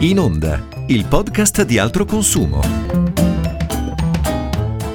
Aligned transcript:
In 0.00 0.20
Onda, 0.20 0.60
il 0.86 1.06
podcast 1.06 1.64
di 1.64 1.76
altro 1.76 2.04
consumo. 2.04 2.60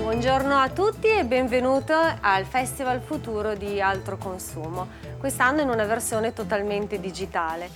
Buongiorno 0.01 0.55
a 0.55 0.69
tutti 0.69 1.07
e 1.07 1.25
benvenuto 1.25 1.93
al 2.21 2.45
Festival 2.45 3.01
Futuro 3.01 3.53
di 3.53 3.81
Altro 3.81 4.15
Consumo, 4.15 4.87
quest'anno 5.17 5.59
in 5.59 5.67
una 5.67 5.83
versione 5.83 6.31
totalmente 6.31 7.01
digitale. 7.01 7.69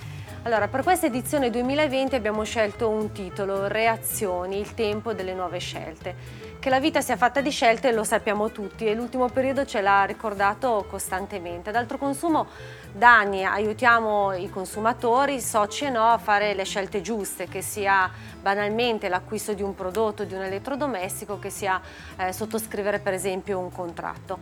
Allora, 0.44 0.68
per 0.68 0.82
questa 0.82 1.04
edizione 1.04 1.50
2020 1.50 2.14
abbiamo 2.14 2.44
scelto 2.44 2.88
un 2.88 3.12
titolo, 3.12 3.66
Reazioni, 3.66 4.58
il 4.58 4.72
tempo 4.72 5.12
delle 5.12 5.34
nuove 5.34 5.58
scelte. 5.58 6.14
Che 6.58 6.70
la 6.70 6.80
vita 6.80 7.02
sia 7.02 7.18
fatta 7.18 7.42
di 7.42 7.50
scelte 7.50 7.92
lo 7.92 8.04
sappiamo 8.04 8.50
tutti 8.50 8.86
e 8.86 8.94
l'ultimo 8.94 9.28
periodo 9.28 9.66
ce 9.66 9.82
l'ha 9.82 10.04
ricordato 10.04 10.86
costantemente. 10.88 11.68
Ad 11.68 11.76
altro 11.76 11.98
consumo 11.98 12.46
da 12.92 13.18
anni 13.18 13.44
aiutiamo 13.44 14.32
i 14.32 14.48
consumatori, 14.50 15.40
soci 15.40 15.84
e 15.84 15.90
no, 15.90 16.08
a 16.08 16.18
fare 16.18 16.54
le 16.54 16.64
scelte 16.64 17.00
giuste, 17.00 17.46
che 17.46 17.62
sia 17.62 18.10
banalmente 18.40 19.08
l'acquisto 19.08 19.52
di 19.52 19.62
un 19.62 19.74
prodotto, 19.74 20.24
di 20.24 20.34
un 20.34 20.42
elettrodomestico, 20.42 21.38
che 21.38 21.50
sia 21.50 21.80
eh, 22.16 22.32
sottoscrivere 22.32 22.98
per 22.98 23.12
esempio 23.12 23.58
un 23.58 23.70
contratto. 23.70 24.38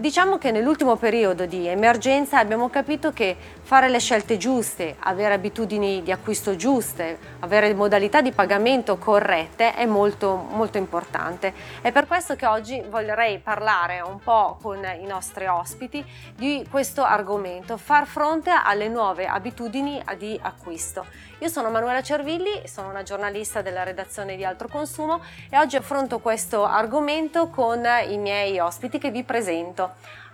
Diciamo 0.00 0.38
che 0.38 0.52
nell'ultimo 0.52 0.96
periodo 0.96 1.44
di 1.44 1.66
emergenza 1.68 2.38
abbiamo 2.38 2.70
capito 2.70 3.12
che 3.12 3.36
fare 3.60 3.90
le 3.90 3.98
scelte 3.98 4.38
giuste, 4.38 4.96
avere 5.00 5.34
abitudini 5.34 6.02
di 6.02 6.10
acquisto 6.10 6.56
giuste, 6.56 7.18
avere 7.40 7.74
modalità 7.74 8.22
di 8.22 8.32
pagamento 8.32 8.96
corrette 8.96 9.74
è 9.74 9.84
molto, 9.84 10.34
molto 10.34 10.78
importante. 10.78 11.52
È 11.82 11.92
per 11.92 12.06
questo 12.06 12.36
che 12.36 12.46
oggi 12.46 12.82
vorrei 12.88 13.38
parlare 13.38 14.00
un 14.00 14.18
po' 14.18 14.56
con 14.62 14.82
i 14.98 15.04
nostri 15.04 15.46
ospiti 15.46 16.02
di 16.34 16.66
questo 16.70 17.02
argomento, 17.04 17.76
far 17.76 18.06
fronte 18.06 18.50
alle 18.50 18.88
nuove 18.88 19.26
abitudini 19.26 20.02
di 20.16 20.40
acquisto. 20.40 21.04
Io 21.40 21.48
sono 21.48 21.70
Manuela 21.70 22.02
Cervilli, 22.02 22.62
sono 22.66 22.88
una 22.88 23.02
giornalista 23.02 23.62
della 23.62 23.82
redazione 23.82 24.36
di 24.36 24.44
Altro 24.44 24.68
Consumo 24.68 25.20
e 25.50 25.58
oggi 25.58 25.76
affronto 25.76 26.20
questo 26.20 26.64
argomento 26.64 27.48
con 27.48 27.84
i 28.08 28.16
miei 28.16 28.58
ospiti 28.60 28.98
che 28.98 29.10
vi 29.10 29.24
presento. 29.24 29.81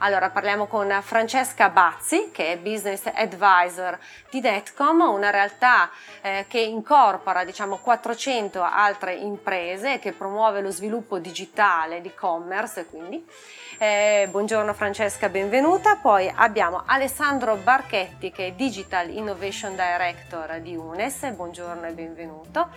Allora 0.01 0.31
parliamo 0.31 0.67
con 0.67 0.97
Francesca 1.03 1.71
Bazzi 1.71 2.31
che 2.33 2.53
è 2.53 2.59
Business 2.59 3.05
Advisor 3.13 3.99
di 4.31 4.41
Netcom, 4.41 5.01
una 5.01 5.31
realtà 5.31 5.91
eh, 6.21 6.45
che 6.47 6.61
incorpora 6.61 7.45
diciamo 7.45 7.79
400 7.79 8.63
altre 8.63 9.15
imprese 9.15 9.99
che 9.99 10.13
promuove 10.13 10.61
lo 10.61 10.71
sviluppo 10.71 11.19
digitale 11.19 12.01
di 12.01 12.15
commerce 12.15 12.87
quindi. 12.87 13.27
Eh, 13.79 14.29
buongiorno 14.31 14.73
Francesca, 14.73 15.29
benvenuta. 15.29 15.97
Poi 15.97 16.33
abbiamo 16.33 16.85
Alessandro 16.87 17.57
Barchetti 17.57 18.31
che 18.31 18.49
è 18.49 18.53
Digital 18.53 19.11
Innovation 19.11 19.73
Director 19.73 20.61
di 20.61 20.77
UNES, 20.77 21.33
buongiorno 21.33 21.87
e 21.87 21.93
benvenuto. 21.93 22.69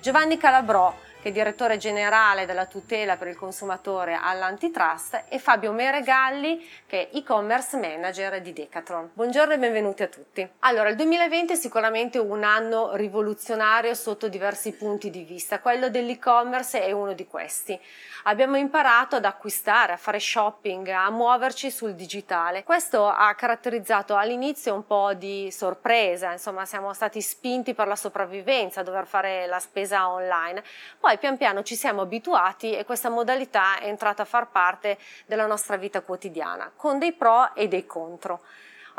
Giovanni 0.00 0.36
Calabrò 0.38 0.94
che 1.20 1.30
è 1.30 1.32
direttore 1.32 1.78
generale 1.78 2.46
della 2.46 2.66
tutela 2.66 3.16
per 3.16 3.26
il 3.26 3.36
consumatore 3.36 4.18
all'antitrust, 4.20 5.24
e 5.28 5.38
Fabio 5.40 5.72
Meregalli, 5.72 6.64
che 6.86 7.08
è 7.10 7.16
e-commerce 7.16 7.76
manager 7.76 8.40
di 8.40 8.52
Decathlon. 8.52 9.10
Buongiorno 9.14 9.54
e 9.54 9.58
benvenuti 9.58 10.04
a 10.04 10.06
tutti. 10.06 10.48
Allora, 10.60 10.88
il 10.88 10.96
2020 10.96 11.54
è 11.54 11.56
sicuramente 11.56 12.18
un 12.18 12.44
anno 12.44 12.94
rivoluzionario 12.94 13.94
sotto 13.94 14.28
diversi 14.28 14.72
punti 14.72 15.10
di 15.10 15.24
vista. 15.24 15.58
Quello 15.58 15.88
dell'e-commerce 15.88 16.84
è 16.84 16.92
uno 16.92 17.14
di 17.14 17.26
questi. 17.26 17.78
Abbiamo 18.24 18.56
imparato 18.56 19.16
ad 19.16 19.24
acquistare, 19.24 19.94
a 19.94 19.96
fare 19.96 20.20
shopping, 20.20 20.86
a 20.88 21.10
muoverci 21.10 21.70
sul 21.70 21.94
digitale. 21.94 22.62
Questo 22.62 23.06
ha 23.08 23.34
caratterizzato 23.34 24.14
all'inizio 24.14 24.74
un 24.74 24.86
po' 24.86 25.14
di 25.14 25.50
sorpresa, 25.50 26.30
insomma 26.30 26.64
siamo 26.64 26.92
stati 26.92 27.20
spinti 27.20 27.74
per 27.74 27.88
la 27.88 27.96
sopravvivenza 27.96 28.80
a 28.80 28.82
dover 28.84 29.06
fare 29.06 29.46
la 29.46 29.58
spesa 29.58 30.08
online. 30.08 30.62
Poi 31.00 31.07
poi 31.08 31.16
pian 31.16 31.38
piano 31.38 31.62
ci 31.62 31.74
siamo 31.74 32.02
abituati 32.02 32.76
e 32.76 32.84
questa 32.84 33.08
modalità 33.08 33.78
è 33.78 33.86
entrata 33.86 34.20
a 34.20 34.26
far 34.26 34.50
parte 34.50 34.98
della 35.24 35.46
nostra 35.46 35.78
vita 35.78 36.02
quotidiana, 36.02 36.70
con 36.76 36.98
dei 36.98 37.14
pro 37.14 37.54
e 37.54 37.66
dei 37.66 37.86
contro. 37.86 38.42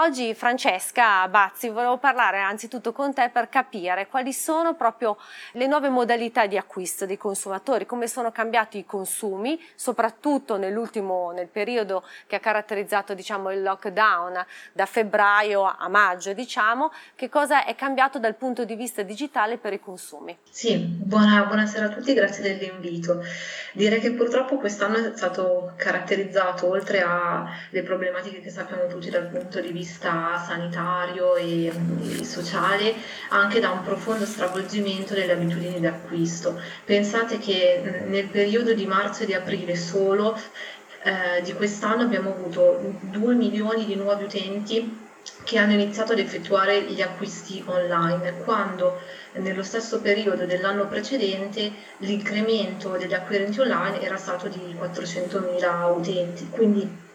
Oggi 0.02 0.34
Francesca 0.34 1.28
Bazzi 1.28 1.68
volevo 1.68 1.98
parlare 1.98 2.40
anzitutto 2.40 2.94
con 2.94 3.14
te 3.14 3.30
per 3.34 3.50
capire 3.50 4.08
quali 4.08 4.32
sono 4.32 4.74
proprio 4.74 5.18
le 5.52 5.68
nuove 5.68 5.90
modalità 5.90 6.46
di 6.46 6.56
acquisto 6.56 7.06
dei 7.06 7.18
consumatori, 7.18 7.86
come 7.86 8.08
sono 8.08 8.32
cambiati 8.32 8.78
i 8.78 8.86
consumi, 8.86 9.62
soprattutto 9.76 10.56
nell'ultimo 10.56 11.32
nel 11.32 11.50
periodo 11.50 12.06
che 12.28 12.38
ha 12.38 12.40
caratterizzato 12.40 13.14
diciamo, 13.14 13.52
il 13.52 13.62
lockdown 13.62 14.46
da 14.72 14.86
febbraio 14.86 15.64
a 15.64 15.90
maggio, 15.90 16.32
diciamo, 16.32 16.94
che 17.16 17.28
cosa 17.28 17.66
è 17.66 17.76
cambiato 17.76 18.20
dal 18.20 18.36
punto 18.36 18.64
di 18.64 18.76
vista 18.76 19.02
digitale 19.02 19.58
per 19.58 19.74
i 19.74 19.82
consumi. 19.82 20.38
Sì, 20.50 20.78
buona, 20.78 21.44
buonasera 21.44 21.88
a 21.88 21.90
tutti, 21.90 22.14
grazie 22.14 22.42
dell'invito. 22.42 23.22
Direi 23.74 24.00
che 24.00 24.14
purtroppo 24.14 24.60
quest'anno 24.60 25.12
è 25.12 25.18
stato 25.18 25.74
caratterizzato, 25.76 26.70
oltre 26.70 27.02
alle 27.02 27.84
problematiche 27.84 28.40
che 28.40 28.50
sappiamo 28.50 28.88
tutti 28.88 29.10
dal 29.10 29.28
punto 29.28 29.60
di 29.60 29.74
vista 29.74 29.88
vista 29.90 30.38
sanitario 30.46 31.36
e, 31.36 31.66
e, 31.66 32.24
sociale 32.24 32.94
anche 33.30 33.60
da 33.60 33.72
un 33.72 33.84
profondo 33.84 34.26
stravolgimento 34.26 35.16
delle 35.16 35.34
abitudini 35.34 35.80
di 35.80 35.88
acquisto. 35.88 36.62
Pensate 36.86 37.40
che 37.40 38.04
nel 38.08 38.28
periodo 38.28 38.74
di 38.74 38.86
marzo 38.86 39.24
e 39.24 39.26
di 39.26 39.34
aprile 39.34 39.76
solo 39.76 40.40
eh, 41.04 41.42
di 41.42 41.54
quest'anno 41.54 42.04
abbiamo 42.04 42.30
avuto 42.30 42.96
2 43.00 43.34
milioni 43.34 43.86
di 43.86 43.96
nuovi 43.96 44.26
utenti 44.26 45.08
che 45.44 45.58
hanno 45.58 45.74
iniziato 45.74 46.14
ad 46.14 46.20
effettuare 46.20 46.84
gli 46.84 47.02
acquisti 47.02 47.62
online, 47.66 48.42
quando 48.44 49.00
nello 49.34 49.64
stesso 49.64 50.00
periodo 50.02 50.46
dell'anno 50.46 50.88
precedente 50.88 51.72
l'incremento 51.98 52.98
degli 52.98 53.14
acquirenti 53.14 53.60
online 53.60 54.02
era 54.02 54.18
stato 54.18 54.48
di 54.48 54.76
400.000 54.80 55.98
utenti. 55.98 56.48
Quindi 56.50 57.08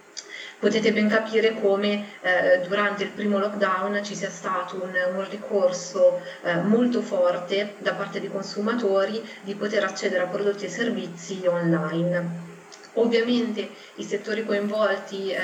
potete 0.65 0.95
ben 0.95 1.09
capire 1.09 1.61
come 1.61 2.07
eh, 2.23 2.67
durante 2.67 3.03
il 3.03 3.11
primo 3.11 3.39
lockdown 3.39 4.03
ci 4.03 4.15
sia 4.15 4.31
stato 4.31 4.83
un, 4.83 4.95
un 5.15 5.29
ricorso 5.29 6.23
eh, 6.43 6.57
molto 6.63 7.03
forte 7.03 7.75
da 7.81 7.93
parte 7.93 8.19
dei 8.19 8.31
consumatori 8.31 9.23
di 9.43 9.55
poter 9.57 9.85
accedere 9.85 10.23
a 10.23 10.27
prodotti 10.27 10.65
e 10.65 10.71
servizi 10.71 11.47
online. 11.47 12.53
Ovviamente 12.95 13.69
i 13.97 14.05
settori 14.05 14.47
coinvolti 14.47 15.33
eh, 15.33 15.43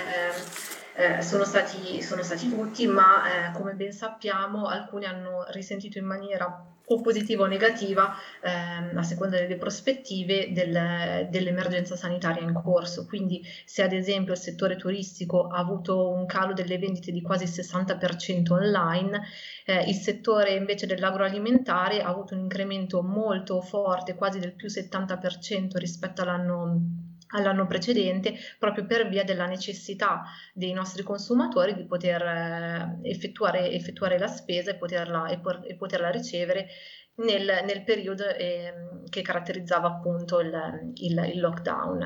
eh, 0.94 1.20
sono, 1.20 1.44
stati, 1.44 2.00
sono, 2.00 2.22
stati, 2.22 2.48
tutti, 2.48 2.86
ma 2.86 3.24
eh, 3.26 3.52
come 3.52 3.74
ben 3.74 3.92
sappiamo 3.92 4.68
alcuni 4.68 5.04
hanno 5.04 5.44
risentito 5.50 5.98
in 5.98 6.06
maniera 6.06 6.64
o 6.92 7.00
positiva 7.00 7.44
o 7.44 7.46
negativa 7.46 8.14
ehm, 8.42 8.96
a 8.96 9.02
seconda 9.02 9.38
delle 9.38 9.56
prospettive 9.56 10.52
del, 10.52 11.28
dell'emergenza 11.30 11.94
sanitaria 11.96 12.42
in 12.42 12.52
corso. 12.52 13.06
Quindi 13.06 13.42
se 13.64 13.82
ad 13.82 13.92
esempio 13.92 14.32
il 14.32 14.38
settore 14.38 14.76
turistico 14.76 15.46
ha 15.46 15.58
avuto 15.58 16.10
un 16.10 16.26
calo 16.26 16.52
delle 16.52 16.78
vendite 16.78 17.12
di 17.12 17.22
quasi 17.22 17.44
il 17.44 17.50
60% 17.50 18.52
online, 18.52 19.20
eh, 19.66 19.88
il 19.88 19.94
settore 19.94 20.54
invece 20.54 20.86
dell'agroalimentare 20.86 22.02
ha 22.02 22.08
avuto 22.08 22.34
un 22.34 22.40
incremento 22.40 23.02
molto 23.02 23.60
forte, 23.60 24.16
quasi 24.16 24.40
del 24.40 24.54
più 24.54 24.68
70% 24.68 25.76
rispetto 25.76 26.22
all'anno 26.22 27.09
all'anno 27.32 27.66
precedente 27.66 28.34
proprio 28.58 28.86
per 28.86 29.08
via 29.08 29.24
della 29.24 29.46
necessità 29.46 30.24
dei 30.52 30.72
nostri 30.72 31.02
consumatori 31.02 31.74
di 31.74 31.84
poter 31.86 32.22
eh, 32.22 32.98
effettuare, 33.02 33.70
effettuare, 33.70 34.18
la 34.18 34.26
spesa 34.26 34.70
e 34.70 34.76
poterla, 34.76 35.28
e 35.28 35.38
por, 35.38 35.62
e 35.66 35.76
poterla 35.76 36.10
ricevere 36.10 36.68
nel, 37.16 37.62
nel 37.64 37.84
periodo 37.84 38.26
eh, 38.26 38.72
che 39.08 39.22
caratterizzava 39.22 39.88
appunto 39.88 40.40
il, 40.40 40.92
il, 40.94 41.30
il 41.32 41.40
lockdown. 41.40 42.02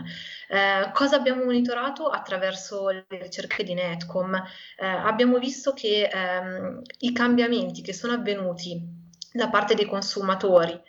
Eh, 0.48 0.90
cosa 0.92 1.16
abbiamo 1.16 1.44
monitorato 1.44 2.08
attraverso 2.08 2.88
le 2.88 3.06
ricerche 3.08 3.64
di 3.64 3.74
Netcom? 3.74 4.34
Eh, 4.34 4.86
abbiamo 4.86 5.38
visto 5.38 5.72
che 5.72 6.10
ehm, 6.12 6.82
i 7.00 7.12
cambiamenti 7.12 7.82
che 7.82 7.92
sono 7.92 8.14
avvenuti 8.14 9.02
da 9.32 9.48
parte 9.48 9.74
dei 9.74 9.86
consumatori 9.86 10.80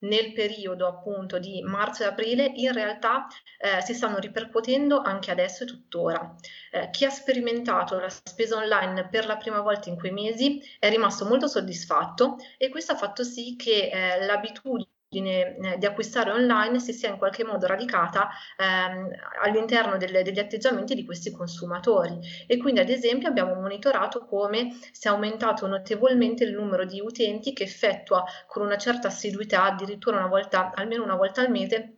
nel 0.00 0.32
periodo 0.32 0.86
appunto 0.86 1.38
di 1.38 1.62
marzo 1.62 2.02
e 2.02 2.06
aprile 2.06 2.52
in 2.54 2.72
realtà 2.72 3.26
eh, 3.58 3.80
si 3.82 3.94
stanno 3.94 4.18
ripercuotendo 4.18 5.00
anche 5.00 5.30
adesso 5.30 5.64
e 5.64 5.66
tuttora. 5.66 6.36
Eh, 6.70 6.90
chi 6.90 7.04
ha 7.04 7.10
sperimentato 7.10 7.98
la 7.98 8.08
spesa 8.08 8.56
online 8.56 9.08
per 9.08 9.26
la 9.26 9.36
prima 9.36 9.60
volta 9.60 9.88
in 9.88 9.96
quei 9.96 10.12
mesi 10.12 10.60
è 10.78 10.88
rimasto 10.88 11.24
molto 11.24 11.46
soddisfatto 11.46 12.36
e 12.56 12.68
questo 12.68 12.92
ha 12.92 12.96
fatto 12.96 13.24
sì 13.24 13.56
che 13.56 13.90
eh, 13.90 14.24
l'abitudine 14.24 14.88
di 15.10 15.86
acquistare 15.86 16.30
online 16.30 16.78
si 16.78 16.92
sia 16.92 17.08
in 17.08 17.18
qualche 17.18 17.44
modo 17.44 17.66
radicata 17.66 18.28
ehm, 18.56 19.10
all'interno 19.42 19.96
delle, 19.96 20.22
degli 20.22 20.38
atteggiamenti 20.38 20.94
di 20.94 21.04
questi 21.04 21.32
consumatori 21.32 22.20
e 22.46 22.56
quindi 22.58 22.78
ad 22.78 22.90
esempio 22.90 23.28
abbiamo 23.28 23.54
monitorato 23.54 24.24
come 24.24 24.78
si 24.92 25.08
è 25.08 25.10
aumentato 25.10 25.66
notevolmente 25.66 26.44
il 26.44 26.52
numero 26.52 26.84
di 26.84 27.00
utenti 27.00 27.52
che 27.52 27.64
effettua 27.64 28.24
con 28.46 28.62
una 28.62 28.76
certa 28.76 29.08
assiduità 29.08 29.64
addirittura 29.64 30.18
una 30.18 30.28
volta 30.28 30.70
almeno 30.72 31.02
una 31.02 31.16
volta 31.16 31.40
al 31.40 31.50
mese 31.50 31.96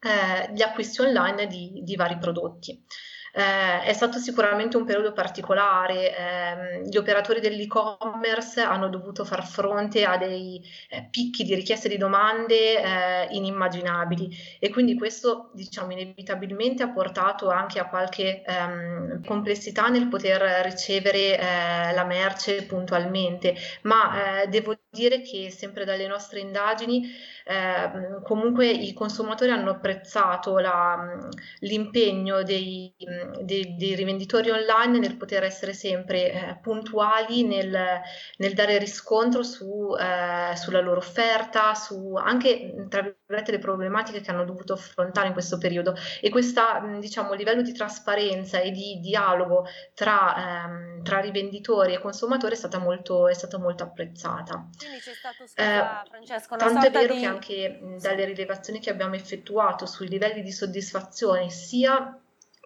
eh, 0.00 0.52
gli 0.52 0.62
acquisti 0.62 1.00
online 1.00 1.46
di, 1.46 1.80
di 1.84 1.94
vari 1.94 2.18
prodotti. 2.18 2.84
Eh, 3.32 3.82
è 3.82 3.92
stato 3.92 4.18
sicuramente 4.18 4.76
un 4.76 4.84
periodo 4.84 5.12
particolare, 5.12 6.16
eh, 6.16 6.82
gli 6.88 6.96
operatori 6.96 7.40
dell'e-commerce 7.40 8.60
hanno 8.60 8.88
dovuto 8.88 9.24
far 9.24 9.46
fronte 9.46 10.04
a 10.04 10.16
dei 10.16 10.62
eh, 10.88 11.08
picchi 11.10 11.44
di 11.44 11.54
richieste 11.54 11.88
di 11.88 11.96
domande 11.96 12.82
eh, 12.82 13.28
inimmaginabili. 13.30 14.36
E 14.58 14.70
quindi 14.70 14.96
questo 14.96 15.50
diciamo 15.54 15.92
inevitabilmente 15.92 16.82
ha 16.82 16.88
portato 16.88 17.50
anche 17.50 17.78
a 17.78 17.88
qualche 17.88 18.42
ehm, 18.44 19.24
complessità 19.24 19.88
nel 19.88 20.08
poter 20.08 20.64
ricevere 20.64 21.38
eh, 21.38 21.92
la 21.94 22.04
merce 22.04 22.64
puntualmente, 22.64 23.54
ma 23.82 24.42
eh, 24.42 24.48
devo 24.48 24.76
dire 24.90 25.20
che 25.20 25.50
sempre 25.50 25.84
dalle 25.84 26.06
nostre 26.06 26.40
indagini 26.40 27.08
eh, 27.48 28.20
comunque 28.24 28.68
i 28.68 28.92
consumatori 28.92 29.50
hanno 29.50 29.70
apprezzato 29.70 30.58
la, 30.58 31.18
l'impegno 31.60 32.42
dei, 32.42 32.92
dei, 33.40 33.74
dei, 33.78 33.94
rivenditori 33.94 34.50
online 34.50 34.98
nel 34.98 35.16
poter 35.16 35.44
essere 35.44 35.72
sempre 35.72 36.30
eh, 36.30 36.58
puntuali 36.60 37.44
nel, 37.44 38.02
nel, 38.36 38.52
dare 38.52 38.76
riscontro 38.76 39.42
su, 39.42 39.94
eh, 39.98 40.54
sulla 40.56 40.80
loro 40.80 40.98
offerta, 40.98 41.74
su 41.74 42.14
anche 42.16 42.74
tra 42.90 43.00
virgolette 43.00 43.17
le 43.28 43.58
problematiche 43.58 44.20
che 44.22 44.30
hanno 44.30 44.44
dovuto 44.44 44.72
affrontare 44.72 45.26
in 45.26 45.32
questo 45.34 45.58
periodo 45.58 45.94
e 46.20 46.30
questo 46.30 46.62
diciamo, 46.98 47.34
livello 47.34 47.60
di 47.60 47.72
trasparenza 47.72 48.58
e 48.58 48.70
di 48.70 49.00
dialogo 49.00 49.66
tra, 49.94 50.64
ehm, 50.64 51.02
tra 51.02 51.20
rivenditori 51.20 51.92
e 51.92 52.00
consumatori 52.00 52.54
è 52.54 52.56
stata 52.56 52.78
molto, 52.78 53.28
è 53.28 53.34
stata 53.34 53.58
molto 53.58 53.82
apprezzata. 53.82 54.68
Quindi 54.78 54.98
c'è 54.98 55.12
stato, 55.12 55.46
scusa, 55.46 56.02
eh, 56.02 56.08
Francesco, 56.08 56.54
una 56.54 56.64
tanto 56.64 56.86
è 56.86 56.90
vero 56.90 57.14
di... 57.14 57.20
che 57.20 57.26
anche 57.26 57.80
dalle 58.00 58.24
rilevazioni 58.24 58.80
che 58.80 58.90
abbiamo 58.90 59.14
effettuato 59.14 59.84
sui 59.84 60.08
livelli 60.08 60.42
di 60.42 60.52
soddisfazione 60.52 61.50
sia 61.50 62.18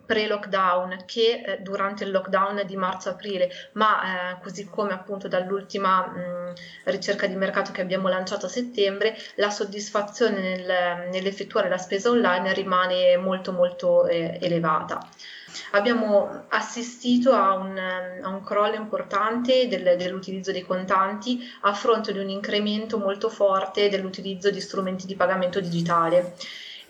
pre-lockdown 0.04 1.04
che 1.06 1.42
eh, 1.44 1.58
durante 1.60 2.04
il 2.04 2.10
lockdown 2.10 2.62
di 2.66 2.76
marzo-aprile, 2.76 3.50
ma 3.72 4.32
eh, 4.32 4.40
così 4.42 4.66
come 4.66 4.92
appunto 4.92 5.28
dall'ultima 5.28 6.06
mh, 6.06 6.52
ricerca 6.84 7.26
di 7.26 7.34
mercato 7.34 7.72
che 7.72 7.80
abbiamo 7.80 8.08
lanciato 8.08 8.46
a 8.46 8.48
settembre, 8.48 9.16
la 9.36 9.50
soddisfazione 9.50 10.40
nel, 10.40 11.08
nell'effettuare 11.10 11.68
la 11.68 11.78
spesa 11.78 12.10
online 12.10 12.52
rimane 12.52 13.16
molto 13.16 13.52
molto 13.52 14.06
eh, 14.06 14.38
elevata. 14.40 15.06
Abbiamo 15.72 16.44
assistito 16.48 17.32
a 17.32 17.54
un, 17.54 17.76
a 17.76 18.28
un 18.28 18.42
crollo 18.42 18.74
importante 18.74 19.68
del, 19.68 19.96
dell'utilizzo 19.98 20.50
dei 20.50 20.62
contanti 20.62 21.40
a 21.62 21.74
fronte 21.74 22.12
di 22.12 22.18
un 22.18 22.30
incremento 22.30 22.98
molto 22.98 23.28
forte 23.28 23.90
dell'utilizzo 23.90 24.50
di 24.50 24.60
strumenti 24.60 25.06
di 25.06 25.14
pagamento 25.14 25.60
digitale. 25.60 26.34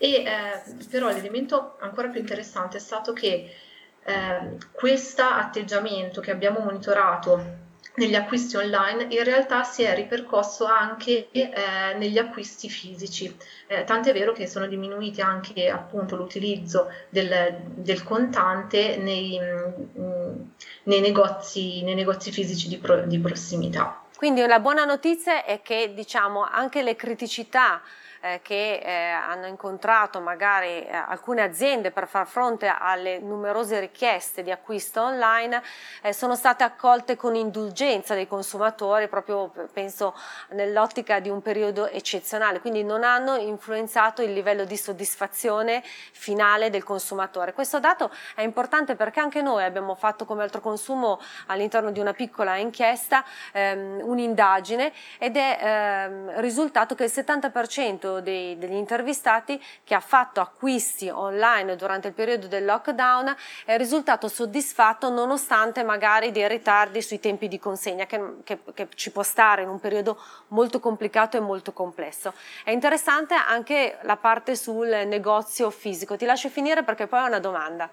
E, 0.03 0.15
eh, 0.15 0.85
però 0.89 1.07
l'elemento 1.07 1.77
ancora 1.79 2.09
più 2.09 2.19
interessante 2.19 2.75
è 2.75 2.79
stato 2.81 3.13
che 3.13 3.55
eh, 4.03 4.57
questo 4.73 5.21
atteggiamento 5.21 6.19
che 6.19 6.31
abbiamo 6.31 6.59
monitorato 6.59 7.61
negli 7.95 8.13
acquisti 8.13 8.57
online 8.57 9.05
in 9.11 9.23
realtà 9.23 9.63
si 9.63 9.83
è 9.83 9.95
ripercosso 9.95 10.65
anche 10.65 11.29
eh, 11.31 11.93
negli 11.97 12.17
acquisti 12.17 12.67
fisici, 12.67 13.33
eh, 13.67 13.85
tant'è 13.85 14.11
vero 14.11 14.33
che 14.33 14.45
sono 14.45 14.67
diminuiti 14.67 15.21
anche 15.21 15.69
appunto 15.69 16.17
l'utilizzo 16.17 16.91
del, 17.07 17.61
del 17.75 18.03
contante 18.03 18.97
nei, 18.97 19.39
mh, 19.39 20.01
mm, 20.01 20.41
nei, 20.83 20.99
negozi, 20.99 21.81
nei, 21.81 21.95
negozi, 21.95 22.29
fisici 22.29 22.67
di, 22.67 22.77
pro, 22.77 23.05
di 23.05 23.19
prossimità. 23.19 24.01
Quindi 24.17 24.45
la 24.45 24.59
buona 24.59 24.83
notizia 24.83 25.45
è 25.45 25.61
che 25.61 25.93
diciamo 25.93 26.43
anche 26.43 26.83
le 26.83 26.97
criticità 26.97 27.81
eh, 28.23 28.39
che 28.41 28.75
eh, 28.75 29.09
hanno 29.09 29.47
incontrato 29.47 30.21
magari 30.21 30.85
eh, 30.85 30.95
alcune 30.95 31.41
aziende 31.41 31.91
per 31.91 32.07
far 32.07 32.25
fronte 32.25 32.67
alle 32.67 33.19
numerose 33.19 33.79
richieste 33.81 34.43
di 34.43 34.51
acquisto 34.51 35.01
online 35.01 35.61
eh, 36.01 36.13
sono 36.13 36.35
state 36.35 36.63
accolte 36.63 37.17
con 37.17 37.35
indulgenza 37.35 38.13
dei 38.13 38.27
consumatori 38.27 39.09
proprio 39.09 39.51
penso 39.73 40.15
nell'ottica 40.49 41.19
di 41.19 41.29
un 41.29 41.41
periodo 41.41 41.87
eccezionale. 41.89 42.61
Quindi 42.61 42.83
non 42.83 43.03
hanno 43.03 43.35
influenzato 43.35 44.21
il 44.21 44.31
livello 44.31 44.63
di 44.63 44.77
soddisfazione 44.77 45.81
finale 45.83 46.69
del 46.69 46.83
consumatore. 46.83 47.53
Questo 47.53 47.79
dato 47.79 48.09
è 48.35 48.41
importante 48.41 48.95
perché 48.95 49.19
anche 49.19 49.41
noi 49.41 49.63
abbiamo 49.63 49.95
fatto 49.95 50.25
come 50.25 50.43
altro 50.43 50.61
consumo 50.61 51.19
all'interno 51.47 51.91
di 51.91 51.99
una 51.99 52.13
piccola 52.13 52.55
inchiesta 52.55 53.23
ehm, 53.51 53.99
un'indagine 54.03 54.93
ed 55.17 55.35
è 55.35 55.57
ehm, 55.59 56.39
risultato 56.39 56.95
che 56.95 57.03
il 57.03 57.11
70% 57.13 58.12
dei, 58.19 58.57
degli 58.57 58.73
intervistati 58.73 59.61
che 59.83 59.95
ha 59.95 59.99
fatto 59.99 60.41
acquisti 60.41 61.09
online 61.09 61.75
durante 61.75 62.09
il 62.09 62.13
periodo 62.13 62.47
del 62.47 62.65
lockdown 62.65 63.35
è 63.65 63.77
risultato 63.77 64.27
soddisfatto 64.27 65.09
nonostante 65.09 65.83
magari 65.83 66.31
dei 66.31 66.47
ritardi 66.47 67.01
sui 67.01 67.19
tempi 67.19 67.47
di 67.47 67.59
consegna 67.59 68.05
che, 68.05 68.35
che, 68.43 68.59
che 68.73 68.87
ci 68.95 69.11
può 69.11 69.23
stare 69.23 69.63
in 69.63 69.69
un 69.69 69.79
periodo 69.79 70.19
molto 70.49 70.79
complicato 70.79 71.37
e 71.37 71.39
molto 71.39 71.71
complesso. 71.73 72.33
È 72.63 72.71
interessante 72.71 73.33
anche 73.33 73.97
la 74.01 74.17
parte 74.17 74.55
sul 74.55 74.87
negozio 74.87 75.69
fisico. 75.69 76.15
Ti 76.15 76.25
lascio 76.25 76.49
finire 76.49 76.83
perché 76.83 77.07
poi 77.07 77.21
ho 77.21 77.27
una 77.27 77.39
domanda. 77.39 77.89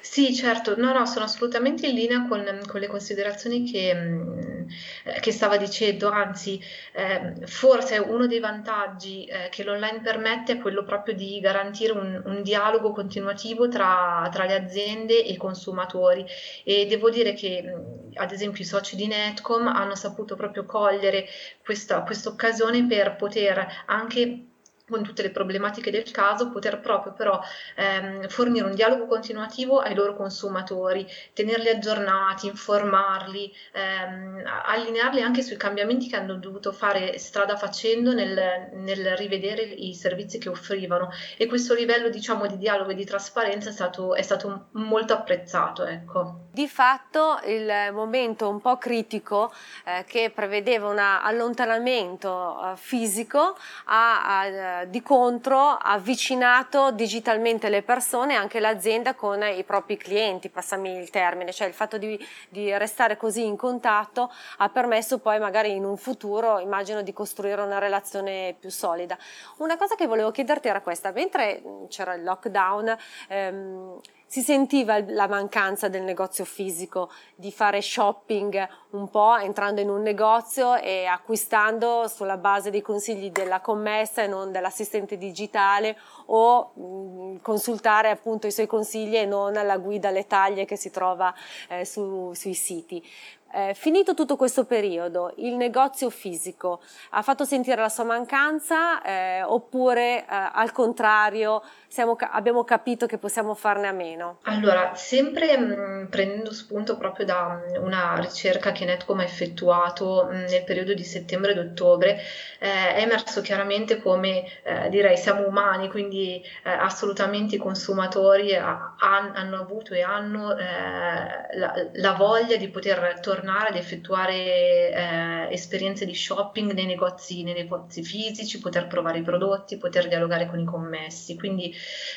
Sì, 0.00 0.34
certo, 0.34 0.76
no, 0.76 0.92
no, 0.92 1.06
sono 1.06 1.24
assolutamente 1.24 1.86
in 1.86 1.94
linea 1.94 2.26
con, 2.26 2.62
con 2.66 2.80
le 2.80 2.86
considerazioni 2.86 3.70
che, 3.70 3.94
mm, 3.94 4.68
eh, 5.04 5.20
che 5.20 5.32
stava 5.32 5.56
dicendo, 5.56 6.10
anzi, 6.10 6.60
eh, 6.92 7.46
forse 7.46 7.98
uno 7.98 8.26
dei 8.26 8.40
vantaggi 8.40 9.24
eh, 9.24 9.48
che 9.50 9.62
l'online 9.62 10.00
permette 10.02 10.52
è 10.52 10.58
quello 10.58 10.84
proprio 10.84 11.14
di 11.14 11.38
garantire 11.40 11.92
un, 11.92 12.22
un 12.24 12.42
dialogo 12.42 12.92
continuativo 12.92 13.68
tra, 13.68 14.28
tra, 14.32 14.44
le 14.46 14.54
aziende 14.54 15.24
e 15.24 15.32
i 15.32 15.36
consumatori. 15.36 16.26
E 16.64 16.86
devo 16.86 17.08
dire 17.10 17.32
che, 17.32 17.62
mm, 17.62 18.10
ad 18.14 18.32
esempio, 18.32 18.62
i 18.62 18.66
soci 18.66 18.96
di 18.96 19.06
Netcom 19.06 19.66
hanno 19.68 19.94
saputo 19.94 20.34
proprio 20.34 20.66
cogliere 20.66 21.26
questa 21.64 22.04
occasione 22.26 22.86
per 22.86 23.16
poter 23.16 23.84
anche 23.86 24.49
con 24.90 25.02
tutte 25.02 25.22
le 25.22 25.30
problematiche 25.30 25.90
del 25.90 26.10
caso, 26.10 26.50
poter 26.50 26.80
proprio 26.80 27.12
però 27.12 27.40
ehm, 27.76 28.28
fornire 28.28 28.66
un 28.66 28.74
dialogo 28.74 29.06
continuativo 29.06 29.78
ai 29.78 29.94
loro 29.94 30.14
consumatori, 30.14 31.06
tenerli 31.32 31.68
aggiornati, 31.68 32.48
informarli, 32.48 33.52
ehm, 33.72 34.42
allinearli 34.66 35.22
anche 35.22 35.42
sui 35.42 35.56
cambiamenti 35.56 36.08
che 36.08 36.16
hanno 36.16 36.34
dovuto 36.34 36.72
fare 36.72 37.18
strada 37.18 37.56
facendo 37.56 38.12
nel, 38.12 38.70
nel, 38.72 39.16
rivedere 39.16 39.62
i 39.62 39.94
servizi 39.94 40.38
che 40.38 40.48
offrivano 40.48 41.10
e 41.36 41.46
questo 41.46 41.74
livello 41.74 42.08
diciamo 42.08 42.46
di 42.46 42.58
dialogo 42.58 42.90
e 42.90 42.94
di 42.94 43.04
trasparenza 43.04 43.70
è 43.70 43.72
stato, 43.72 44.14
è 44.14 44.22
stato 44.22 44.68
molto 44.72 45.12
apprezzato. 45.12 45.84
Ecco. 45.84 46.48
Di 46.52 46.66
fatto 46.66 47.38
il 47.46 47.90
momento 47.92 48.48
un 48.48 48.60
po' 48.60 48.76
critico 48.76 49.52
eh, 49.84 50.04
che 50.04 50.30
prevedeva 50.34 50.88
un 50.88 50.98
allontanamento 50.98 52.72
eh, 52.72 52.76
fisico 52.76 53.56
ha, 53.86 54.79
di 54.88 55.02
contro 55.02 55.58
avvicinato 55.58 56.90
digitalmente 56.90 57.68
le 57.68 57.82
persone 57.82 58.34
e 58.34 58.36
anche 58.36 58.60
l'azienda 58.60 59.14
con 59.14 59.42
i 59.42 59.64
propri 59.64 59.96
clienti, 59.96 60.48
passami 60.48 60.96
il 60.96 61.10
termine, 61.10 61.52
cioè 61.52 61.68
il 61.68 61.74
fatto 61.74 61.98
di, 61.98 62.18
di 62.48 62.76
restare 62.76 63.16
così 63.16 63.44
in 63.44 63.56
contatto 63.56 64.30
ha 64.58 64.68
permesso 64.68 65.18
poi 65.18 65.38
magari 65.38 65.72
in 65.72 65.84
un 65.84 65.96
futuro, 65.96 66.58
immagino, 66.58 67.02
di 67.02 67.12
costruire 67.12 67.62
una 67.62 67.78
relazione 67.78 68.54
più 68.58 68.70
solida. 68.70 69.16
Una 69.58 69.76
cosa 69.76 69.94
che 69.94 70.06
volevo 70.06 70.30
chiederti 70.30 70.68
era 70.68 70.80
questa, 70.80 71.10
mentre 71.10 71.62
c'era 71.88 72.14
il 72.14 72.22
lockdown, 72.22 72.96
ehm, 73.28 74.00
si 74.30 74.42
sentiva 74.42 75.02
la 75.08 75.26
mancanza 75.26 75.88
del 75.88 76.02
negozio 76.02 76.44
fisico, 76.44 77.10
di 77.34 77.50
fare 77.50 77.82
shopping 77.82 78.68
un 78.90 79.10
po' 79.10 79.36
entrando 79.36 79.80
in 79.80 79.88
un 79.88 80.02
negozio 80.02 80.76
e 80.76 81.04
acquistando 81.04 82.06
sulla 82.06 82.36
base 82.36 82.70
dei 82.70 82.80
consigli 82.80 83.32
della 83.32 83.58
commessa 83.58 84.22
e 84.22 84.28
non 84.28 84.52
dell'assistente 84.52 85.16
digitale 85.16 85.98
o 86.26 86.70
mh, 86.74 87.40
consultare 87.42 88.10
appunto 88.10 88.46
i 88.46 88.52
suoi 88.52 88.68
consigli 88.68 89.16
e 89.16 89.26
non 89.26 89.52
la 89.52 89.78
guida 89.78 90.10
alle 90.10 90.28
taglie 90.28 90.64
che 90.64 90.76
si 90.76 90.92
trova 90.92 91.34
eh, 91.68 91.84
su, 91.84 92.32
sui 92.32 92.54
siti. 92.54 93.04
Eh, 93.52 93.74
finito 93.74 94.14
tutto 94.14 94.36
questo 94.36 94.64
periodo, 94.64 95.32
il 95.38 95.56
negozio 95.56 96.08
fisico 96.08 96.80
ha 97.10 97.22
fatto 97.22 97.44
sentire 97.44 97.80
la 97.80 97.88
sua 97.88 98.04
mancanza 98.04 99.02
eh, 99.02 99.42
oppure 99.42 100.20
eh, 100.20 100.24
al 100.28 100.70
contrario 100.70 101.60
siamo, 101.88 102.16
abbiamo 102.20 102.62
capito 102.62 103.06
che 103.06 103.18
possiamo 103.18 103.54
farne 103.54 103.88
a 103.88 103.92
meno? 103.92 104.38
Allora, 104.42 104.94
sempre 104.94 105.58
mh, 105.58 105.64
mm, 105.64 106.06
prendendo 106.06 106.52
spunto 106.52 106.96
proprio 106.96 107.26
da 107.26 107.48
mh, 107.48 107.78
mm, 107.80 107.82
una 107.82 108.14
ricerca 108.20 108.70
che 108.70 108.84
Netcom 108.84 109.18
ha 109.18 109.24
effettuato 109.24 110.28
mh, 110.30 110.36
mm, 110.36 110.44
nel 110.44 110.62
periodo 110.62 110.94
di 110.94 111.02
settembre 111.02 111.50
ed 111.50 111.58
ottobre, 111.58 112.20
eh, 112.60 112.94
è 112.94 113.02
emerso 113.02 113.40
chiaramente 113.40 114.00
come 114.00 114.44
eh, 114.62 114.88
direi 114.90 115.16
siamo 115.16 115.44
umani, 115.44 115.88
quindi 115.88 116.40
eh, 116.62 116.70
assolutamente 116.70 117.56
i 117.56 117.58
consumatori 117.58 118.54
ha, 118.54 118.94
hanno 118.96 119.58
avuto 119.58 119.94
e 119.94 120.02
hanno 120.02 120.54
la, 120.54 121.72
la 121.94 122.12
voglia 122.12 122.56
di 122.56 122.68
poter 122.68 123.18
tornare 123.20 123.39
tornare 123.40 123.68
ad 123.68 123.76
effettuare 123.76 124.92
eh, 124.92 125.48
esperienze 125.50 126.04
di 126.04 126.14
shopping 126.14 126.72
nei 126.72 126.84
negozi, 126.84 127.42
nei 127.42 127.54
negozi, 127.54 128.04
fisici, 128.04 128.60
poter 128.60 128.86
provare 128.86 129.18
i 129.18 129.22
prodotti, 129.22 129.78
poter 129.78 130.08
dialogare 130.08 130.46
con 130.46 130.60
i 130.60 130.64
commessi. 130.64 131.36
Quindi 131.36 131.74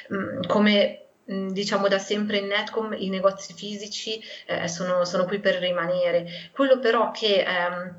mh, 0.10 0.16
mm, 0.16 0.42
come 0.48 0.98
diciamo 1.26 1.88
da 1.88 2.00
sempre 2.00 2.40
in 2.40 2.48
Netcom 2.48 2.94
i 2.98 3.08
negozi 3.08 3.54
fisici 3.54 4.22
eh, 4.46 4.68
sono, 4.68 5.06
sono, 5.06 5.24
qui 5.26 5.40
per 5.40 5.56
rimanere. 5.56 6.28
Quello 6.52 6.80
però 6.80 7.12
che 7.12 7.46
ehm, 7.48 7.96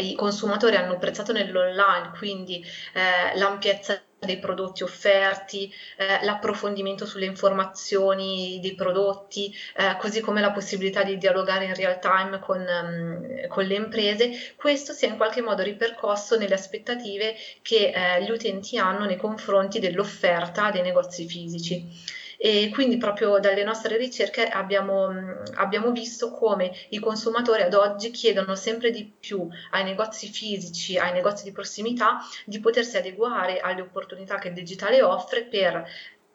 i 0.00 0.14
consumatori 0.14 0.76
hanno 0.76 0.92
apprezzato 0.92 1.32
nell'online, 1.32 2.12
quindi 2.16 2.64
eh, 2.94 3.36
l'ampiezza 3.36 4.00
dei 4.24 4.38
prodotti 4.38 4.82
offerti, 4.82 5.72
eh, 5.96 6.24
l'approfondimento 6.24 7.06
sulle 7.06 7.26
informazioni 7.26 8.58
dei 8.62 8.74
prodotti, 8.74 9.52
eh, 9.76 9.96
così 9.98 10.20
come 10.20 10.40
la 10.40 10.52
possibilità 10.52 11.02
di 11.02 11.18
dialogare 11.18 11.64
in 11.64 11.74
real 11.74 11.98
time 11.98 12.38
con, 12.38 12.60
um, 12.60 13.46
con, 13.48 13.64
le 13.64 13.74
imprese, 13.74 14.30
questo 14.56 14.92
si 14.92 15.06
è 15.06 15.08
in 15.08 15.16
qualche 15.16 15.42
modo 15.42 15.62
ripercosso 15.62 16.38
nelle 16.38 16.54
aspettative 16.54 17.34
che 17.62 17.92
eh, 17.94 18.22
gli 18.22 18.30
utenti 18.30 18.78
hanno 18.78 19.06
nei 19.06 19.16
confronti 19.16 19.80
dell'offerta 19.80 20.70
dei 20.70 20.82
negozi 20.82 21.26
fisici 21.26 22.20
e 22.44 22.70
quindi 22.72 22.96
proprio 22.96 23.38
dalle 23.38 23.62
nostre 23.62 23.96
ricerche 23.96 24.48
abbiamo, 24.48 25.10
abbiamo 25.54 25.92
visto 25.92 26.32
come 26.32 26.72
i 26.88 26.98
consumatori 26.98 27.62
ad 27.62 27.72
oggi 27.72 28.10
chiedono 28.10 28.56
sempre 28.56 28.90
di 28.90 29.04
più 29.04 29.48
ai 29.70 29.84
negozi 29.84 30.26
fisici, 30.26 30.98
ai 30.98 31.12
negozi 31.12 31.44
di 31.44 31.52
prossimità, 31.52 32.18
di 32.44 32.58
potersi 32.58 32.96
adeguare 32.96 33.60
alle 33.60 33.82
opportunità 33.82 34.38
che 34.38 34.48
il 34.48 34.54
digitale 34.54 35.02
offre 35.02 35.44
per 35.44 35.86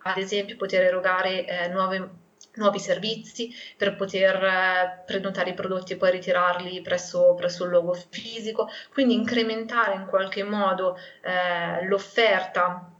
ad 0.03 0.17
esempio 0.17 0.55
poter 0.55 0.83
erogare 0.83 1.45
eh, 1.45 1.67
nuove 1.67 2.09
nuovi 2.53 2.79
servizi 2.79 3.53
per 3.75 3.97
poter 3.97 4.41
eh, 4.41 5.03
prenotare 5.05 5.49
i 5.49 5.55
prodotti 5.55 5.91
e 5.91 5.97
poi 5.97 6.11
ritirarli 6.11 6.81
presso, 6.81 7.33
presso 7.33 7.65
il 7.65 7.71
luogo 7.71 7.93
fisico, 8.09 8.69
quindi 8.93 9.13
incrementare 9.13 9.95
in 9.95 10.05
qualche 10.05 10.43
modo 10.43 10.95
eh, 11.21 11.85
l'offerta 11.85 12.96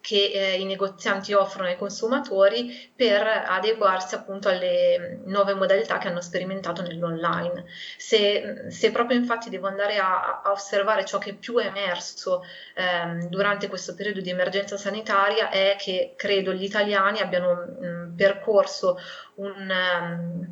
che 0.00 0.30
eh, 0.32 0.58
i 0.58 0.64
negozianti 0.64 1.32
offrono 1.32 1.68
ai 1.68 1.76
consumatori 1.76 2.90
per 2.94 3.26
adeguarsi 3.26 4.14
appunto 4.14 4.48
alle 4.48 5.20
nuove 5.24 5.54
modalità 5.54 5.98
che 5.98 6.08
hanno 6.08 6.20
sperimentato 6.20 6.82
nell'online. 6.82 7.64
Se, 7.96 8.66
se 8.68 8.90
proprio 8.90 9.18
infatti 9.18 9.50
devo 9.50 9.66
andare 9.66 9.98
a, 9.98 10.40
a, 10.42 10.50
osservare 10.50 11.04
ciò 11.04 11.18
che 11.18 11.34
più 11.34 11.58
è 11.58 11.66
emerso 11.66 12.44
ehm, 12.74 13.28
durante 13.28 13.68
questo 13.68 13.94
periodo 13.94 14.20
di 14.20 14.30
emergenza 14.30 14.76
sanitaria 14.76 15.50
è 15.50 15.76
che 15.78 16.14
credo 16.16 16.52
gli 16.52 16.64
italiani 16.64 17.20
abbiano 17.20 17.54
mh, 17.54 18.14
percorso 18.16 18.98
un, 19.36 19.70
um, 19.70 20.48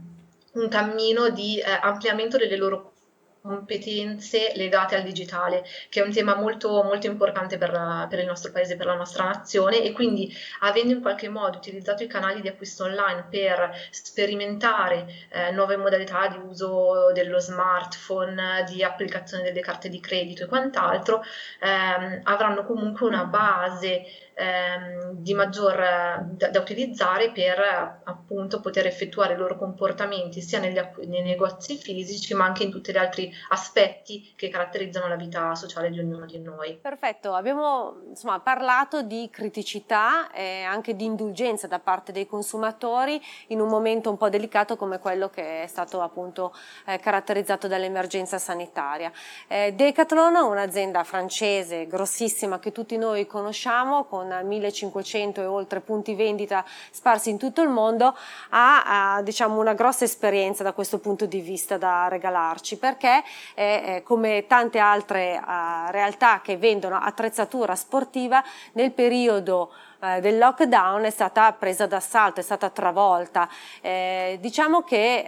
un 0.52 0.68
cammino 0.68 1.30
di 1.30 1.58
eh, 1.58 1.78
ampliamento 1.80 2.36
delle 2.36 2.56
loro 2.56 2.92
competenze 3.40 4.52
legate 4.54 4.96
al 4.96 5.02
digitale, 5.02 5.64
che 5.88 6.00
è 6.00 6.04
un 6.04 6.12
tema 6.12 6.34
molto, 6.36 6.82
molto 6.82 7.06
importante 7.06 7.58
per, 7.58 7.70
la, 7.70 8.06
per, 8.08 8.18
il 8.20 8.26
nostro 8.26 8.52
paese, 8.52 8.76
per 8.76 8.86
la 8.86 8.94
nostra 8.94 9.24
nazione. 9.24 9.82
E 9.82 9.92
quindi 9.92 10.32
avendo 10.60 10.92
in 10.92 11.00
qualche 11.00 11.28
modo 11.28 11.56
utilizzato 11.58 12.02
i 12.02 12.06
canali 12.06 12.40
di 12.40 12.48
acquisto 12.48 12.84
online 12.84 13.26
per 13.30 13.70
sperimentare 13.90 15.06
eh, 15.30 15.50
nuove 15.52 15.76
modalità 15.76 16.28
di 16.28 16.38
uso 16.38 17.12
dello 17.12 17.38
smartphone, 17.38 18.64
di 18.68 18.82
applicazione 18.82 19.42
delle 19.42 19.60
carte 19.60 19.88
di 19.88 20.00
credito 20.00 20.44
e 20.44 20.46
quant'altro, 20.46 21.22
ehm, 21.60 22.20
avranno 22.24 22.64
comunque 22.64 23.06
una 23.06 23.24
base 23.24 24.04
ehm, 24.38 25.14
di 25.14 25.34
maggior 25.34 25.76
da, 25.76 26.48
da, 26.48 26.60
utilizzare 26.60 27.30
per 27.32 28.00
appunto 28.04 28.60
poter 28.60 28.86
effettuare 28.86 29.34
i 29.34 29.36
loro 29.36 29.56
comportamenti 29.56 30.40
sia 30.40 30.60
negli, 30.60 30.80
nei 31.06 31.22
negozi 31.22 31.76
fisici 31.76 32.34
ma 32.34 32.44
anche 32.44 32.62
in 32.62 32.70
tutti 32.70 32.92
gli 32.92 32.96
altri 32.96 33.30
aspetti 33.50 34.32
che 34.36 34.48
caratterizzano 34.48 35.08
la 35.08 35.16
vita 35.16 35.54
sociale 35.54 35.90
di 35.90 35.98
ognuno 35.98 36.24
di 36.26 36.38
noi. 36.38 36.78
Perfetto, 36.80 37.34
abbiamo 37.34 38.02
insomma, 38.08 38.38
parlato 38.40 39.02
di 39.02 39.28
criticità 39.30 40.30
e 40.30 40.62
anche 40.62 40.94
di 40.94 41.04
indulgenza 41.04 41.66
da 41.66 41.80
parte 41.80 42.12
dei 42.12 42.26
consumatori 42.26 43.20
in 43.48 43.60
un 43.60 43.68
momento 43.68 44.10
un 44.10 44.16
po' 44.16 44.28
delicato 44.28 44.76
come 44.76 44.98
quello 44.98 45.28
che 45.28 45.62
è 45.62 45.66
stato 45.66 46.00
appunto 46.00 46.54
eh, 46.86 46.98
caratterizzato 46.98 47.66
dall'emergenza 47.66 48.38
sanitaria. 48.38 49.10
Eh, 49.48 49.72
Decathlon, 49.72 50.36
un'azienda 50.36 51.02
francese 51.02 51.86
grossissima 51.86 52.58
che 52.58 52.70
tutti 52.72 52.96
noi 52.96 53.26
conosciamo 53.26 54.04
con 54.04 54.27
1500 54.42 55.40
e 55.40 55.46
oltre 55.46 55.80
punti 55.80 56.14
vendita 56.14 56.64
sparsi 56.90 57.30
in 57.30 57.38
tutto 57.38 57.62
il 57.62 57.68
mondo, 57.68 58.16
ha, 58.50 59.16
ha 59.16 59.22
diciamo 59.22 59.60
una 59.60 59.74
grossa 59.74 60.04
esperienza 60.04 60.62
da 60.62 60.72
questo 60.72 60.98
punto 60.98 61.26
di 61.26 61.40
vista 61.40 61.76
da 61.76 62.08
regalarci 62.08 62.76
perché 62.78 63.22
eh, 63.54 64.02
come 64.04 64.46
tante 64.46 64.78
altre 64.78 65.38
uh, 65.38 65.90
realtà 65.90 66.40
che 66.40 66.56
vendono 66.56 66.96
attrezzatura 66.96 67.74
sportiva 67.74 68.42
nel 68.72 68.92
periodo 68.92 69.70
eh, 70.00 70.20
del 70.20 70.38
lockdown 70.38 71.02
è 71.02 71.10
stata 71.10 71.52
presa 71.52 71.86
d'assalto, 71.86 72.40
è 72.40 72.42
stata 72.42 72.70
travolta. 72.70 73.48
Eh, 73.80 74.38
diciamo 74.40 74.82
che 74.82 75.24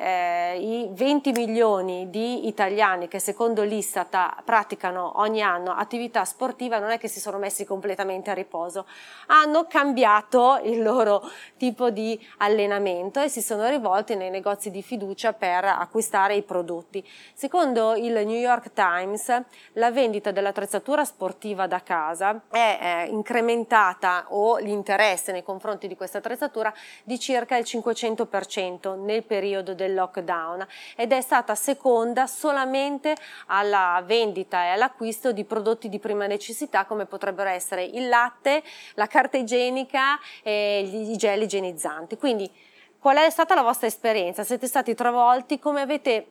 eh, 0.55 0.59
i 0.61 0.89
20 0.93 1.33
milioni 1.33 2.09
di 2.11 2.47
italiani 2.47 3.09
che 3.09 3.19
secondo 3.19 3.63
l'Istat 3.63 4.43
praticano 4.45 5.15
ogni 5.17 5.43
anno 5.43 5.73
attività 5.73 6.25
sportiva 6.25 6.79
non 6.79 6.91
è 6.91 6.99
che 6.99 7.09
si 7.09 7.19
sono 7.19 7.39
messi 7.39 7.65
completamente 7.65 8.31
a 8.31 8.35
riposo, 8.35 8.87
hanno 9.27 9.67
cambiato 9.67 10.61
il 10.63 10.83
loro 10.83 11.29
tipo 11.57 11.91
di 11.91 12.19
allenamento 12.39 13.21
e 13.21 13.29
si 13.29 13.43
sono 13.43 13.69
rivolti 13.69 14.15
nei 14.15 14.31
negozi 14.31 14.71
di 14.71 14.83
fiducia 14.83 15.33
per 15.33 15.65
acquistare 15.65 16.35
i 16.35 16.43
prodotti. 16.43 17.05
Secondo 17.35 17.95
il 17.95 18.13
New 18.13 18.39
York 18.39 18.73
Times 18.73 19.43
la 19.73 19.91
vendita 19.91 20.31
dell'attrezzatura 20.31 21.05
sportiva 21.05 21.67
da 21.67 21.83
casa 21.83 22.43
è 22.51 22.79
eh, 22.81 23.07
incrementata 23.11 24.27
o 24.29 24.59
l'interesse 24.61 25.33
nei 25.33 25.43
confronti 25.43 25.89
di 25.89 25.97
questa 25.97 26.19
attrezzatura 26.19 26.73
di 27.03 27.19
circa 27.19 27.57
il 27.57 27.65
500% 27.67 29.03
nel 29.03 29.25
periodo 29.25 29.75
del 29.75 29.95
lockdown 29.95 30.67
ed 30.97 31.13
è 31.13 31.21
stata 31.21 31.55
seconda 31.55 32.27
solamente 32.27 33.17
alla 33.47 34.03
vendita 34.05 34.65
e 34.65 34.69
all'acquisto 34.69 35.33
di 35.33 35.45
prodotti 35.45 35.89
di 35.89 35.99
prima 35.99 36.27
necessità 36.27 36.85
come 36.85 37.07
potrebbero 37.07 37.51
essere 37.51 37.85
il 37.85 38.09
latte, 38.09 38.63
la 38.95 39.07
carta 39.07 39.37
igienica 39.37 40.19
e 40.43 40.81
i 40.81 41.17
gel 41.17 41.43
igienizzanti. 41.43 42.17
Quindi 42.17 42.51
qual 42.99 43.17
è 43.17 43.31
stata 43.31 43.55
la 43.55 43.63
vostra 43.63 43.87
esperienza? 43.87 44.45
Siete 44.45 44.67
stati 44.67 44.95
travolti? 44.95 45.59
Come 45.59 45.81
avete 45.81 46.27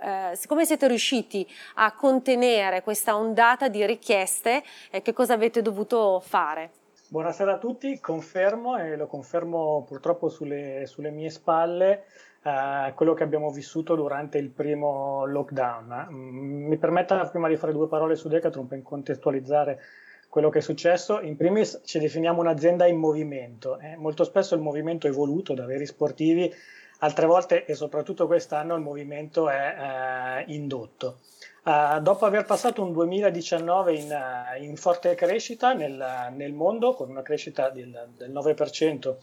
eh, 0.00 0.38
come 0.46 0.64
siete 0.64 0.88
riusciti 0.88 1.46
a 1.74 1.92
contenere 1.92 2.82
questa 2.82 3.16
ondata 3.16 3.68
di 3.68 3.84
richieste 3.84 4.62
e 4.90 5.02
che 5.02 5.12
cosa 5.12 5.34
avete 5.34 5.60
dovuto 5.60 6.20
fare? 6.20 6.70
Buonasera 7.14 7.52
a 7.52 7.58
tutti, 7.58 8.00
confermo 8.00 8.76
e 8.76 8.96
lo 8.96 9.06
confermo 9.06 9.84
purtroppo 9.86 10.28
sulle, 10.28 10.82
sulle 10.86 11.10
mie 11.10 11.30
spalle 11.30 12.06
eh, 12.42 12.92
quello 12.96 13.14
che 13.14 13.22
abbiamo 13.22 13.50
vissuto 13.50 13.94
durante 13.94 14.38
il 14.38 14.50
primo 14.50 15.24
lockdown. 15.24 16.08
Mm, 16.10 16.66
mi 16.66 16.76
permetta 16.76 17.24
prima 17.28 17.46
di 17.46 17.54
fare 17.54 17.70
due 17.70 17.86
parole 17.86 18.16
su 18.16 18.26
Decathlon 18.26 18.66
per 18.66 18.82
contestualizzare 18.82 19.80
quello 20.28 20.48
che 20.50 20.58
è 20.58 20.60
successo. 20.60 21.20
In 21.20 21.36
primis 21.36 21.82
ci 21.84 22.00
definiamo 22.00 22.40
un'azienda 22.40 22.84
in 22.86 22.96
movimento, 22.96 23.78
eh? 23.78 23.94
molto 23.94 24.24
spesso 24.24 24.56
il 24.56 24.60
movimento 24.60 25.06
è 25.06 25.12
voluto 25.12 25.54
da 25.54 25.66
veri 25.66 25.86
sportivi, 25.86 26.52
altre 26.98 27.26
volte 27.26 27.64
e 27.64 27.74
soprattutto 27.74 28.26
quest'anno 28.26 28.74
il 28.74 28.82
movimento 28.82 29.48
è 29.48 30.42
eh, 30.48 30.52
indotto. 30.52 31.18
Uh, 31.64 31.98
dopo 32.00 32.26
aver 32.26 32.44
passato 32.44 32.82
un 32.82 32.92
2019 32.92 33.94
in, 33.94 34.12
uh, 34.12 34.62
in 34.62 34.76
forte 34.76 35.14
crescita 35.14 35.72
nel, 35.72 36.28
nel, 36.34 36.52
mondo, 36.52 36.92
con 36.92 37.08
una 37.08 37.22
crescita 37.22 37.70
del, 37.70 38.10
del, 38.18 38.30
9% 38.30 39.16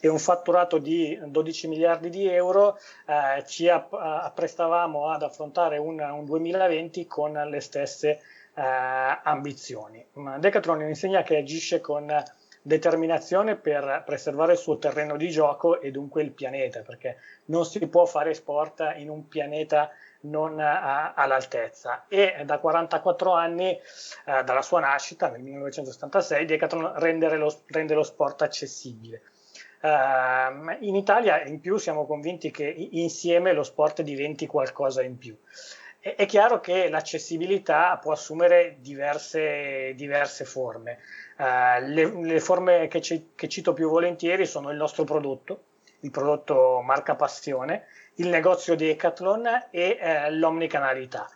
e 0.00 0.08
un 0.08 0.18
fatturato 0.18 0.78
di 0.78 1.20
12 1.22 1.68
miliardi 1.68 2.08
di 2.08 2.26
euro, 2.26 2.78
uh, 3.06 3.44
ci 3.44 3.68
apprestavamo 3.68 5.10
ad 5.10 5.22
affrontare 5.22 5.76
un, 5.76 6.00
un, 6.00 6.24
2020 6.24 7.06
con 7.06 7.32
le 7.32 7.60
stesse 7.60 8.20
ambizioni. 8.54 10.04
Decathlon 10.38 10.82
insegna 10.82 11.22
che 11.22 11.38
agisce 11.38 11.80
con 11.80 12.06
determinazione 12.62 13.56
per 13.56 14.02
preservare 14.04 14.52
il 14.52 14.58
suo 14.58 14.78
terreno 14.78 15.16
di 15.16 15.28
gioco 15.30 15.80
e 15.80 15.90
dunque 15.90 16.22
il 16.22 16.32
pianeta, 16.32 16.80
perché 16.80 17.16
non 17.46 17.64
si 17.64 17.86
può 17.86 18.04
fare 18.04 18.34
sport 18.34 18.94
in 18.96 19.08
un 19.08 19.26
pianeta 19.26 19.90
non 20.22 20.60
a, 20.60 21.14
all'altezza 21.14 22.04
e 22.08 22.42
da 22.44 22.58
44 22.58 23.32
anni 23.32 23.70
eh, 23.70 24.44
dalla 24.44 24.62
sua 24.62 24.80
nascita 24.80 25.28
nel 25.28 25.42
1976 25.42 26.44
Decathlon 26.44 26.92
lo, 27.38 27.62
rende 27.66 27.94
lo 27.94 28.02
sport 28.02 28.42
accessibile. 28.42 29.22
Uh, 29.82 30.76
in 30.84 30.94
Italia 30.94 31.42
in 31.42 31.58
più 31.58 31.76
siamo 31.76 32.06
convinti 32.06 32.52
che 32.52 32.64
insieme 32.92 33.52
lo 33.52 33.64
sport 33.64 34.02
diventi 34.02 34.46
qualcosa 34.46 35.02
in 35.02 35.18
più. 35.18 35.36
È, 35.98 36.14
è 36.14 36.24
chiaro 36.24 36.60
che 36.60 36.88
l'accessibilità 36.88 37.98
può 38.00 38.12
assumere 38.12 38.76
diverse, 38.78 39.92
diverse 39.96 40.44
forme. 40.44 40.98
Uh, 41.36 41.84
le, 41.84 42.12
le, 42.22 42.38
forme 42.38 42.86
che, 42.86 43.00
ci, 43.00 43.30
che 43.34 43.48
cito 43.48 43.72
più 43.72 43.88
volentieri 43.88 44.46
sono 44.46 44.70
il 44.70 44.76
nostro 44.76 45.02
prodotto, 45.02 45.64
il 46.00 46.12
prodotto 46.12 46.80
marca 46.80 47.16
passione, 47.16 47.86
il 48.16 48.28
negozio 48.28 48.74
Decathlon 48.76 49.68
e 49.70 49.98
eh, 50.00 50.30
l'omnicanalità. 50.32 51.28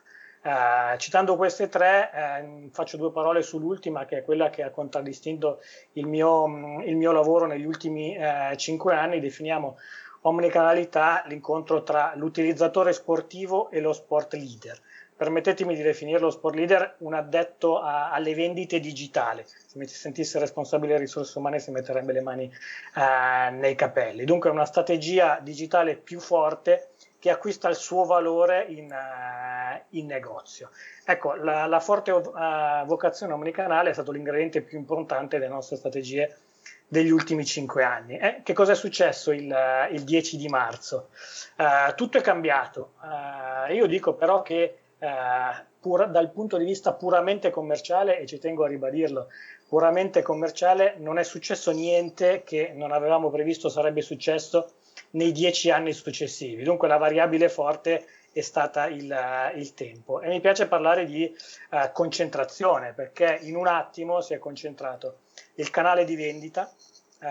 Uh, 0.42 0.96
citando 0.96 1.34
queste 1.34 1.68
tre, 1.68 2.10
eh, 2.14 2.68
faccio 2.70 2.96
due 2.96 3.10
parole 3.10 3.42
sull'ultima, 3.42 4.04
che 4.04 4.18
è 4.18 4.22
quella 4.22 4.48
che 4.48 4.62
ha 4.62 4.70
contraddistinto 4.70 5.60
il 5.94 6.06
mio, 6.06 6.46
il 6.84 6.94
mio 6.94 7.10
lavoro 7.10 7.46
negli 7.46 7.64
ultimi 7.64 8.16
eh, 8.16 8.54
cinque 8.56 8.94
anni. 8.94 9.18
Definiamo 9.18 9.76
omnicanalità 10.20 11.24
l'incontro 11.26 11.82
tra 11.82 12.12
l'utilizzatore 12.14 12.92
sportivo 12.92 13.70
e 13.70 13.80
lo 13.80 13.92
sport 13.92 14.34
leader. 14.34 14.80
Permettetemi 15.16 15.74
di 15.74 15.82
definire 15.82 16.18
lo 16.18 16.30
sport 16.30 16.54
leader 16.54 16.96
un 16.98 17.14
addetto 17.14 17.80
a, 17.80 18.10
alle 18.10 18.34
vendite 18.34 18.80
digitali. 18.80 19.42
Se 19.46 19.78
mi 19.78 19.86
sentisse 19.86 20.38
responsabile 20.38 20.92
delle 20.92 21.04
risorse 21.04 21.38
umane 21.38 21.58
si 21.58 21.70
metterebbe 21.70 22.12
le 22.12 22.20
mani 22.20 22.44
eh, 22.44 23.50
nei 23.50 23.74
capelli. 23.74 24.24
Dunque 24.24 24.50
è 24.50 24.52
una 24.52 24.66
strategia 24.66 25.38
digitale 25.42 25.96
più 25.96 26.20
forte 26.20 26.90
che 27.26 27.32
acquista 27.32 27.68
il 27.68 27.74
suo 27.74 28.04
valore 28.04 28.66
in, 28.68 28.88
uh, 28.88 29.96
in 29.96 30.06
negozio. 30.06 30.70
Ecco, 31.04 31.34
la, 31.34 31.66
la 31.66 31.80
forte 31.80 32.12
uh, 32.12 32.22
vocazione 32.84 33.32
omnicanale 33.32 33.90
è 33.90 33.92
stato 33.92 34.12
l'ingrediente 34.12 34.60
più 34.60 34.78
importante 34.78 35.38
delle 35.38 35.50
nostre 35.50 35.76
strategie 35.76 36.36
degli 36.86 37.10
ultimi 37.10 37.44
cinque 37.44 37.82
anni. 37.82 38.16
Eh, 38.16 38.42
che 38.44 38.52
cosa 38.52 38.72
è 38.72 38.74
successo 38.76 39.32
il, 39.32 39.50
uh, 39.50 39.92
il 39.92 40.04
10 40.04 40.36
di 40.36 40.48
marzo? 40.48 41.08
tutto 41.96 42.18
è 42.18 42.20
cambiato. 42.20 42.92
io 43.70 43.86
dico 43.86 44.12
però 44.12 44.42
che 44.42 44.76
pur, 45.80 46.08
dal 46.08 46.30
punto 46.30 46.56
di 46.56 46.64
vista 46.64 46.94
puramente 46.94 47.50
commerciale, 47.50 48.18
e 48.18 48.26
ci 48.26 48.38
tengo 48.38 48.64
a 48.64 48.68
ribadirlo, 48.68 49.28
puramente 49.68 50.22
commerciale 50.22 50.94
non 50.98 51.18
è 51.18 51.24
successo 51.24 51.70
niente 51.72 52.42
che 52.44 52.72
non 52.74 52.92
avevamo 52.92 53.30
previsto 53.30 53.68
sarebbe 53.68 54.00
successo 54.00 54.72
nei 55.10 55.32
dieci 55.32 55.70
anni 55.70 55.92
successivi. 55.92 56.62
Dunque 56.62 56.88
la 56.88 56.96
variabile 56.96 57.48
forte 57.48 58.06
è 58.32 58.42
stata 58.42 58.86
il, 58.86 59.14
il 59.54 59.74
tempo. 59.74 60.20
E 60.20 60.28
mi 60.28 60.40
piace 60.40 60.68
parlare 60.68 61.06
di 61.06 61.34
uh, 61.70 61.90
concentrazione 61.92 62.92
perché 62.92 63.38
in 63.42 63.56
un 63.56 63.66
attimo 63.66 64.20
si 64.20 64.34
è 64.34 64.38
concentrato 64.38 65.20
il 65.54 65.70
canale 65.70 66.04
di 66.04 66.16
vendita, 66.16 66.70
uh, 67.20 67.24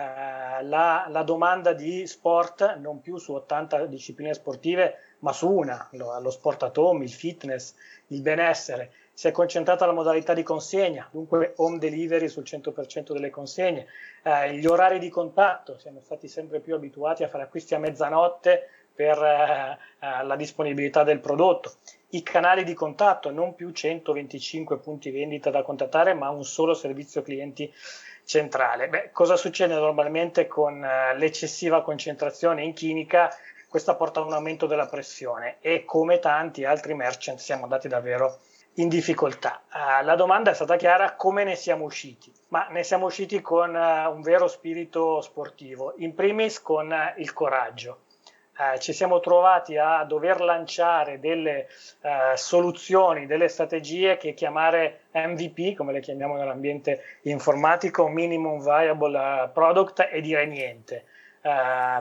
la, 0.64 1.06
la, 1.08 1.22
domanda 1.22 1.72
di 1.74 2.06
sport 2.08 2.76
non 2.78 3.00
più 3.00 3.18
su 3.18 3.32
80 3.32 3.86
discipline 3.86 4.34
sportive, 4.34 5.05
ma 5.20 5.32
su 5.32 5.50
una, 5.50 5.88
lo, 5.92 6.18
lo 6.20 6.30
sport 6.30 6.64
at 6.64 6.76
home, 6.76 7.04
il 7.04 7.12
fitness, 7.12 7.74
il 8.08 8.22
benessere 8.22 8.92
si 9.16 9.28
è 9.28 9.32
concentrata 9.32 9.86
la 9.86 9.92
modalità 9.92 10.34
di 10.34 10.42
consegna, 10.42 11.08
dunque 11.10 11.54
home 11.56 11.78
delivery 11.78 12.28
sul 12.28 12.42
100% 12.42 13.14
delle 13.14 13.30
consegne, 13.30 13.86
eh, 14.22 14.52
gli 14.56 14.66
orari 14.66 14.98
di 14.98 15.08
contatto, 15.08 15.78
siamo 15.78 16.02
stati 16.04 16.28
sempre 16.28 16.60
più 16.60 16.74
abituati 16.74 17.24
a 17.24 17.28
fare 17.28 17.44
acquisti 17.44 17.74
a 17.74 17.78
mezzanotte 17.78 18.68
per 18.94 19.16
eh, 19.16 19.78
eh 20.00 20.22
la 20.22 20.36
disponibilità 20.36 21.02
del 21.02 21.20
prodotto, 21.20 21.76
i 22.10 22.22
canali 22.22 22.62
di 22.62 22.74
contatto, 22.74 23.30
non 23.30 23.54
più 23.54 23.70
125 23.70 24.80
punti 24.80 25.10
vendita 25.10 25.48
da 25.48 25.62
contattare, 25.62 26.12
ma 26.12 26.28
un 26.28 26.44
solo 26.44 26.74
servizio 26.74 27.22
clienti 27.22 27.72
centrale. 28.22 28.90
Beh, 28.90 29.10
cosa 29.12 29.36
succede 29.36 29.72
normalmente 29.72 30.46
con 30.46 30.84
eh, 30.84 31.16
l'eccessiva 31.16 31.80
concentrazione 31.80 32.64
in 32.64 32.74
chimica? 32.74 33.34
Questa 33.76 33.94
porta 33.94 34.20
a 34.20 34.24
un 34.24 34.32
aumento 34.32 34.64
della 34.64 34.86
pressione 34.86 35.58
e 35.60 35.84
come 35.84 36.18
tanti 36.18 36.64
altri 36.64 36.94
merchant 36.94 37.38
siamo 37.38 37.64
andati 37.64 37.88
davvero 37.88 38.38
in 38.76 38.88
difficoltà. 38.88 39.64
Uh, 39.70 40.02
la 40.02 40.14
domanda 40.14 40.50
è 40.50 40.54
stata 40.54 40.76
chiara 40.76 41.14
come 41.14 41.44
ne 41.44 41.56
siamo 41.56 41.84
usciti, 41.84 42.32
ma 42.48 42.68
ne 42.70 42.82
siamo 42.82 43.04
usciti 43.04 43.42
con 43.42 43.74
uh, 43.74 44.10
un 44.10 44.22
vero 44.22 44.48
spirito 44.48 45.20
sportivo, 45.20 45.92
in 45.98 46.14
primis 46.14 46.62
con 46.62 46.90
uh, 46.90 47.20
il 47.20 47.34
coraggio. 47.34 48.04
ci 48.78 48.94
siamo 48.94 49.20
trovati 49.20 49.76
a 49.76 50.02
dover 50.04 50.40
lanciare 50.40 51.20
delle 51.20 51.66
soluzioni, 52.36 53.26
delle 53.26 53.48
strategie 53.48 54.16
che 54.16 54.32
chiamare 54.32 55.00
MVP, 55.12 55.76
come 55.76 55.92
le 55.92 56.00
chiamiamo 56.00 56.38
nell'ambiente 56.38 57.18
informatico, 57.24 58.08
Minimum 58.08 58.62
Viable 58.62 59.50
Product, 59.52 60.08
e 60.10 60.22
dire 60.22 60.46
niente. 60.46 61.04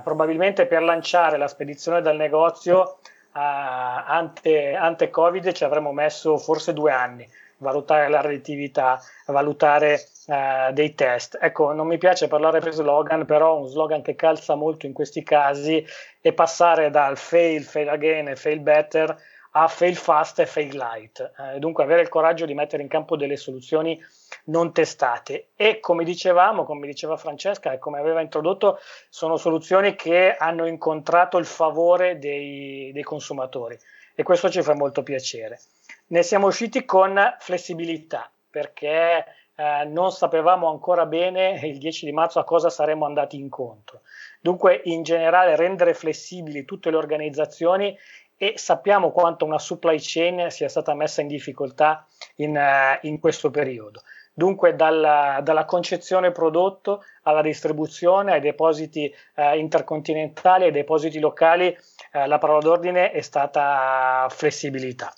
Probabilmente 0.03 0.65
per 0.65 0.81
lanciare 0.81 1.37
la 1.37 1.47
spedizione 1.47 2.01
dal 2.01 2.15
negozio 2.15 2.97
ante, 3.33 4.75
ante 4.75 5.09
Covid 5.09 5.51
ci 5.51 5.63
avremmo 5.63 5.91
messo 5.91 6.37
forse 6.37 6.73
due 6.73 6.91
anni 6.91 7.27
valutare 7.57 8.09
la 8.09 8.21
relatività, 8.21 8.99
valutare 9.27 10.07
uh, 10.27 10.71
dei 10.73 10.93
test. 10.95 11.37
Ecco, 11.39 11.73
non 11.73 11.87
mi 11.87 11.97
piace 11.97 12.27
parlare 12.27 12.59
per 12.59 12.73
slogan, 12.73 13.25
però 13.25 13.57
un 13.59 13.67
slogan 13.67 14.01
che 14.01 14.15
calza 14.15 14.55
molto 14.55 14.85
in 14.85 14.93
questi 14.93 15.23
casi 15.23 15.85
è 16.19 16.33
passare 16.33 16.89
dal 16.89 17.17
fail, 17.17 17.63
fail 17.63 17.89
again 17.89 18.27
e 18.29 18.35
fail 18.35 18.59
better 18.59 19.15
a 19.57 19.67
fail 19.67 19.95
fast 19.95 20.39
e 20.39 20.45
fail 20.45 20.75
light. 20.75 21.31
Eh, 21.37 21.59
dunque 21.59 21.83
avere 21.83 22.01
il 22.01 22.09
coraggio 22.09 22.45
di 22.45 22.53
mettere 22.53 22.83
in 22.83 22.89
campo 22.89 23.15
delle 23.15 23.37
soluzioni 23.37 23.99
non 24.45 24.73
testate 24.73 25.49
e 25.55 25.79
come 25.79 26.03
dicevamo, 26.03 26.65
come 26.65 26.85
diceva 26.85 27.15
Francesca 27.15 27.71
e 27.71 27.79
come 27.79 27.99
aveva 27.99 28.21
introdotto, 28.21 28.79
sono 29.09 29.37
soluzioni 29.37 29.95
che 29.95 30.35
hanno 30.37 30.65
incontrato 30.65 31.37
il 31.37 31.45
favore 31.45 32.19
dei, 32.19 32.91
dei 32.91 33.03
consumatori 33.03 33.77
e 34.13 34.23
questo 34.23 34.49
ci 34.49 34.61
fa 34.61 34.75
molto 34.75 35.03
piacere. 35.03 35.59
Ne 36.07 36.21
siamo 36.21 36.47
usciti 36.47 36.83
con 36.83 37.17
flessibilità 37.39 38.29
perché 38.49 39.25
eh, 39.55 39.85
non 39.85 40.11
sapevamo 40.11 40.69
ancora 40.69 41.05
bene 41.05 41.59
il 41.63 41.77
10 41.77 42.05
di 42.05 42.11
marzo 42.11 42.39
a 42.39 42.43
cosa 42.43 42.69
saremmo 42.69 43.05
andati 43.05 43.37
incontro. 43.37 44.01
Dunque, 44.41 44.81
in 44.83 45.03
generale, 45.03 45.55
rendere 45.55 45.93
flessibili 45.93 46.65
tutte 46.65 46.91
le 46.91 46.97
organizzazioni 46.97 47.97
e 48.37 48.53
sappiamo 48.57 49.11
quanto 49.11 49.45
una 49.45 49.59
supply 49.59 49.97
chain 49.99 50.49
sia 50.49 50.67
stata 50.67 50.93
messa 50.93 51.21
in 51.21 51.27
difficoltà 51.27 52.05
in, 52.35 52.55
uh, 52.55 53.05
in 53.07 53.19
questo 53.19 53.49
periodo. 53.49 54.01
Dunque 54.33 54.75
dalla, 54.75 55.39
dalla, 55.41 55.63
concezione 55.63 56.31
prodotto 56.31 57.03
alla 57.23 57.41
distribuzione, 57.41 58.33
ai 58.33 58.41
depositi 58.41 59.13
uh, 59.35 59.55
intercontinentali, 59.55 60.65
ai 60.65 60.71
depositi 60.71 61.19
locali, 61.19 61.67
uh, 61.67 62.27
la 62.27 62.37
parola 62.37 62.59
d'ordine 62.59 63.11
è 63.11 63.21
stata 63.21 64.27
flessibilità. 64.29 65.13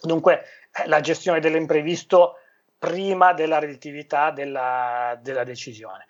Dunque 0.00 0.42
la 0.86 1.00
gestione 1.00 1.40
dell'imprevisto 1.40 2.38
prima 2.78 3.32
della 3.32 3.58
relatività 3.58 4.30
della, 4.30 5.18
della 5.22 5.44
decisione. 5.44 6.06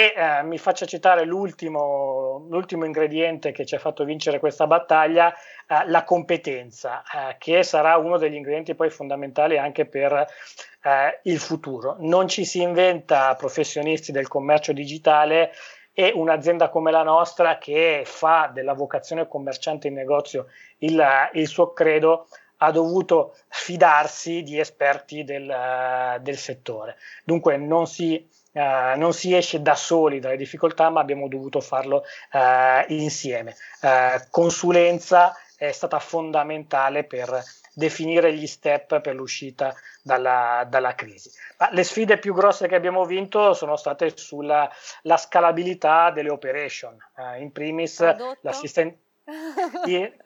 E 0.00 0.14
eh, 0.14 0.44
mi 0.44 0.58
faccia 0.58 0.86
citare 0.86 1.24
l'ultimo, 1.24 2.46
l'ultimo, 2.50 2.84
ingrediente 2.84 3.50
che 3.50 3.66
ci 3.66 3.74
ha 3.74 3.80
fatto 3.80 4.04
vincere 4.04 4.38
questa 4.38 4.68
battaglia, 4.68 5.34
eh, 5.34 5.88
la 5.88 6.04
competenza, 6.04 7.02
eh, 7.02 7.34
che 7.36 7.64
sarà 7.64 7.96
uno 7.96 8.16
degli 8.16 8.36
ingredienti 8.36 8.76
poi 8.76 8.90
fondamentali 8.90 9.58
anche 9.58 9.86
per 9.86 10.12
eh, 10.12 11.18
il 11.24 11.40
futuro. 11.40 11.96
Non 11.98 12.28
ci 12.28 12.44
si 12.44 12.62
inventa 12.62 13.34
professionisti 13.34 14.12
del 14.12 14.28
commercio 14.28 14.72
digitale 14.72 15.50
e 15.92 16.12
un'azienda 16.14 16.68
come 16.68 16.92
la 16.92 17.02
nostra 17.02 17.58
che 17.58 18.02
fa 18.04 18.48
della 18.54 18.74
vocazione 18.74 19.26
commerciante 19.26 19.88
in 19.88 19.94
negozio 19.94 20.46
il, 20.78 21.04
il 21.32 21.48
suo 21.48 21.72
credo 21.72 22.28
ha 22.58 22.70
dovuto 22.70 23.34
fidarsi 23.48 24.44
di 24.44 24.60
esperti 24.60 25.24
del, 25.24 26.20
del 26.20 26.36
settore. 26.36 26.96
Dunque 27.24 27.56
non 27.56 27.88
si 27.88 28.24
Uh, 28.50 28.98
non 28.98 29.12
si 29.12 29.34
esce 29.34 29.60
da 29.60 29.74
soli 29.74 30.20
dalle 30.20 30.36
difficoltà, 30.36 30.90
ma 30.90 31.00
abbiamo 31.00 31.28
dovuto 31.28 31.60
farlo 31.60 32.04
uh, 32.32 32.92
insieme. 32.92 33.54
Uh, 33.80 34.20
consulenza 34.30 35.34
è 35.56 35.70
stata 35.70 35.98
fondamentale 35.98 37.04
per 37.04 37.42
definire 37.74 38.32
gli 38.32 38.46
step 38.46 39.00
per 39.00 39.14
l'uscita 39.14 39.74
dalla, 40.02 40.66
dalla 40.68 40.94
crisi. 40.94 41.30
Ma 41.58 41.68
le 41.70 41.84
sfide 41.84 42.18
più 42.18 42.34
grosse 42.34 42.66
che 42.66 42.74
abbiamo 42.74 43.04
vinto 43.04 43.52
sono 43.54 43.76
state 43.76 44.16
sulla 44.16 44.68
scalabilità 45.16 46.10
delle 46.10 46.30
operation, 46.30 46.96
in 47.38 47.52
primis 47.52 48.00
l'assistenza 48.40 48.96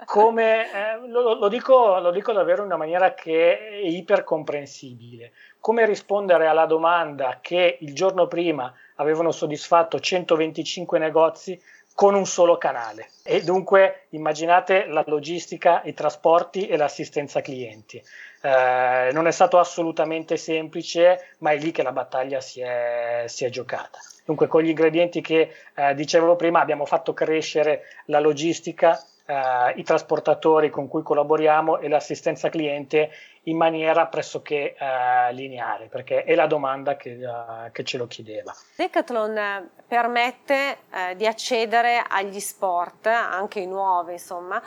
come, 0.05 0.73
eh, 0.73 1.09
lo, 1.09 1.35
lo, 1.35 1.49
dico, 1.49 1.99
lo, 1.99 2.11
dico, 2.11 2.33
davvero 2.33 2.61
in 2.61 2.67
una 2.67 2.77
maniera 2.77 3.15
che 3.15 3.59
è 3.59 3.75
ipercomprensibile. 3.87 5.33
Come 5.59 5.87
rispondere 5.87 6.47
alla 6.47 6.67
domanda 6.67 7.39
che 7.41 7.79
il 7.81 7.95
giorno 7.95 8.27
prima 8.27 8.73
avevano 8.97 9.33
soddisfatto 9.33 9.99
125 9.99 10.99
negozi 10.99 11.61
con 11.95 12.15
un 12.15 12.27
solo 12.27 12.57
canale. 12.59 13.11
E 13.23 13.43
dunque 13.43 14.07
immaginate 14.11 14.87
la 14.87 15.05
logistica, 15.07 15.83
i 15.85 15.95
trasporti 15.95 16.67
e 16.67 16.77
l'assistenza 16.77 17.41
clienti. 17.41 18.03
Eh, 18.41 19.11
non 19.13 19.27
è 19.27 19.31
stato 19.31 19.59
assolutamente 19.59 20.37
semplice, 20.37 21.35
ma 21.39 21.53
è 21.53 21.59
lì 21.59 21.71
che 21.71 21.83
la 21.83 21.93
battaglia 21.93 22.41
si 22.41 22.61
è, 22.61 23.25
si 23.27 23.45
è 23.45 23.51
giocata. 23.51 23.99
Dunque, 24.25 24.47
con 24.47 24.63
gli 24.63 24.69
ingredienti 24.69 25.21
che 25.21 25.51
eh, 25.75 25.95
dicevo 25.95 26.37
prima, 26.37 26.61
abbiamo 26.61 26.85
fatto 26.85 27.13
crescere 27.13 27.83
la 28.07 28.21
logistica, 28.21 29.03
eh, 29.33 29.63
eh, 29.73 29.73
i 29.77 29.83
trasportatori 29.83 30.71
con 30.71 30.89
cui 30.89 31.03
collaboriamo 31.03 31.79
e 31.79 31.89
l'assistenza 31.89 32.49
cliente 32.49 33.11
in 33.47 33.57
maniera 33.57 34.07
pressoché 34.07 34.75
eh, 34.75 35.33
lineare, 35.33 35.87
perché 35.87 36.25
è 36.25 36.35
la 36.35 36.47
domanda 36.47 36.97
che, 36.97 37.19
uh, 37.25 37.73
che 37.73 37.83
ce 37.83 37.99
lo 37.99 38.07
chiedeva. 38.07 38.55
Decathlon 38.77 39.37
eh, 39.37 39.69
permette 39.87 40.79
eh, 40.93 41.17
di 41.17 41.27
accedere 41.27 42.05
agli 42.07 42.39
sport, 42.39 43.07
anche 43.07 43.59
i 43.59 43.67
nuovi, 43.67 44.13
insomma, 44.13 44.63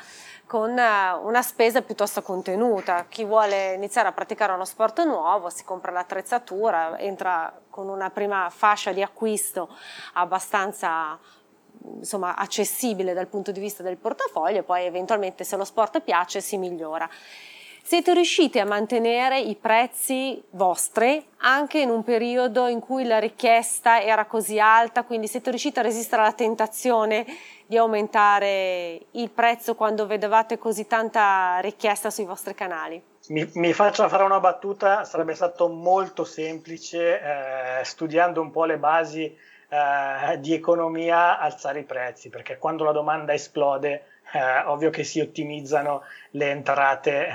con 0.46 0.72
uh, 0.72 1.26
una 1.26 1.42
spesa 1.42 1.82
piuttosto 1.82 2.22
contenuta. 2.22 3.06
Chi 3.08 3.24
vuole 3.24 3.74
iniziare 3.74 4.10
a 4.10 4.12
praticare 4.12 4.52
uno 4.52 4.66
sport 4.66 5.06
nuovo 5.06 5.50
si 5.50 5.64
compra 5.64 5.92
l'attrezzatura, 5.92 7.00
entra 7.00 7.58
con 7.70 7.88
una 7.88 8.10
prima 8.10 8.50
fascia 8.50 8.92
di 8.92 9.02
acquisto 9.02 9.70
abbastanza 10.14 11.18
insomma, 11.98 12.36
accessibile 12.36 13.14
dal 13.14 13.28
punto 13.28 13.52
di 13.52 13.60
vista 13.60 13.84
del 13.84 13.98
portafoglio 13.98 14.60
e 14.60 14.64
poi 14.64 14.86
eventualmente 14.86 15.44
se 15.44 15.56
lo 15.56 15.66
sport 15.66 16.02
piace 16.02 16.42
si 16.42 16.58
migliora 16.58 17.10
siete 17.88 18.16
riusciti 18.16 18.58
a 18.58 18.66
mantenere 18.66 19.40
i 19.40 19.54
prezzi 19.54 20.44
vostri 20.50 21.24
anche 21.42 21.78
in 21.78 21.92
un 21.92 22.04
periodo 22.04 22.66
in 22.66 22.80
cui 22.80 23.06
la 23.06 23.20
richiesta 23.20 24.02
era 24.02 24.26
così 24.26 24.60
alta, 24.60 25.04
quindi 25.04 25.28
siete 25.28 25.52
riusciti 25.52 25.78
a 25.78 25.84
resistere 25.84 26.24
alla 26.24 26.34
tentazione 26.34 27.28
di 27.68 27.78
aumentare 27.78 29.02
il 29.12 29.30
prezzo 29.30 29.76
quando 29.76 30.08
vedevate 30.08 30.58
così 30.58 30.88
tanta 30.88 31.60
richiesta 31.60 32.10
sui 32.10 32.26
vostri 32.26 32.56
canali? 32.56 33.00
Mi, 33.28 33.48
mi 33.54 33.72
faccio 33.72 34.10
fare 34.10 34.24
una 34.24 34.40
battuta, 34.40 35.04
sarebbe 35.04 35.36
stato 35.36 35.68
molto 35.68 36.24
semplice 36.24 37.22
eh, 37.22 37.84
studiando 37.84 38.42
un 38.42 38.50
po' 38.50 38.66
le 38.66 38.80
basi 38.80 39.32
eh, 39.76 40.40
di 40.40 40.54
economia 40.54 41.40
alzare 41.40 41.80
i 41.80 41.84
prezzi, 41.84 42.30
perché 42.30 42.58
quando 42.58 42.84
la 42.84 42.92
domanda 42.92 43.34
esplode 43.34 44.06
eh, 44.32 44.64
ovvio 44.66 44.90
che 44.90 45.04
si 45.04 45.20
ottimizzano 45.20 46.04
le 46.32 46.50
entrate 46.50 47.28
eh, 47.28 47.32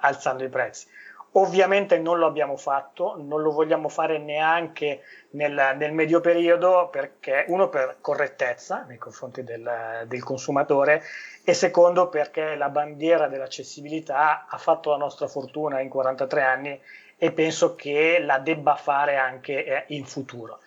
alzando 0.00 0.44
i 0.44 0.48
prezzi. 0.48 0.86
Ovviamente 1.32 1.96
non 1.96 2.18
lo 2.18 2.26
abbiamo 2.26 2.56
fatto, 2.56 3.14
non 3.16 3.40
lo 3.40 3.52
vogliamo 3.52 3.88
fare 3.88 4.18
neanche 4.18 5.02
nel, 5.30 5.76
nel 5.76 5.92
medio 5.92 6.20
periodo 6.20 6.88
perché 6.90 7.44
uno 7.46 7.68
per 7.68 7.98
correttezza 8.00 8.84
nei 8.88 8.98
confronti 8.98 9.44
del, 9.44 10.06
del, 10.08 10.24
consumatore 10.24 11.04
e 11.44 11.54
secondo 11.54 12.08
perché 12.08 12.56
la 12.56 12.68
bandiera 12.68 13.28
dell'accessibilità 13.28 14.46
ha 14.48 14.58
fatto 14.58 14.90
la 14.90 14.96
nostra 14.96 15.28
fortuna 15.28 15.78
in 15.78 15.88
43 15.88 16.42
anni 16.42 16.80
e 17.16 17.30
penso 17.30 17.76
che 17.76 18.18
la 18.18 18.38
debba 18.38 18.74
fare 18.74 19.16
anche 19.16 19.64
eh, 19.64 19.84
in 19.88 20.06
futuro. 20.06 20.58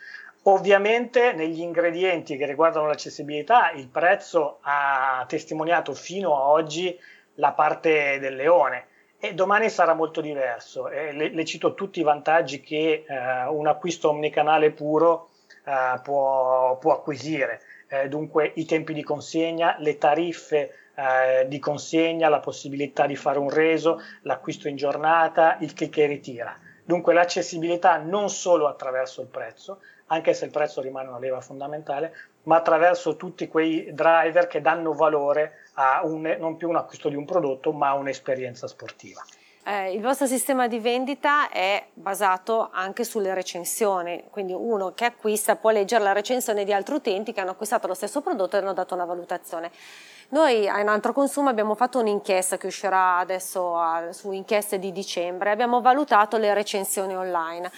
Ovviamente 0.45 1.32
negli 1.32 1.62
ingredienti 1.62 2.36
che 2.36 2.45
riguardano 2.45 2.88
l'accessibilità 2.88 3.71
il 3.71 3.88
prezzo 3.88 4.58
ha 4.62 5.23
testimoniato 5.25 5.93
fino 5.93 6.36
a 6.36 6.49
oggi 6.49 6.99
la 7.36 7.53
parte 7.53 8.19
del 8.19 8.36
leone 8.36 8.88
e 9.19 9.34
domani 9.34 9.69
sarà 9.69 9.93
molto 9.93 10.19
diverso. 10.19 10.88
Le, 10.88 11.29
le, 11.29 11.45
cito 11.45 11.75
tutti 11.75 12.01
i 12.01 12.03
vantaggi 12.03 12.60
che 12.60 13.06
eh, 13.08 13.47
un 13.47 13.67
acquisto 13.67 14.10
omnicanale 14.10 14.71
puro 14.71 15.29
eh, 15.63 16.01
può, 16.03 16.77
può, 16.77 16.91
acquisire, 16.91 17.62
eh, 17.88 18.10
dunque 18.10 18.51
i 18.56 18.65
tempi 18.65 18.93
di 18.93 19.01
consegna, 19.01 19.77
le 19.79 19.97
tariffe 19.97 20.71
eh, 20.93 21.47
di 21.47 21.58
consegna, 21.58 22.27
la 22.27 22.41
possibilità 22.41 23.06
di 23.06 23.15
fare 23.15 23.39
un 23.39 23.49
reso, 23.49 24.01
l'acquisto 24.23 24.67
in 24.67 24.75
giornata, 24.75 25.56
il 25.62 25.71
click 25.71 25.99
e 25.99 26.06
ritira. 26.06 26.60
Dunque 26.84 27.13
l'accessibilità 27.13 27.95
non 27.99 28.29
solo 28.29 28.67
attraverso 28.67 29.21
il 29.21 29.27
prezzo, 29.27 29.79
anche 30.07 30.33
se 30.33 30.45
il 30.45 30.51
prezzo 30.51 30.81
rimane 30.81 31.09
una 31.09 31.19
leva 31.19 31.41
fondamentale, 31.41 32.13
ma 32.43 32.57
attraverso 32.57 33.15
tutti 33.15 33.47
quei 33.47 33.93
driver 33.93 34.47
che 34.47 34.61
danno 34.61 34.93
valore 34.93 35.69
a 35.73 36.01
un, 36.03 36.35
non 36.39 36.57
più 36.57 36.69
un 36.69 36.75
acquisto 36.75 37.09
di 37.09 37.15
un 37.15 37.25
prodotto, 37.25 37.71
ma 37.71 37.89
a 37.89 37.93
un'esperienza 37.93 38.67
sportiva. 38.67 39.23
Eh, 39.65 39.93
il 39.93 40.01
vostro 40.01 40.27
sistema 40.27 40.67
di 40.67 40.79
vendita 40.79 41.49
è 41.49 41.85
basato 41.93 42.69
anche 42.73 43.05
sulle 43.05 43.33
recensioni, 43.33 44.25
quindi 44.29 44.51
uno 44.51 44.91
che 44.93 45.05
acquista 45.05 45.55
può 45.55 45.69
leggere 45.69 46.03
la 46.03 46.11
recensione 46.11 46.65
di 46.65 46.73
altri 46.73 46.95
utenti 46.95 47.31
che 47.31 47.39
hanno 47.39 47.51
acquistato 47.51 47.87
lo 47.87 47.93
stesso 47.93 48.19
prodotto 48.19 48.57
e 48.57 48.59
hanno 48.59 48.73
dato 48.73 48.93
una 48.93 49.05
valutazione. 49.05 49.71
Noi 50.29 50.65
in 50.65 50.87
altro 50.87 51.13
consumo 51.13 51.47
abbiamo 51.47 51.75
fatto 51.75 51.99
un'inchiesta 51.99 52.57
che 52.57 52.67
uscirà 52.67 53.19
adesso 53.19 53.77
a, 53.77 54.11
su 54.11 54.31
inchieste 54.31 54.79
di 54.79 54.91
dicembre, 54.91 55.51
abbiamo 55.51 55.79
valutato 55.79 56.37
le 56.37 56.53
recensioni 56.53 57.15
online. 57.15 57.71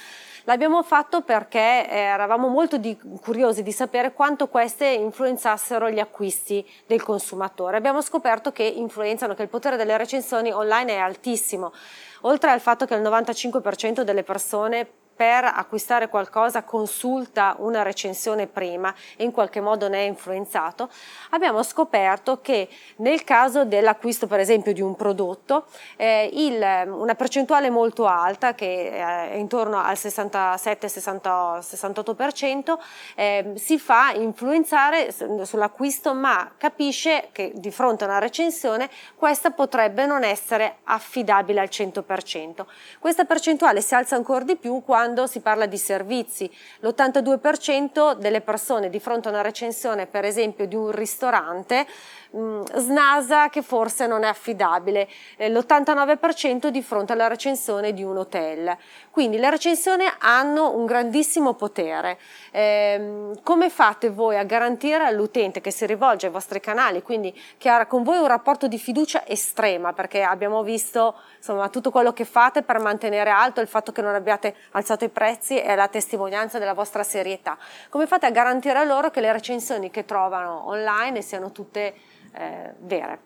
L'abbiamo 0.46 0.84
fatto 0.84 1.22
perché 1.22 1.90
eh, 1.90 1.98
eravamo 1.98 2.48
molto 2.48 2.78
di, 2.78 2.96
curiosi 3.20 3.64
di 3.64 3.72
sapere 3.72 4.14
quanto 4.14 4.48
queste 4.48 4.86
influenzassero 4.86 5.90
gli 5.90 6.00
acquisti 6.00 6.64
del 6.86 7.02
consumatore. 7.02 7.78
Abbiamo 7.78 8.02
scoperto 8.02 8.52
che 8.52 8.64
influenzano, 8.64 9.34
che 9.34 9.42
il 9.42 9.50
potere 9.50 9.76
delle 9.76 9.98
recensioni 9.98 10.52
online 10.52 10.94
è 10.94 10.98
altissimo. 10.98 11.74
Oltre 12.22 12.52
al 12.52 12.60
fatto 12.60 12.86
che 12.86 12.94
il 12.94 13.02
95% 13.02 14.02
delle 14.02 14.22
persone 14.22 14.88
per 15.16 15.46
acquistare 15.46 16.10
qualcosa 16.10 16.64
consulta 16.64 17.56
una 17.60 17.84
recensione 17.84 18.48
prima 18.48 18.94
e 19.16 19.24
in 19.24 19.32
qualche 19.32 19.62
modo 19.62 19.88
ne 19.88 20.00
è 20.00 20.08
influenzato, 20.08 20.90
abbiamo 21.30 21.64
scoperto 21.64 22.42
che 22.42 22.68
nel 22.98 23.24
caso 23.24 23.64
dell'acquisto 23.64 24.28
per 24.28 24.42
esempio 24.42 24.74
di 24.74 24.82
un 24.82 24.98
prodotto, 24.98 25.68
eh, 25.96 26.30
il, 26.34 26.92
una 26.92 27.16
percentuale 27.16 27.70
molto 27.70 28.08
alta 28.08 28.54
che 28.54 28.92
è 28.92 29.36
intorno 29.36 29.82
al 29.82 29.96
67-68% 29.96 32.78
eh, 33.16 33.54
si 33.56 33.80
fa 33.80 34.12
influenzare 34.12 35.12
sull'acquisto 35.12 36.14
ma 36.14 36.52
capisce 36.58 37.30
che 37.32 37.54
di 37.56 37.72
fronte 37.72 38.04
a 38.04 38.08
una 38.08 38.20
recensione 38.20 38.90
questa 39.16 39.52
potrebbe 39.52 40.06
non 40.06 40.26
essere 40.26 40.80
affidabile 40.84 41.62
al 41.62 41.70
100%. 41.72 42.66
Questa 43.00 43.24
percentuale 43.24 43.80
si 43.82 43.96
alza 43.96 44.16
ancora 44.16 44.44
di 44.44 44.58
più 44.58 44.82
quando 44.84 45.04
quando 45.06 45.28
si 45.28 45.40
parla 45.40 45.68
di 45.68 45.78
servizi. 45.78 46.50
L'82% 46.80 48.14
delle 48.14 48.42
persone 48.42 48.90
di 48.90 49.00
fronte 49.00 49.28
a 49.28 49.32
una 49.32 49.42
recensione, 49.42 50.08
per 50.08 50.26
esempio, 50.26 50.66
di 50.66 50.76
un 50.76 50.90
ristorante, 50.90 51.86
mh, 52.32 52.40
mm, 52.40 52.62
snasa 52.74 53.50
che 53.50 53.62
forse 53.62 54.08
non 54.08 54.24
è 54.24 54.28
affidabile, 54.28 55.08
eh, 55.38 55.50
l'89% 55.50 56.70
di 56.70 56.82
fronte 56.82 57.14
alla 57.14 57.28
recensione 57.28 57.94
di 57.94 58.04
un 58.04 58.18
hotel. 58.18 58.76
Quindi 59.12 59.38
le 59.38 59.52
recensioni 59.52 60.06
hanno 60.20 60.76
un 60.76 60.88
grandissimo 60.88 61.54
potere. 61.54 62.18
Eh, 62.50 63.32
come 63.44 63.70
fate 63.70 64.10
voi 64.10 64.38
a 64.38 64.44
garantire 64.44 65.04
all'utente 65.04 65.62
che 65.62 65.70
si 65.70 65.86
rivolge 65.86 66.26
ai 66.26 66.32
vostri 66.32 66.60
canali, 66.60 67.04
quindi 67.04 67.32
che 67.58 67.70
ha 67.70 67.86
con 67.86 68.02
voi 68.02 68.18
un 68.18 68.28
rapporto 68.28 68.68
di 68.68 68.80
fiducia 68.80 69.24
estrema, 69.28 69.94
perché 69.94 70.24
abbiamo 70.24 70.64
visto 70.64 71.16
insomma, 71.38 71.70
tutto 71.70 71.92
quello 71.92 72.12
che 72.12 72.26
fate 72.26 72.64
per 72.64 72.80
mantenere 72.80 73.30
alto 73.30 73.62
il 73.62 73.68
fatto 73.68 73.92
che 73.92 74.02
non 74.02 74.16
abbiate 74.16 74.56
alzato 74.72 74.95
i 75.04 75.10
prezzi 75.10 75.58
è 75.58 75.76
la 75.76 75.90
testimonianza 75.90 76.60
della 76.60 76.74
vostra 76.74 77.04
serietà. 77.04 77.58
Come 77.90 78.08
fate 78.08 78.26
a 78.26 78.32
garantire 78.32 78.80
a 78.80 78.84
loro 78.86 79.10
che 79.10 79.20
le 79.20 79.32
recensioni 79.34 79.92
che 79.92 80.06
trovano 80.06 80.68
online 80.70 81.22
siano 81.22 81.52
tutte 81.52 81.94
eh, 82.34 82.74
vere. 82.78 83.20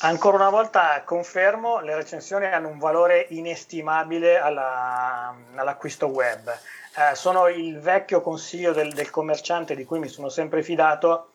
Ancora 0.00 0.36
una 0.36 0.50
volta 0.50 1.02
confermo, 1.04 1.80
le 1.80 1.96
recensioni 1.96 2.46
hanno 2.46 2.68
un 2.68 2.78
valore 2.78 3.26
inestimabile 3.30 4.38
alla, 4.38 5.34
all'acquisto 5.56 6.06
web. 6.06 6.48
Eh, 6.48 7.14
sono 7.14 7.48
il 7.48 7.80
vecchio 7.80 8.20
consiglio 8.20 8.72
del, 8.72 8.92
del, 8.92 9.10
commerciante 9.10 9.74
di 9.74 9.84
cui 9.84 9.98
mi 9.98 10.08
sono 10.08 10.28
sempre 10.28 10.62
fidato, 10.62 11.30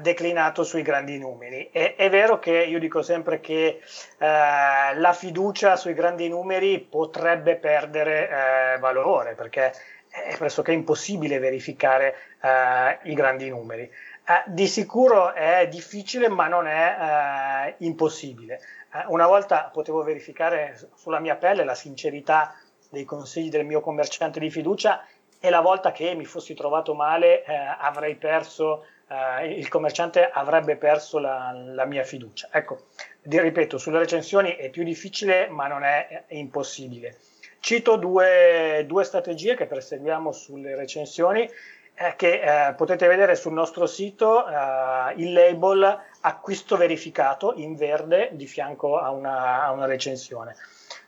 declinato 0.00 0.62
sui 0.62 0.82
grandi 0.82 1.18
numeri. 1.18 1.70
E, 1.70 1.94
è 1.94 2.10
vero 2.10 2.38
che 2.38 2.52
io 2.64 2.78
dico 2.78 3.02
sempre 3.02 3.40
che 3.40 3.80
eh, 4.18 4.94
la 4.94 5.12
fiducia 5.12 5.76
sui 5.76 5.94
grandi 5.94 6.28
numeri 6.28 6.78
potrebbe 6.80 7.56
perdere 7.56 8.28
eh, 8.28 8.78
valore 8.78 9.34
perché 9.34 9.72
è 10.10 10.36
pressoché 10.36 10.72
impossibile 10.72 11.38
verificare 11.38 12.14
eh, 12.42 12.98
i 13.10 13.14
grandi 13.14 13.48
numeri. 13.48 13.82
Eh, 13.82 14.42
di 14.46 14.66
sicuro 14.66 15.32
è 15.32 15.66
difficile, 15.68 16.28
ma 16.28 16.48
non 16.48 16.66
è 16.66 16.96
eh, 16.98 17.84
impossibile. 17.84 18.60
Eh, 18.92 19.04
una 19.06 19.26
volta 19.26 19.70
potevo 19.72 20.02
verificare 20.02 20.76
sulla 20.94 21.20
mia 21.20 21.36
pelle 21.36 21.64
la 21.64 21.74
sincerità 21.74 22.54
dei 22.90 23.04
consigli 23.04 23.48
del 23.48 23.64
mio 23.64 23.80
commerciante 23.80 24.40
di 24.40 24.50
fiducia 24.50 25.04
e 25.38 25.48
la 25.48 25.60
volta 25.60 25.92
che 25.92 26.14
mi 26.14 26.24
fossi 26.24 26.54
trovato 26.54 26.92
male 26.92 27.44
avrei 27.44 28.16
perso, 28.16 28.84
eh, 29.10 29.54
il 29.54 29.68
commerciante 29.68 30.30
avrebbe 30.30 30.76
perso 30.76 31.18
la, 31.18 31.52
la 31.52 31.84
mia 31.84 32.04
fiducia. 32.04 32.48
Ecco, 32.52 32.86
ripeto, 33.22 33.76
sulle 33.76 33.98
recensioni 33.98 34.54
è 34.54 34.70
più 34.70 34.84
difficile, 34.84 35.48
ma 35.48 35.66
non 35.66 35.82
è 35.82 36.24
impossibile. 36.28 37.16
Cito 37.58 37.96
due, 37.96 38.84
due 38.86 39.04
strategie 39.04 39.56
che 39.56 39.66
perseguiamo 39.66 40.32
sulle 40.32 40.76
recensioni 40.76 41.48
eh, 41.94 42.14
che 42.16 42.40
eh, 42.40 42.74
potete 42.74 43.06
vedere 43.08 43.34
sul 43.34 43.52
nostro 43.52 43.86
sito 43.86 44.46
eh, 44.46 45.12
il 45.16 45.32
label 45.32 45.98
acquisto 46.20 46.76
verificato 46.76 47.52
in 47.56 47.74
verde 47.74 48.30
di 48.32 48.46
fianco 48.46 48.96
a 48.98 49.10
una, 49.10 49.64
a 49.64 49.72
una 49.72 49.86
recensione. 49.86 50.54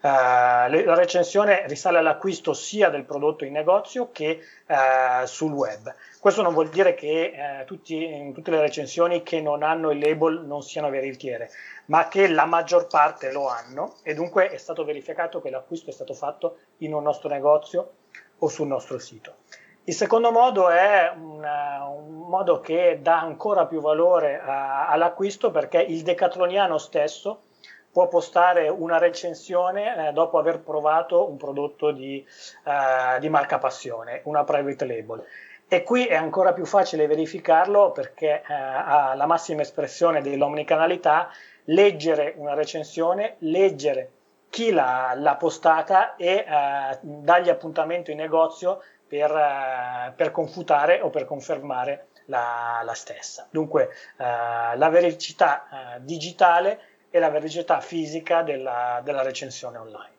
la 0.01 0.95
recensione 0.95 1.67
risale 1.69 1.99
all'acquisto 1.99 2.53
sia 2.53 2.89
del 2.89 3.05
prodotto 3.05 3.45
in 3.45 3.53
negozio 3.53 4.11
che 4.11 4.41
uh, 4.67 5.25
sul 5.27 5.53
web. 5.53 5.95
Questo 6.23 6.43
non 6.43 6.55
vuol 6.55 6.69
dire 6.69 6.95
che 6.95 7.33
uh, 7.35 7.65
tutti, 7.65 8.31
tutte 8.33 8.53
le 8.53 8.61
recensioni 8.61 9.25
che 9.25 9.41
non 9.41 9.65
hanno 9.65 9.91
il 9.91 9.99
label 9.99 10.45
non 10.47 10.63
siano 10.63 10.89
veritiere, 10.89 11.51
ma 11.87 12.07
che 12.07 12.29
la 12.29 12.45
maggior 12.45 12.87
parte 12.87 13.33
lo 13.33 13.49
hanno 13.49 13.97
e 14.05 14.15
dunque 14.15 14.51
è 14.51 14.57
stato 14.57 14.85
verificato 14.85 15.43
che 15.43 15.51
l'acquisto 15.51 15.91
è 15.91 15.93
stato 15.93 16.15
fatto 16.15 16.59
in 16.77 16.95
un 16.95 17.03
nostro 17.03 17.29
negozio 17.29 17.95
o 18.39 18.47
sul 18.47 18.69
nostro 18.69 19.01
sito. 19.01 19.39
Il 19.83 19.95
secondo 19.95 20.31
modo 20.31 20.69
è 20.69 21.13
una, 21.13 21.87
un 21.87 22.29
modo 22.29 22.61
che 22.61 23.01
dà 23.03 23.19
ancora 23.19 23.67
più 23.67 23.81
valore 23.81 24.39
a, 24.39 24.87
all'acquisto 24.91 25.51
perché 25.51 25.81
il 25.81 26.03
decatloniano 26.03 26.79
stesso 26.79 27.47
può 27.93 28.09
postare 28.09 28.69
una 28.69 28.99
recensione 28.99 30.09
eh, 30.09 30.13
dopo 30.13 30.39
aver 30.39 30.61
provato 30.61 31.29
un 31.29 31.37
prodotto 31.37 31.91
di, 31.91 32.25
eh, 32.65 33.19
di, 33.21 33.29
marca 33.29 33.59
passione, 33.59 34.23
una 34.25 34.45
private 34.45 34.87
label. 34.87 35.25
E 35.73 35.85
qui 35.85 36.05
è 36.05 36.15
ancora 36.15 36.53
più 36.53 36.67
facile 36.67 37.07
verificarlo 37.07 37.93
perché 37.93 38.43
eh, 38.47 38.53
ha 38.53 39.15
la 39.15 39.25
massima 39.25 39.63
espressione 39.63 40.21
dell'omnicanalità, 40.21 41.31
leggere 41.65 42.35
una 42.37 42.53
recensione, 42.53 43.37
leggere 43.39 44.11
chi 44.51 44.71
l'ha, 44.71 45.15
l'ha 45.17 45.35
postata 45.37 46.17
e 46.17 46.45
eh, 46.47 46.99
dargli 47.01 47.49
appuntamento 47.49 48.11
in 48.11 48.19
negozio 48.19 48.83
per, 49.09 49.31
uh, 49.31 50.15
per 50.15 50.31
confutare 50.31 51.01
o 51.01 51.09
per 51.09 51.25
confermare 51.25 52.09
la, 52.27 52.83
la 52.85 52.95
stessa. 52.95 53.47
Dunque 53.49 53.89
uh, 54.19 54.77
la 54.77 54.89
vericità 54.91 55.69
uh, 55.71 56.01
digitale 56.01 56.81
e 57.09 57.19
la 57.19 57.31
vericità 57.31 57.81
fisica 57.81 58.43
della, 58.43 59.01
della 59.03 59.23
recensione 59.23 59.79
online. 59.79 60.13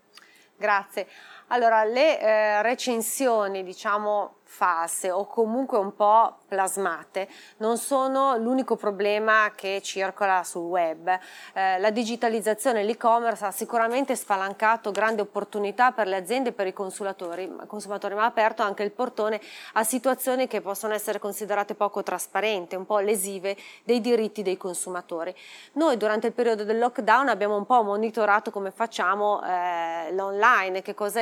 Grazie. 0.57 1.07
Allora, 1.47 1.83
le 1.83 2.19
eh, 2.19 2.61
recensioni, 2.61 3.63
diciamo, 3.63 4.37
false 4.53 5.09
o 5.09 5.25
comunque 5.25 5.79
un 5.79 5.95
po' 5.95 6.37
plasmate 6.47 7.27
non 7.57 7.77
sono 7.77 8.37
l'unico 8.37 8.75
problema 8.75 9.51
che 9.55 9.81
circola 9.81 10.43
sul 10.43 10.65
web. 10.65 11.09
Eh, 11.53 11.79
la 11.79 11.89
digitalizzazione 11.89 12.81
e 12.81 12.83
l'e-commerce 12.83 13.45
ha 13.45 13.51
sicuramente 13.51 14.15
spalancato 14.15 14.91
grandi 14.91 15.21
opportunità 15.21 15.91
per 15.91 16.05
le 16.05 16.17
aziende 16.17 16.49
e 16.49 16.51
per 16.51 16.67
i 16.67 16.73
consumatori, 16.73 17.47
ma 17.47 18.23
ha 18.23 18.25
aperto 18.25 18.61
anche 18.61 18.83
il 18.83 18.91
portone 18.91 19.41
a 19.73 19.83
situazioni 19.83 20.45
che 20.45 20.61
possono 20.61 20.93
essere 20.93 21.17
considerate 21.17 21.73
poco 21.73 22.03
trasparenti, 22.03 22.75
un 22.75 22.85
po' 22.85 22.99
lesive 22.99 23.57
dei 23.83 24.01
diritti 24.01 24.43
dei 24.43 24.57
consumatori. 24.57 25.33
Noi 25.73 25.97
durante 25.97 26.27
il 26.27 26.33
periodo 26.33 26.63
del 26.63 26.77
lockdown 26.77 27.27
abbiamo 27.27 27.55
un 27.55 27.65
po' 27.65 27.81
monitorato 27.81 28.51
come 28.51 28.69
facciamo 28.69 29.43
eh, 29.43 30.13
l'online, 30.13 30.83
che 30.83 30.93
cosa, 30.93 31.21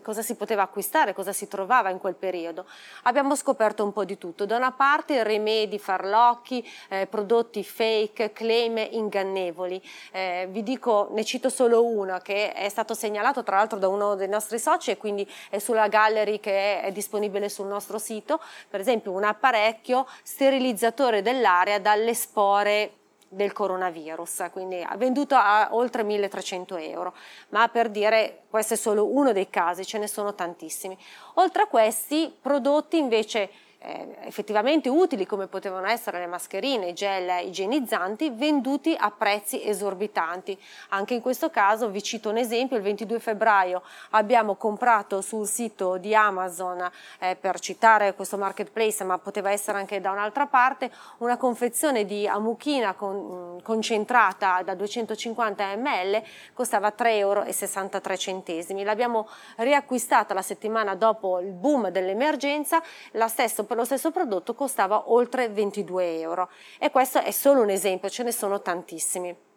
cosa 0.00 0.22
si 0.22 0.36
poteva 0.36 0.62
acquistare, 0.62 1.12
cosa 1.12 1.32
si 1.32 1.48
trovava 1.48 1.90
in 1.90 1.98
quel 1.98 2.14
periodo 2.14 2.66
abbiamo 3.02 3.34
scoperto 3.34 3.84
un 3.84 3.92
po' 3.92 4.04
di 4.04 4.18
tutto. 4.18 4.46
Da 4.46 4.56
una 4.56 4.72
parte 4.72 5.22
rimedi, 5.24 5.78
farlocchi, 5.78 6.66
eh, 6.88 7.06
prodotti 7.06 7.62
fake, 7.64 8.32
claim 8.32 8.76
ingannevoli. 8.90 9.82
Eh, 10.12 10.48
vi 10.50 10.62
dico, 10.62 11.08
ne 11.12 11.24
cito 11.24 11.48
solo 11.48 11.84
uno 11.84 12.18
che 12.18 12.52
è 12.52 12.68
stato 12.68 12.94
segnalato 12.94 13.42
tra 13.42 13.56
l'altro 13.56 13.78
da 13.78 13.88
uno 13.88 14.14
dei 14.14 14.28
nostri 14.28 14.58
soci 14.58 14.90
e 14.90 14.96
quindi 14.96 15.28
è 15.50 15.58
sulla 15.58 15.88
gallery 15.88 16.40
che 16.40 16.80
è, 16.80 16.82
è 16.84 16.92
disponibile 16.92 17.48
sul 17.48 17.66
nostro 17.66 17.98
sito. 17.98 18.40
Per 18.68 18.80
esempio 18.80 19.12
un 19.12 19.24
apparecchio 19.24 20.06
sterilizzatore 20.22 21.22
dell'aria 21.22 21.80
dalle 21.80 22.14
spore 22.14 22.97
del 23.28 23.52
coronavirus, 23.52 24.48
quindi 24.52 24.80
ha 24.80 24.96
venduto 24.96 25.34
a 25.34 25.68
oltre 25.72 26.02
1300 26.02 26.76
euro, 26.76 27.14
ma 27.50 27.68
per 27.68 27.88
dire 27.90 28.42
questo 28.48 28.74
è 28.74 28.76
solo 28.76 29.06
uno 29.06 29.32
dei 29.32 29.50
casi, 29.50 29.84
ce 29.84 29.98
ne 29.98 30.06
sono 30.06 30.34
tantissimi. 30.34 30.96
Oltre 31.34 31.62
a 31.62 31.66
questi 31.66 32.34
prodotti 32.40 32.98
invece 32.98 33.50
eh, 33.80 34.16
effettivamente 34.22 34.88
utili 34.88 35.24
come 35.24 35.46
potevano 35.46 35.86
essere 35.86 36.18
le 36.18 36.26
mascherine, 36.26 36.88
i 36.88 36.94
gel 36.94 37.46
igienizzanti 37.46 38.30
venduti 38.30 38.96
a 38.98 39.10
prezzi 39.10 39.64
esorbitanti. 39.64 40.58
Anche 40.88 41.14
in 41.14 41.20
questo 41.20 41.48
caso 41.50 41.88
vi 41.88 42.02
cito 42.02 42.28
un 42.30 42.38
esempio, 42.38 42.76
il 42.76 42.82
22 42.82 43.20
febbraio 43.20 43.82
abbiamo 44.10 44.56
comprato 44.56 45.20
sul 45.20 45.46
sito 45.46 45.96
di 45.96 46.14
Amazon, 46.14 46.90
eh, 47.20 47.36
per 47.36 47.60
citare 47.60 48.14
questo 48.14 48.36
marketplace 48.36 49.04
ma 49.04 49.18
poteva 49.18 49.50
essere 49.50 49.78
anche 49.78 50.00
da 50.00 50.10
un'altra 50.10 50.46
parte, 50.46 50.90
una 51.18 51.36
confezione 51.36 52.04
di 52.04 52.26
amuchina 52.26 52.94
con, 52.94 53.14
mm, 53.16 53.58
concentrata 53.62 54.62
da 54.62 54.74
250 54.74 55.76
ml, 55.76 56.22
costava 56.52 56.90
3,63 56.90 58.58
euro. 58.58 58.84
L'abbiamo 58.88 59.28
riacquistata 59.56 60.34
la 60.34 60.42
settimana 60.42 60.94
dopo 60.94 61.38
il 61.38 61.52
boom 61.52 61.90
dell'emergenza, 61.90 62.82
la 63.12 63.28
stessa 63.28 63.62
per 63.68 63.76
lo 63.76 63.84
stesso 63.84 64.10
prodotto 64.10 64.54
costava 64.54 65.12
oltre 65.12 65.48
22 65.48 66.18
euro 66.18 66.48
e 66.80 66.90
questo 66.90 67.20
è 67.20 67.30
solo 67.30 67.62
un 67.62 67.70
esempio, 67.70 68.08
ce 68.08 68.24
ne 68.24 68.32
sono 68.32 68.60
tantissimi. 68.60 69.47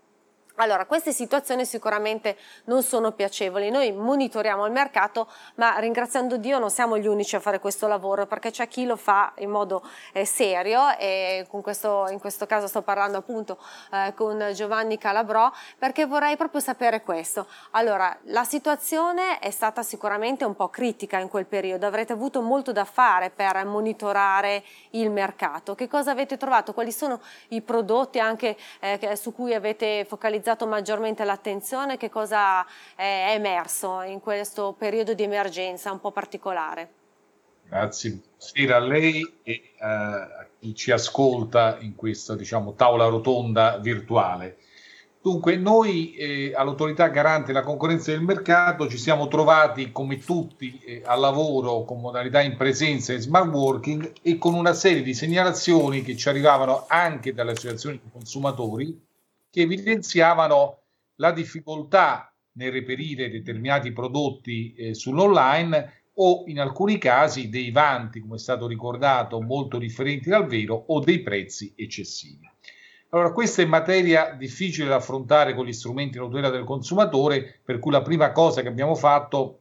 Allora, 0.56 0.86
queste 0.86 1.12
situazioni 1.12 1.66
sicuramente 1.66 2.38
non 2.66 2.84
sono 2.84 3.12
piacevoli. 3.14 3.70
Noi 3.72 3.92
monitoriamo 3.92 4.66
il 4.66 4.72
mercato, 4.72 5.28
ma 5.56 5.78
ringraziando 5.80 6.38
Dio 6.38 6.60
non 6.60 6.70
siamo 6.70 6.98
gli 6.98 7.08
unici 7.08 7.36
a 7.36 7.40
fare 7.40 7.60
questo 7.60 7.88
lavoro, 7.88 8.28
perché 8.28 8.52
c'è 8.52 8.68
chi 8.68 8.86
lo 8.86 8.96
fa 8.96 9.32
in 9.38 9.50
modo 9.50 9.82
eh, 10.14 10.26
serio 10.26 10.96
e 11.00 11.48
questo, 11.50 12.08
in 12.10 12.20
questo 12.20 12.46
caso 12.46 12.68
sto 12.68 12.82
parlando 12.82 13.18
appunto 13.18 13.58
eh, 13.92 14.14
con 14.14 14.52
Giovanni 14.54 14.98
Calabrò, 14.98 15.52
perché 15.78 16.06
vorrei 16.06 16.36
proprio 16.36 16.60
sapere 16.60 17.02
questo. 17.02 17.48
Allora, 17.72 18.16
la 18.24 18.44
situazione 18.44 19.40
è 19.40 19.52
stata 19.52 19.82
sicuramente 19.84 20.44
un 20.46 20.56
po' 20.56 20.70
critica 20.70 21.18
in 21.18 21.30
quel 21.30 21.46
periodo, 21.46 21.88
avrete 21.88 22.14
avuto 22.14 22.42
molto 22.42 22.72
da 22.72 22.86
fare 22.86 23.30
per 23.30 23.66
monitorare 23.66 24.64
il 24.92 25.10
mercato. 25.10 25.76
Che 25.76 25.88
cosa 25.88 26.12
avete 26.12 26.38
trovato? 26.38 26.74
Quali 26.74 26.92
sono 26.92 27.20
i 27.50 27.62
prodotti 27.62 28.20
anche 28.20 28.58
eh, 28.80 29.16
su 29.16 29.34
cui 29.34 29.54
avete 29.54 30.06
focalizzato 30.06 30.50
focalizzato 30.52 30.68
maggiormente 30.68 31.24
l'attenzione? 31.24 31.98
Che 31.98 32.10
cosa 32.10 32.66
è 32.96 33.34
emerso 33.34 34.02
in 34.02 34.20
questo 34.20 34.76
periodo 34.78 35.14
di 35.14 35.24
emergenza 35.24 35.92
un 35.92 36.00
po' 36.00 36.12
particolare? 36.12 36.90
Grazie, 37.68 38.20
buonasera 38.38 38.76
a 38.76 38.80
lei 38.80 39.40
e 39.44 39.62
uh, 39.80 39.86
a 39.86 40.48
chi 40.60 40.76
ci 40.76 40.92
ascolta 40.92 41.78
in 41.80 41.96
questa 41.96 42.36
diciamo, 42.36 42.74
tavola 42.74 43.06
rotonda 43.06 43.78
virtuale. 43.78 44.58
Dunque, 45.22 45.56
noi 45.56 46.16
eh, 46.16 46.52
all'autorità 46.56 47.08
garante 47.10 47.54
della 47.54 47.64
concorrenza 47.64 48.10
del 48.10 48.24
mercato 48.24 48.90
ci 48.90 48.98
siamo 48.98 49.28
trovati 49.28 49.92
come 49.92 50.18
tutti 50.18 50.82
eh, 50.84 51.04
al 51.06 51.20
lavoro 51.20 51.84
con 51.84 52.02
modalità 52.02 52.42
in 52.42 52.58
presenza 52.58 53.14
e 53.14 53.22
smart 53.22 53.54
working 53.54 54.14
e 54.24 54.40
con 54.40 54.56
una 54.56 54.74
serie 54.74 55.04
di 55.04 55.14
segnalazioni 55.14 56.02
che 56.02 56.18
ci 56.18 56.28
arrivavano 56.28 56.86
anche 56.88 57.36
dalle 57.36 57.52
associazioni 57.52 58.00
di 58.04 58.10
consumatori 58.12 59.10
che 59.52 59.62
evidenziavano 59.62 60.80
la 61.16 61.32
difficoltà 61.32 62.34
nel 62.54 62.72
reperire 62.72 63.30
determinati 63.30 63.92
prodotti 63.92 64.74
eh, 64.74 64.94
sull'online 64.94 66.04
o 66.16 66.44
in 66.48 66.60
alcuni 66.60 66.98
casi 66.98 67.50
dei 67.50 67.72
vanti, 67.72 68.20
come 68.20 68.36
è 68.36 68.40
stato 68.40 68.68
ricordato, 68.68 69.42
molto 69.42 69.78
differenti 69.78 70.30
dal 70.30 70.48
vero 70.48 70.76
o 70.88 71.00
dei 71.00 71.22
prezzi 71.22 71.74
eccessivi. 71.76 72.50
Allora, 73.10 73.34
questa 73.34 73.62
è 73.62 73.66
materia 73.66 74.34
difficile 74.34 74.88
da 74.88 74.96
affrontare 74.96 75.54
con 75.54 75.66
gli 75.66 75.74
strumenti 75.74 76.18
di 76.18 76.24
tutela 76.24 76.50
del 76.50 76.64
consumatore, 76.64 77.60
per 77.64 77.80
cui 77.80 77.92
la 77.92 78.02
prima 78.02 78.32
cosa 78.32 78.62
che 78.62 78.70
abbiamo 78.70 78.96
fatto, 78.96 79.60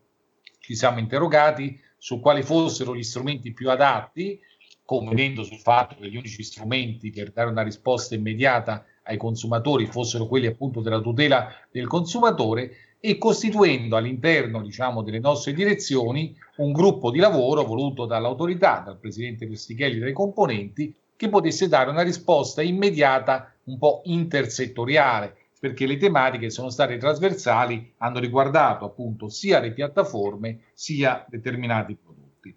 ci 0.61 0.77
siamo 0.77 1.01
interrogati 1.01 1.81
su 1.97 2.21
quali 2.21 2.43
fossero 2.43 2.95
gli 2.95 3.03
strumenti 3.03 3.53
più 3.53 3.71
adatti, 3.71 4.41
convenendo 4.85 5.43
sul 5.43 5.59
fatto 5.59 5.97
che 5.97 6.09
gli 6.09 6.17
unici 6.17 6.45
strumenti 6.45 7.11
per 7.11 7.33
dare 7.33 7.51
una 7.51 7.63
risposta 7.63 8.15
immediata 8.15 8.85
ai 9.05 9.17
consumatori 9.17 9.87
fossero 9.87 10.27
quelli 10.27 10.47
appunto 10.47 10.81
della 10.81 11.01
tutela 11.01 11.49
del 11.71 11.87
consumatore 11.87 12.97
e 13.01 13.17
costituendo 13.17 13.97
all'interno 13.97 14.61
diciamo, 14.63 15.03
delle 15.03 15.21
nostre 15.21 15.55
direzioni 15.55 16.37
un 16.57 16.73
gruppo 16.73 17.11
di 17.11 17.19
lavoro 17.19 17.65
voluto 17.65 18.05
dall'autorità, 18.05 18.83
dal 18.85 18.99
presidente 18.99 19.47
Vestichelli 19.47 19.97
e 19.97 20.01
dai 20.01 20.13
componenti, 20.13 20.95
che 21.17 21.29
potesse 21.29 21.69
dare 21.69 21.91
una 21.91 22.03
risposta 22.03 22.63
immediata, 22.63 23.55
un 23.65 23.79
po' 23.79 24.03
intersettoriale, 24.05 25.37
perché 25.59 25.87
le 25.87 25.99
tematiche 25.99 26.51
sono 26.51 26.71
state 26.71 26.97
trasversali, 26.97 27.93
hanno 27.99 28.19
riguardato 28.19 28.85
appunto 28.85 29.29
sia 29.29 29.61
le 29.61 29.73
piattaforme 29.73 30.61
sia 30.73 31.25
determinati 31.29 31.95
prodotti. 31.95 32.55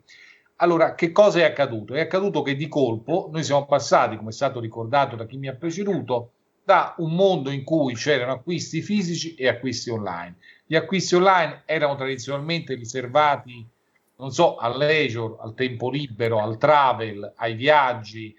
Allora, 0.57 0.95
che 0.95 1.11
cosa 1.11 1.39
è 1.39 1.43
accaduto? 1.43 1.93
È 1.93 1.99
accaduto 1.99 2.41
che 2.41 2.55
di 2.55 2.67
colpo 2.67 3.29
noi 3.31 3.43
siamo 3.43 3.65
passati, 3.65 4.15
come 4.15 4.29
è 4.29 4.33
stato 4.33 4.59
ricordato 4.59 5.15
da 5.15 5.25
chi 5.25 5.37
mi 5.37 5.47
ha 5.47 5.55
preceduto, 5.55 6.31
da 6.63 6.95
un 6.99 7.13
mondo 7.13 7.49
in 7.49 7.63
cui 7.63 7.95
c'erano 7.95 8.31
acquisti 8.33 8.81
fisici 8.81 9.35
e 9.35 9.47
acquisti 9.47 9.89
online. 9.89 10.35
Gli 10.65 10.75
acquisti 10.75 11.15
online 11.15 11.63
erano 11.65 11.95
tradizionalmente 11.95 12.75
riservati, 12.75 13.67
non 14.15 14.31
so, 14.31 14.55
al 14.55 14.77
leisure, 14.77 15.35
al 15.41 15.53
tempo 15.53 15.89
libero, 15.89 16.39
al 16.39 16.57
travel, 16.57 17.33
ai 17.35 17.55
viaggi, 17.55 18.33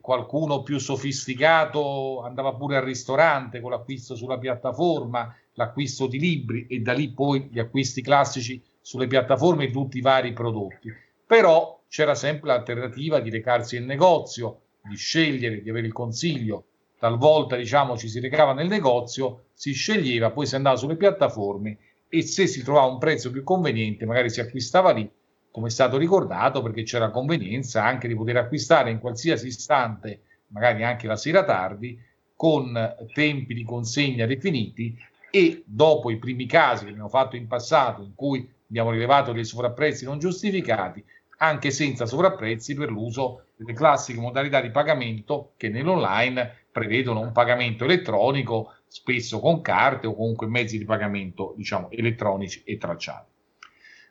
qualcuno 0.00 0.62
più 0.62 0.78
sofisticato 0.78 2.22
andava 2.22 2.54
pure 2.54 2.76
al 2.76 2.84
ristorante 2.84 3.60
con 3.60 3.70
l'acquisto 3.70 4.14
sulla 4.14 4.38
piattaforma, 4.38 5.34
l'acquisto 5.54 6.06
di 6.06 6.18
libri 6.18 6.66
e 6.66 6.80
da 6.80 6.92
lì 6.92 7.10
poi 7.12 7.48
gli 7.50 7.58
acquisti 7.58 8.02
classici 8.02 8.62
sulle 8.80 9.06
piattaforme 9.06 9.66
di 9.66 9.72
tutti 9.72 9.98
i 9.98 10.02
vari 10.02 10.32
prodotti. 10.32 10.92
Però 11.32 11.82
c'era 11.88 12.14
sempre 12.14 12.48
l'alternativa 12.48 13.18
di 13.18 13.30
recarsi 13.30 13.76
in 13.76 13.86
negozio, 13.86 14.64
di 14.82 14.96
scegliere, 14.96 15.62
di 15.62 15.70
avere 15.70 15.86
il 15.86 15.92
consiglio. 15.94 16.66
Talvolta, 16.98 17.56
diciamo, 17.56 17.96
ci 17.96 18.06
si 18.06 18.20
recava 18.20 18.52
nel 18.52 18.68
negozio, 18.68 19.44
si 19.54 19.72
sceglieva, 19.72 20.30
poi 20.30 20.44
si 20.44 20.56
andava 20.56 20.76
sulle 20.76 20.96
piattaforme 20.96 21.78
e 22.06 22.20
se 22.20 22.46
si 22.46 22.62
trovava 22.62 22.92
un 22.92 22.98
prezzo 22.98 23.30
più 23.30 23.44
conveniente, 23.44 24.04
magari 24.04 24.28
si 24.28 24.40
acquistava 24.40 24.92
lì, 24.92 25.10
come 25.50 25.68
è 25.68 25.70
stato 25.70 25.96
ricordato, 25.96 26.60
perché 26.60 26.82
c'era 26.82 27.08
convenienza 27.08 27.82
anche 27.82 28.08
di 28.08 28.14
poter 28.14 28.36
acquistare 28.36 28.90
in 28.90 28.98
qualsiasi 28.98 29.46
istante, 29.46 30.20
magari 30.48 30.84
anche 30.84 31.06
la 31.06 31.16
sera 31.16 31.44
tardi, 31.44 31.98
con 32.36 32.94
tempi 33.14 33.54
di 33.54 33.64
consegna 33.64 34.26
definiti 34.26 34.94
e 35.30 35.62
dopo 35.64 36.10
i 36.10 36.18
primi 36.18 36.44
casi 36.44 36.84
che 36.84 36.90
abbiamo 36.90 37.08
fatto 37.08 37.36
in 37.36 37.46
passato 37.46 38.02
in 38.02 38.14
cui 38.14 38.46
abbiamo 38.68 38.90
rilevato 38.90 39.32
dei 39.32 39.46
sovrapprezzi 39.46 40.04
non 40.04 40.18
giustificati, 40.18 41.02
anche 41.42 41.72
senza 41.72 42.06
sovrapprezzi 42.06 42.74
per 42.74 42.88
l'uso 42.88 43.46
delle 43.56 43.72
classiche 43.72 44.20
modalità 44.20 44.60
di 44.60 44.70
pagamento 44.70 45.54
che 45.56 45.68
nell'online 45.68 46.66
prevedono 46.70 47.18
un 47.18 47.32
pagamento 47.32 47.82
elettronico, 47.82 48.74
spesso 48.86 49.40
con 49.40 49.60
carte 49.60 50.06
o 50.06 50.14
comunque 50.14 50.46
mezzi 50.46 50.78
di 50.78 50.84
pagamento, 50.84 51.54
diciamo, 51.56 51.90
elettronici 51.90 52.62
e 52.64 52.78
tracciati. 52.78 53.30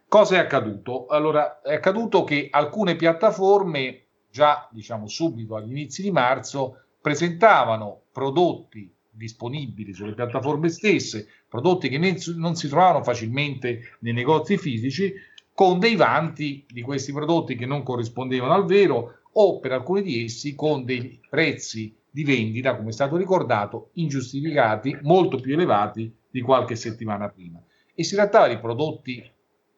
Cosa 0.09 0.35
è 0.35 0.39
accaduto? 0.39 1.05
Allora, 1.05 1.61
è 1.61 1.75
accaduto 1.75 2.25
che 2.25 2.49
alcune 2.51 2.97
piattaforme, 2.97 4.07
già 4.29 4.67
diciamo 4.69 5.07
subito 5.07 5.55
agli 5.55 5.71
inizi 5.71 6.01
di 6.01 6.11
marzo, 6.11 6.81
presentavano 6.99 8.01
prodotti 8.11 8.93
disponibili 9.09 9.93
sulle 9.93 10.13
piattaforme 10.13 10.67
stesse, 10.67 11.27
prodotti 11.47 11.87
che 11.87 11.97
non 12.35 12.55
si 12.55 12.67
trovavano 12.67 13.03
facilmente 13.03 13.97
nei 13.99 14.13
negozi 14.13 14.57
fisici, 14.57 15.13
con 15.53 15.79
dei 15.79 15.95
vanti 15.95 16.65
di 16.67 16.81
questi 16.81 17.11
prodotti 17.11 17.55
che 17.55 17.65
non 17.65 17.83
corrispondevano 17.83 18.53
al 18.53 18.65
vero 18.65 19.19
o 19.33 19.59
per 19.59 19.71
alcuni 19.71 20.01
di 20.01 20.23
essi 20.23 20.55
con 20.55 20.83
dei 20.83 21.19
prezzi 21.29 21.95
di 22.09 22.23
vendita, 22.23 22.75
come 22.75 22.89
è 22.89 22.93
stato 22.93 23.15
ricordato, 23.15 23.89
ingiustificati, 23.93 24.97
molto 25.03 25.39
più 25.39 25.53
elevati 25.53 26.13
di 26.29 26.41
qualche 26.41 26.75
settimana 26.75 27.29
prima. 27.29 27.61
E 27.93 28.03
si 28.03 28.15
trattava 28.15 28.47
di 28.47 28.57
prodotti 28.57 29.23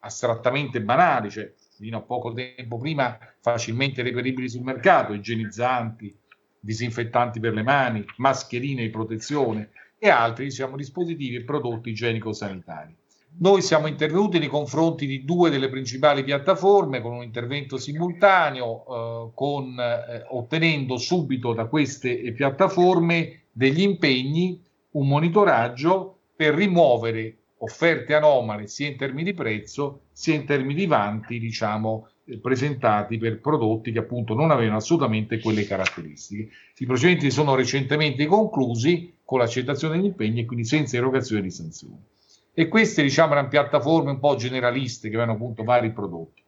astrattamente 0.00 0.82
banali, 0.82 1.30
cioè 1.30 1.52
fino 1.76 1.98
a 1.98 2.02
poco 2.02 2.32
tempo 2.32 2.78
prima 2.78 3.18
facilmente 3.40 4.02
reperibili 4.02 4.48
sul 4.48 4.62
mercato, 4.62 5.12
igienizzanti, 5.12 6.16
disinfettanti 6.58 7.40
per 7.40 7.52
le 7.52 7.62
mani, 7.62 8.04
mascherine 8.16 8.82
di 8.82 8.90
protezione 8.90 9.70
e 9.98 10.08
altri 10.08 10.46
diciamo, 10.46 10.76
dispositivi 10.76 11.36
e 11.36 11.44
prodotti 11.44 11.90
igienico-sanitari. 11.90 12.96
Noi 13.36 13.62
siamo 13.62 13.88
intervenuti 13.88 14.38
nei 14.38 14.46
confronti 14.46 15.06
di 15.06 15.24
due 15.24 15.50
delle 15.50 15.68
principali 15.68 16.22
piattaforme 16.22 17.00
con 17.00 17.14
un 17.14 17.24
intervento 17.24 17.76
simultaneo, 17.76 18.84
eh, 18.86 19.30
con, 19.34 19.76
eh, 19.76 20.24
ottenendo 20.28 20.96
subito 20.98 21.52
da 21.52 21.66
queste 21.66 22.32
piattaforme 22.32 23.46
degli 23.50 23.80
impegni, 23.80 24.62
un 24.92 25.08
monitoraggio 25.08 26.18
per 26.36 26.54
rimuovere 26.54 27.38
offerte 27.58 28.14
anomale 28.14 28.68
sia 28.68 28.86
in 28.86 28.96
termini 28.96 29.24
di 29.24 29.34
prezzo 29.34 30.02
sia 30.12 30.34
in 30.34 30.44
termini 30.44 30.74
di 30.74 30.86
vanti, 30.86 31.40
diciamo, 31.40 32.06
eh, 32.26 32.38
presentati 32.38 33.18
per 33.18 33.40
prodotti 33.40 33.90
che 33.90 33.98
appunto 33.98 34.34
non 34.34 34.52
avevano 34.52 34.76
assolutamente 34.76 35.40
quelle 35.40 35.66
caratteristiche. 35.66 36.50
I 36.76 36.86
procedimenti 36.86 37.32
sono 37.32 37.56
recentemente 37.56 38.26
conclusi 38.26 39.12
con 39.24 39.40
l'accettazione 39.40 39.96
degli 39.96 40.06
impegni 40.06 40.42
e 40.42 40.44
quindi 40.44 40.64
senza 40.64 40.96
erogazione 40.96 41.42
di 41.42 41.50
sanzioni 41.50 42.12
e 42.54 42.68
queste 42.68 43.02
diciamo 43.02 43.32
erano 43.32 43.48
piattaforme 43.48 44.12
un 44.12 44.20
po' 44.20 44.36
generaliste 44.36 45.08
che 45.08 45.16
avevano 45.16 45.36
appunto 45.36 45.64
vari 45.64 45.92
prodotti. 45.92 46.42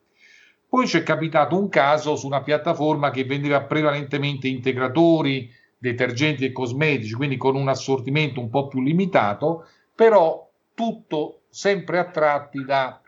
Poi 0.68 0.86
ci 0.86 0.98
è 0.98 1.02
capitato 1.02 1.58
un 1.58 1.68
caso 1.68 2.16
su 2.16 2.26
una 2.26 2.42
piattaforma 2.42 3.10
che 3.10 3.24
vendeva 3.24 3.62
prevalentemente 3.62 4.46
integratori, 4.46 5.50
detergenti 5.76 6.44
e 6.44 6.52
cosmetici, 6.52 7.14
quindi 7.14 7.36
con 7.36 7.56
un 7.56 7.68
assortimento 7.68 8.40
un 8.40 8.50
po' 8.50 8.68
più 8.68 8.82
limitato, 8.82 9.66
però 9.94 10.48
tutto 10.74 11.42
sempre 11.48 11.98
attratti 11.98 12.64
da 12.64 13.00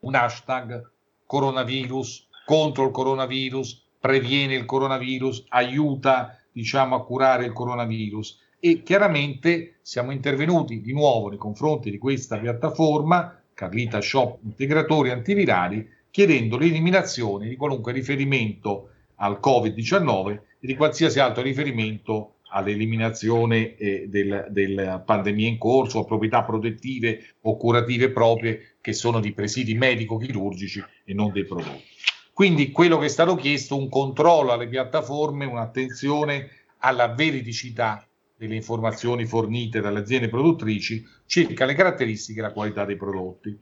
un 0.00 0.14
hashtag 0.14 0.90
coronavirus, 1.26 2.28
contro 2.44 2.84
il 2.84 2.90
coronavirus, 2.90 3.84
previene 3.98 4.54
il 4.54 4.64
coronavirus, 4.64 5.46
aiuta 5.48 6.38
diciamo 6.52 6.96
a 6.96 7.04
curare 7.04 7.46
il 7.46 7.52
coronavirus 7.52 8.41
e 8.64 8.84
chiaramente 8.84 9.78
siamo 9.82 10.12
intervenuti 10.12 10.80
di 10.80 10.92
nuovo 10.92 11.28
nei 11.28 11.36
confronti 11.36 11.90
di 11.90 11.98
questa 11.98 12.38
piattaforma, 12.38 13.42
Carlita 13.52 14.00
Shop 14.00 14.38
Integratori 14.44 15.10
Antivirali, 15.10 15.84
chiedendo 16.12 16.56
l'eliminazione 16.56 17.48
di 17.48 17.56
qualunque 17.56 17.90
riferimento 17.90 18.90
al 19.16 19.40
Covid-19 19.42 20.30
e 20.60 20.66
di 20.68 20.76
qualsiasi 20.76 21.18
altro 21.18 21.42
riferimento 21.42 22.34
all'eliminazione 22.50 23.74
eh, 23.74 24.06
del, 24.08 24.46
della 24.50 25.00
pandemia 25.00 25.48
in 25.48 25.58
corso, 25.58 25.98
a 25.98 26.04
proprietà 26.04 26.44
protettive 26.44 27.34
o 27.40 27.56
curative 27.56 28.10
proprie 28.10 28.76
che 28.80 28.92
sono 28.92 29.18
di 29.18 29.32
presidi 29.32 29.74
medico-chirurgici 29.74 30.84
e 31.04 31.12
non 31.14 31.32
dei 31.32 31.46
prodotti. 31.46 31.82
Quindi 32.32 32.70
quello 32.70 32.98
che 32.98 33.06
è 33.06 33.08
stato 33.08 33.34
chiesto 33.34 33.76
un 33.76 33.88
controllo 33.88 34.52
alle 34.52 34.68
piattaforme, 34.68 35.46
un'attenzione 35.46 36.48
alla 36.78 37.08
veridicità 37.08 38.06
delle 38.42 38.56
informazioni 38.56 39.24
fornite 39.24 39.80
dalle 39.80 40.00
aziende 40.00 40.28
produttrici 40.28 41.06
circa 41.26 41.64
le 41.64 41.74
caratteristiche 41.74 42.40
e 42.40 42.42
la 42.42 42.52
qualità 42.52 42.84
dei 42.84 42.96
prodotti. 42.96 43.56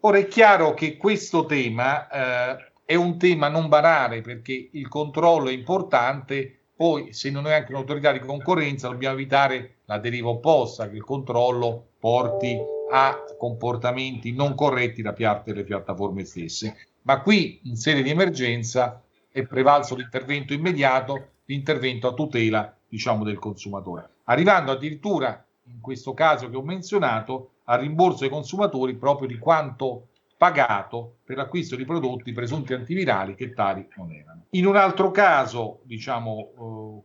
Ora 0.00 0.18
è 0.18 0.26
chiaro 0.26 0.74
che 0.74 0.96
questo 0.96 1.46
tema 1.46 2.08
eh, 2.08 2.72
è 2.84 2.96
un 2.96 3.16
tema 3.16 3.46
non 3.48 3.68
banale 3.68 4.20
perché 4.20 4.70
il 4.72 4.88
controllo 4.88 5.48
è 5.48 5.52
importante, 5.52 6.62
poi 6.74 7.12
se 7.12 7.30
non 7.30 7.46
è 7.46 7.52
anche 7.52 7.70
un'autorità 7.70 8.10
di 8.10 8.18
concorrenza 8.18 8.88
dobbiamo 8.88 9.14
evitare 9.14 9.76
la 9.84 9.98
deriva 9.98 10.30
opposta, 10.30 10.88
che 10.90 10.96
il 10.96 11.04
controllo 11.04 11.90
porti 12.00 12.58
a 12.90 13.22
comportamenti 13.38 14.32
non 14.32 14.56
corretti 14.56 15.00
da 15.00 15.12
parte 15.12 15.52
delle 15.52 15.64
piattaforme 15.64 16.24
stesse. 16.24 16.88
Ma 17.02 17.20
qui 17.20 17.60
in 17.64 17.76
sede 17.76 18.02
di 18.02 18.10
emergenza 18.10 19.00
è 19.30 19.44
prevalso 19.44 19.94
l'intervento 19.94 20.52
immediato, 20.52 21.28
l'intervento 21.44 22.08
a 22.08 22.14
tutela 22.14 22.76
diciamo, 22.92 23.24
del 23.24 23.38
consumatore, 23.38 24.06
arrivando 24.24 24.70
addirittura 24.70 25.42
in 25.68 25.80
questo 25.80 26.12
caso 26.12 26.50
che 26.50 26.56
ho 26.56 26.62
menzionato 26.62 27.52
al 27.64 27.80
rimborso 27.80 28.24
ai 28.24 28.28
consumatori 28.28 28.96
proprio 28.96 29.26
di 29.26 29.38
quanto 29.38 30.08
pagato 30.36 31.20
per 31.24 31.38
l'acquisto 31.38 31.74
di 31.74 31.86
prodotti 31.86 32.32
presunti 32.32 32.74
antivirali 32.74 33.34
che 33.34 33.54
tali 33.54 33.88
non 33.96 34.12
erano. 34.12 34.44
In 34.50 34.66
un 34.66 34.76
altro 34.76 35.10
caso, 35.10 35.80
diciamo, 35.84 36.50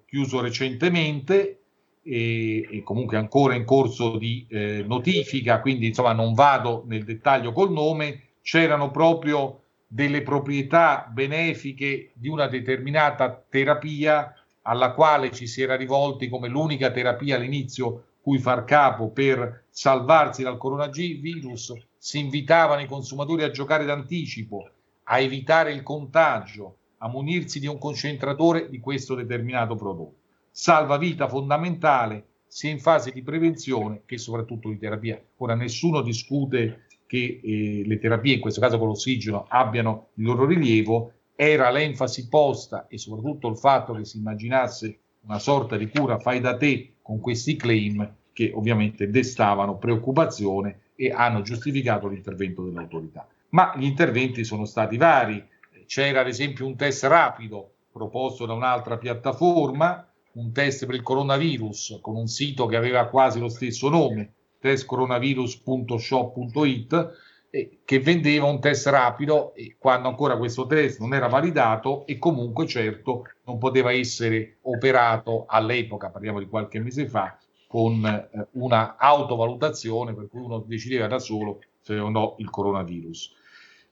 eh, 0.02 0.06
chiuso 0.08 0.42
recentemente 0.42 1.62
e, 2.04 2.68
e, 2.70 2.84
comunque 2.84 3.16
ancora 3.16 3.56
in 3.56 3.64
corso 3.64 4.18
di 4.18 4.46
eh, 4.50 4.84
notifica, 4.86 5.62
quindi 5.62 5.88
insomma 5.88 6.12
non 6.12 6.34
vado 6.34 6.84
nel 6.86 7.06
dettaglio 7.06 7.54
col 7.54 7.72
nome, 7.72 8.24
c'erano 8.42 8.92
proprio 8.92 9.62
delle 9.88 10.22
proprietà 10.22 11.10
benefiche 11.10 12.12
di 12.14 12.28
una 12.28 12.48
determinata 12.48 13.42
terapia 13.50 14.37
alla 14.70 14.92
quale 14.92 15.32
ci 15.32 15.48
si 15.48 15.62
era 15.62 15.76
rivolti 15.76 16.28
come 16.28 16.50
l'unica 16.50 16.92
terapia 16.92 17.38
all'inizio 17.38 18.04
cui 18.22 18.38
far 18.40 18.66
capo 18.66 19.10
per 19.10 19.64
salvarsi 19.70 20.44
dal 20.44 20.58
coronavirus, 20.58 21.74
si 21.98 22.20
invitavano 22.20 22.82
i 22.82 22.88
consumatori 22.88 23.44
a 23.44 23.52
giocare 23.52 23.86
d'anticipo, 23.86 24.70
a 25.04 25.20
evitare 25.20 25.72
il 25.72 25.84
contagio, 25.84 26.76
a 26.98 27.08
munirsi 27.08 27.62
di 27.62 27.68
un 27.68 27.78
concentratore 27.78 28.70
di 28.70 28.80
questo 28.80 29.16
determinato 29.16 29.76
prodotto. 29.76 30.16
Salva 30.52 30.98
vita 30.98 31.30
fondamentale 31.30 32.26
sia 32.48 32.70
in 32.70 32.80
fase 32.80 33.12
di 33.12 33.22
prevenzione 33.22 34.02
che 34.06 34.18
soprattutto 34.18 34.68
di 34.68 34.78
terapia. 34.78 35.22
Ora 35.38 35.56
nessuno 35.56 36.02
discute 36.02 36.88
che 37.06 37.40
eh, 37.42 37.84
le 37.86 38.00
terapie, 38.00 38.36
in 38.36 38.42
questo 38.42 38.60
caso 38.60 38.78
con 38.78 38.88
l'ossigeno, 38.88 39.46
abbiano 39.48 40.10
il 40.16 40.26
loro 40.26 40.46
rilievo, 40.46 41.14
era 41.40 41.70
l'enfasi 41.70 42.30
posta 42.30 42.88
e 42.88 42.98
soprattutto 42.98 43.48
il 43.48 43.60
fatto 43.60 43.94
che 43.94 44.06
si 44.06 44.18
immaginasse 44.18 44.98
una 45.22 45.38
sorta 45.38 45.78
di 45.78 45.88
cura 45.88 46.18
fai 46.18 46.40
da 46.40 46.58
te 46.58 46.96
con 47.04 47.20
questi 47.20 47.56
claim 47.56 48.12
che 48.34 48.52
ovviamente 48.56 49.12
destavano 49.12 49.78
preoccupazione 49.78 50.80
e 50.96 51.12
hanno 51.12 51.44
giustificato 51.44 52.08
l'intervento 52.08 52.64
dell'autorità. 52.64 53.28
Ma 53.50 53.72
gli 53.78 53.86
interventi 53.86 54.44
sono 54.44 54.66
stati 54.66 54.98
vari. 54.98 55.48
C'era 55.86 56.22
ad 56.22 56.28
esempio 56.28 56.66
un 56.66 56.76
test 56.76 57.04
rapido 57.04 57.74
proposto 57.92 58.48
da 58.48 58.54
un'altra 58.54 58.98
piattaforma, 58.98 60.12
un 60.34 60.52
test 60.52 60.88
per 60.88 60.96
il 60.96 61.04
coronavirus 61.04 62.00
con 62.02 62.16
un 62.16 62.26
sito 62.28 62.66
che 62.66 62.78
aveva 62.78 63.10
quasi 63.10 63.40
lo 63.40 63.50
stesso 63.50 63.90
nome, 63.90 64.34
testcoronavirus.shop.it, 64.60 67.12
che 67.50 68.00
vendeva 68.00 68.46
un 68.46 68.60
test 68.60 68.88
rapido 68.88 69.54
eh, 69.56 69.76
quando 69.80 70.10
ancora 70.10 70.38
questo 70.38 70.66
test 70.68 71.00
non 71.00 71.14
era 71.14 71.28
validato 71.28 72.06
e 72.06 72.18
comunque 72.18 72.68
certo 72.68 73.24
non 73.46 73.58
poteva 73.58 73.92
essere 73.92 74.58
operato 74.64 75.46
all'epoca, 75.48 76.10
parliamo 76.10 76.40
di 76.40 76.48
qualche 76.48 76.80
mese 76.80 77.08
fa, 77.08 77.38
con 77.68 78.06
eh, 78.06 78.48
una 78.52 78.98
autovalutazione 78.98 80.14
per 80.14 80.28
cui 80.28 80.42
uno 80.42 80.60
decideva 80.60 81.08
da 81.08 81.20
solo 81.20 81.62
se 81.80 81.98
o 81.98 82.10
no 82.10 82.36
il 82.40 82.50
coronavirus. 82.50 83.36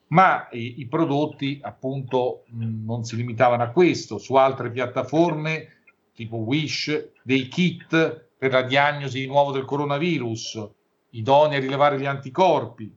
Ma 0.08 0.48
i, 0.52 0.82
i 0.82 0.88
prodotti 0.88 1.60
appunto 1.62 2.44
non 2.52 3.04
si 3.04 3.16
limitavano 3.16 3.64
a 3.64 3.70
questo, 3.70 4.18
su 4.18 4.36
altre 4.36 4.70
piattaforme 4.70 5.76
tipo 6.14 6.38
Wish, 6.38 7.12
dei 7.24 7.48
kit 7.48 8.30
per 8.38 8.52
la 8.52 8.62
diagnosi 8.62 9.20
di 9.20 9.28
nuovo 9.28 9.52
del 9.52 9.66
coronavirus, 9.66 10.70
idonei 11.12 11.58
a 11.58 11.62
rilevare 11.62 12.00
gli 12.00 12.06
anticorpi, 12.06 12.94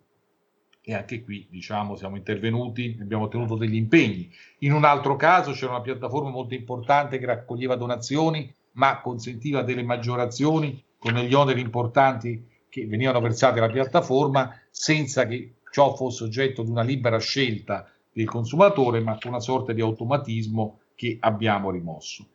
e 0.88 0.94
anche 0.94 1.22
qui 1.22 1.46
diciamo 1.50 1.96
siamo 1.96 2.16
intervenuti, 2.16 2.96
abbiamo 2.98 3.24
ottenuto 3.24 3.56
degli 3.56 3.74
impegni. 3.74 4.32
In 4.60 4.72
un 4.72 4.84
altro 4.84 5.16
caso 5.16 5.52
c'era 5.52 5.72
una 5.72 5.82
piattaforma 5.82 6.30
molto 6.30 6.54
importante 6.54 7.18
che 7.18 7.26
raccoglieva 7.26 7.76
donazioni 7.76 8.50
ma 8.72 8.98
consentiva 9.02 9.60
delle 9.60 9.82
maggiorazioni 9.82 10.82
con 10.96 11.12
degli 11.12 11.34
oneri 11.34 11.60
importanti 11.60 12.42
che 12.70 12.86
venivano 12.86 13.20
versati 13.20 13.58
alla 13.58 13.68
piattaforma 13.68 14.58
senza 14.70 15.26
che 15.26 15.56
ciò 15.70 15.94
fosse 15.94 16.24
oggetto 16.24 16.62
di 16.62 16.70
una 16.70 16.82
libera 16.82 17.18
scelta 17.18 17.92
del 18.10 18.26
consumatore, 18.26 19.00
ma 19.00 19.18
con 19.18 19.32
una 19.32 19.40
sorta 19.40 19.74
di 19.74 19.82
automatismo 19.82 20.78
che 20.94 21.18
abbiamo 21.20 21.70
rimosso. 21.70 22.28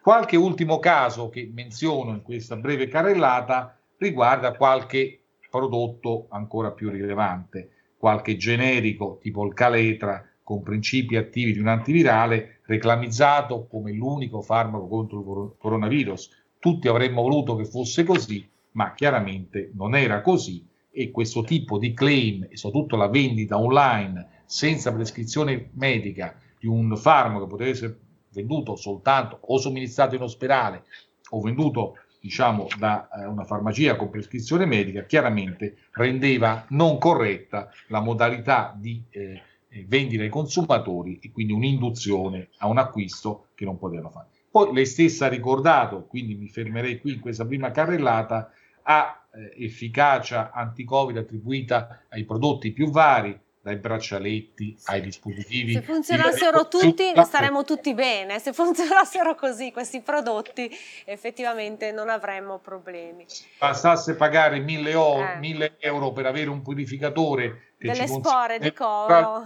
Qualche 0.00 0.38
ultimo 0.38 0.78
caso 0.78 1.28
che 1.28 1.50
menziono 1.52 2.12
in 2.12 2.22
questa 2.22 2.56
breve 2.56 2.88
carrellata 2.88 3.78
riguarda 3.98 4.56
qualche 4.56 5.24
prodotto 5.50 6.26
ancora 6.30 6.70
più 6.70 6.88
rilevante, 6.88 7.72
qualche 7.98 8.36
generico 8.36 9.18
tipo 9.20 9.44
il 9.44 9.52
Caletra 9.52 10.24
con 10.42 10.62
principi 10.62 11.16
attivi 11.16 11.52
di 11.52 11.58
un 11.58 11.66
antivirale 11.66 12.60
reclamizzato 12.64 13.66
come 13.66 13.92
l'unico 13.92 14.40
farmaco 14.40 14.88
contro 14.88 15.18
il 15.18 15.52
coronavirus. 15.58 16.30
Tutti 16.58 16.88
avremmo 16.88 17.22
voluto 17.22 17.54
che 17.56 17.66
fosse 17.66 18.04
così, 18.04 18.48
ma 18.72 18.94
chiaramente 18.94 19.70
non 19.74 19.94
era 19.94 20.22
così 20.22 20.66
e 20.90 21.10
questo 21.10 21.42
tipo 21.42 21.76
di 21.78 21.92
claim 21.92 22.46
e 22.48 22.56
soprattutto 22.56 22.96
la 22.96 23.08
vendita 23.08 23.58
online 23.58 24.42
senza 24.46 24.92
prescrizione 24.92 25.70
medica 25.74 26.34
di 26.58 26.66
un 26.66 26.96
farmaco 26.96 27.44
che 27.44 27.50
poteva 27.50 27.70
essere 27.70 27.98
venduto 28.30 28.76
soltanto 28.76 29.38
o 29.40 29.58
somministrato 29.58 30.14
in 30.14 30.22
ospedale 30.22 30.84
o 31.30 31.40
venduto 31.40 31.96
diciamo 32.20 32.66
da 32.78 33.08
eh, 33.08 33.26
una 33.26 33.44
farmacia 33.44 33.96
con 33.96 34.10
prescrizione 34.10 34.66
medica 34.66 35.04
chiaramente 35.04 35.76
rendeva 35.92 36.64
non 36.70 36.98
corretta 36.98 37.70
la 37.88 38.00
modalità 38.00 38.74
di 38.76 39.02
eh, 39.10 39.42
vendita 39.86 40.22
ai 40.22 40.28
consumatori 40.28 41.18
e 41.22 41.30
quindi 41.30 41.52
un'induzione 41.52 42.48
a 42.58 42.68
un 42.68 42.78
acquisto 42.78 43.48
che 43.54 43.64
non 43.64 43.78
potevano 43.78 44.10
fare. 44.10 44.28
Poi 44.50 44.72
lei 44.72 44.86
stessa 44.86 45.26
ha 45.26 45.28
ricordato, 45.28 46.06
quindi 46.06 46.34
mi 46.34 46.48
fermerei 46.48 47.00
qui 47.00 47.14
in 47.14 47.20
questa 47.20 47.44
prima 47.46 47.70
carrellata, 47.70 48.50
ha 48.82 49.26
eh, 49.32 49.64
efficacia 49.64 50.50
anti-Covid 50.52 51.18
attribuita 51.18 52.04
ai 52.08 52.24
prodotti 52.24 52.72
più 52.72 52.90
vari, 52.90 53.38
dai 53.68 53.76
braccialetti 53.76 54.76
sì. 54.78 54.90
ai 54.90 55.00
dispositivi. 55.02 55.74
Se 55.74 55.82
funzionassero 55.82 56.68
tutti, 56.68 57.12
staremmo 57.14 57.64
tutti 57.64 57.92
bene. 57.92 58.38
Se 58.38 58.52
funzionassero 58.52 59.34
così 59.34 59.70
questi 59.70 60.00
prodotti, 60.00 60.70
effettivamente 61.04 61.92
non 61.92 62.08
avremmo 62.08 62.58
problemi. 62.58 63.26
Bastasse 63.58 64.16
pagare 64.16 64.60
1000 64.60 64.90
eh. 64.90 65.72
euro 65.80 66.12
per 66.12 66.26
avere 66.26 66.48
un 66.48 66.62
purificatore 66.62 67.74
delle 67.78 68.06
spore 68.06 68.58
di 68.58 68.72
coro. 68.72 69.42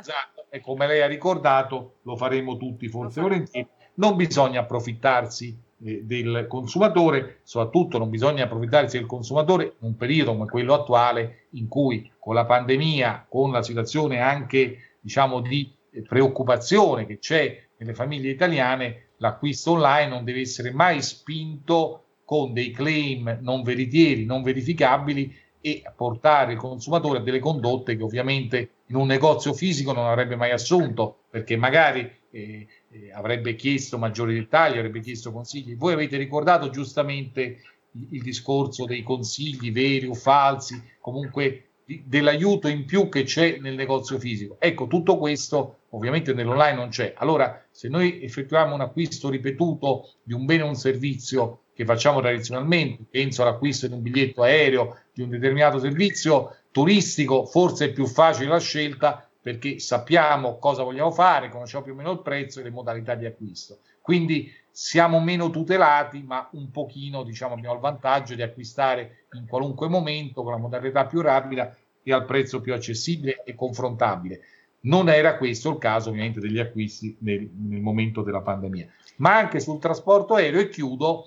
Esatto, 0.00 0.46
e 0.50 0.60
come 0.60 0.86
lei 0.86 1.02
ha 1.02 1.06
ricordato, 1.06 1.98
lo 2.02 2.16
faremo 2.16 2.56
tutti 2.56 2.88
forse 2.88 3.20
volentieri. 3.20 3.68
Non 3.94 4.16
bisogna 4.16 4.60
approfittarsi 4.60 5.56
eh, 5.82 6.02
del 6.04 6.46
consumatore, 6.48 7.40
soprattutto 7.42 7.98
non 7.98 8.10
bisogna 8.10 8.44
approfittarsi 8.44 8.98
del 8.98 9.06
consumatore 9.06 9.64
in 9.64 9.86
un 9.88 9.96
periodo 9.96 10.32
come 10.32 10.46
quello 10.46 10.74
attuale 10.74 11.46
in 11.50 11.68
cui 11.68 12.10
con 12.18 12.34
la 12.34 12.44
pandemia, 12.44 13.26
con 13.28 13.50
la 13.50 13.62
situazione 13.62 14.20
anche 14.20 14.96
diciamo 15.00 15.40
di 15.40 15.72
preoccupazione 16.06 17.06
che 17.06 17.18
c'è 17.18 17.62
nelle 17.78 17.94
famiglie 17.94 18.30
italiane, 18.30 19.08
l'acquisto 19.16 19.72
online 19.72 20.08
non 20.08 20.24
deve 20.24 20.40
essere 20.40 20.70
mai 20.70 21.02
spinto 21.02 22.04
con 22.24 22.52
dei 22.52 22.70
claim 22.70 23.38
non 23.40 23.62
veritieri, 23.62 24.24
non 24.24 24.42
verificabili 24.42 25.34
e 25.60 25.82
portare 25.96 26.52
il 26.52 26.58
consumatore 26.58 27.18
a 27.18 27.22
delle 27.22 27.38
condotte 27.38 27.96
che 27.96 28.02
ovviamente 28.02 28.70
in 28.86 28.96
un 28.96 29.06
negozio 29.06 29.52
fisico 29.52 29.92
non 29.92 30.06
avrebbe 30.06 30.36
mai 30.36 30.50
assunto, 30.50 31.24
perché 31.30 31.56
magari 31.56 32.18
eh, 32.30 32.66
eh, 32.90 33.12
avrebbe 33.12 33.54
chiesto 33.54 33.98
maggiori 33.98 34.34
dettagli, 34.34 34.78
avrebbe 34.78 35.00
chiesto 35.00 35.32
consigli. 35.32 35.76
Voi 35.76 35.92
avete 35.92 36.16
ricordato 36.16 36.70
giustamente 36.70 37.60
il, 37.92 38.06
il 38.10 38.22
discorso 38.22 38.84
dei 38.84 39.02
consigli 39.02 39.72
veri 39.72 40.06
o 40.06 40.14
falsi, 40.14 40.82
comunque 41.00 41.70
di, 41.84 42.02
dell'aiuto 42.06 42.68
in 42.68 42.84
più 42.84 43.08
che 43.08 43.24
c'è 43.24 43.58
nel 43.60 43.74
negozio 43.74 44.18
fisico. 44.18 44.56
Ecco, 44.60 44.86
tutto 44.86 45.18
questo 45.18 45.80
ovviamente 45.90 46.32
nell'online 46.32 46.74
non 46.74 46.88
c'è. 46.88 47.14
Allora, 47.16 47.64
se 47.70 47.88
noi 47.88 48.22
effettuiamo 48.22 48.74
un 48.74 48.80
acquisto 48.80 49.28
ripetuto 49.28 50.12
di 50.22 50.32
un 50.32 50.44
bene 50.44 50.62
o 50.62 50.68
un 50.68 50.76
servizio 50.76 51.62
che 51.74 51.84
facciamo 51.84 52.20
tradizionalmente, 52.20 53.04
penso 53.10 53.42
all'acquisto 53.42 53.86
di 53.86 53.94
un 53.94 54.02
biglietto 54.02 54.42
aereo, 54.42 54.98
di 55.12 55.22
un 55.22 55.30
determinato 55.30 55.78
servizio 55.78 56.56
turistico, 56.70 57.46
forse 57.46 57.86
è 57.86 57.92
più 57.92 58.06
facile 58.06 58.48
la 58.48 58.60
scelta 58.60 59.29
perché 59.42 59.78
sappiamo 59.78 60.58
cosa 60.58 60.82
vogliamo 60.82 61.10
fare, 61.10 61.48
conosciamo 61.48 61.84
più 61.84 61.92
o 61.92 61.96
meno 61.96 62.12
il 62.12 62.20
prezzo 62.20 62.60
e 62.60 62.62
le 62.62 62.70
modalità 62.70 63.14
di 63.14 63.26
acquisto. 63.26 63.78
Quindi 64.00 64.52
siamo 64.70 65.20
meno 65.20 65.50
tutelati, 65.50 66.22
ma 66.22 66.48
un 66.52 66.70
pochino 66.70 67.22
diciamo, 67.22 67.54
abbiamo 67.54 67.74
il 67.74 67.80
vantaggio 67.80 68.34
di 68.34 68.42
acquistare 68.42 69.26
in 69.32 69.46
qualunque 69.46 69.88
momento 69.88 70.42
con 70.42 70.52
la 70.52 70.58
modalità 70.58 71.06
più 71.06 71.20
rapida 71.20 71.74
e 72.02 72.12
al 72.12 72.24
prezzo 72.24 72.60
più 72.60 72.74
accessibile 72.74 73.42
e 73.44 73.54
confrontabile. 73.54 74.40
Non 74.82 75.08
era 75.08 75.36
questo 75.36 75.70
il 75.70 75.78
caso 75.78 76.08
ovviamente 76.08 76.40
degli 76.40 76.58
acquisti 76.58 77.14
nel, 77.20 77.50
nel 77.52 77.80
momento 77.80 78.22
della 78.22 78.40
pandemia. 78.40 78.88
Ma 79.16 79.36
anche 79.36 79.60
sul 79.60 79.78
trasporto 79.78 80.34
aereo, 80.34 80.60
e 80.60 80.68
chiudo, 80.70 81.26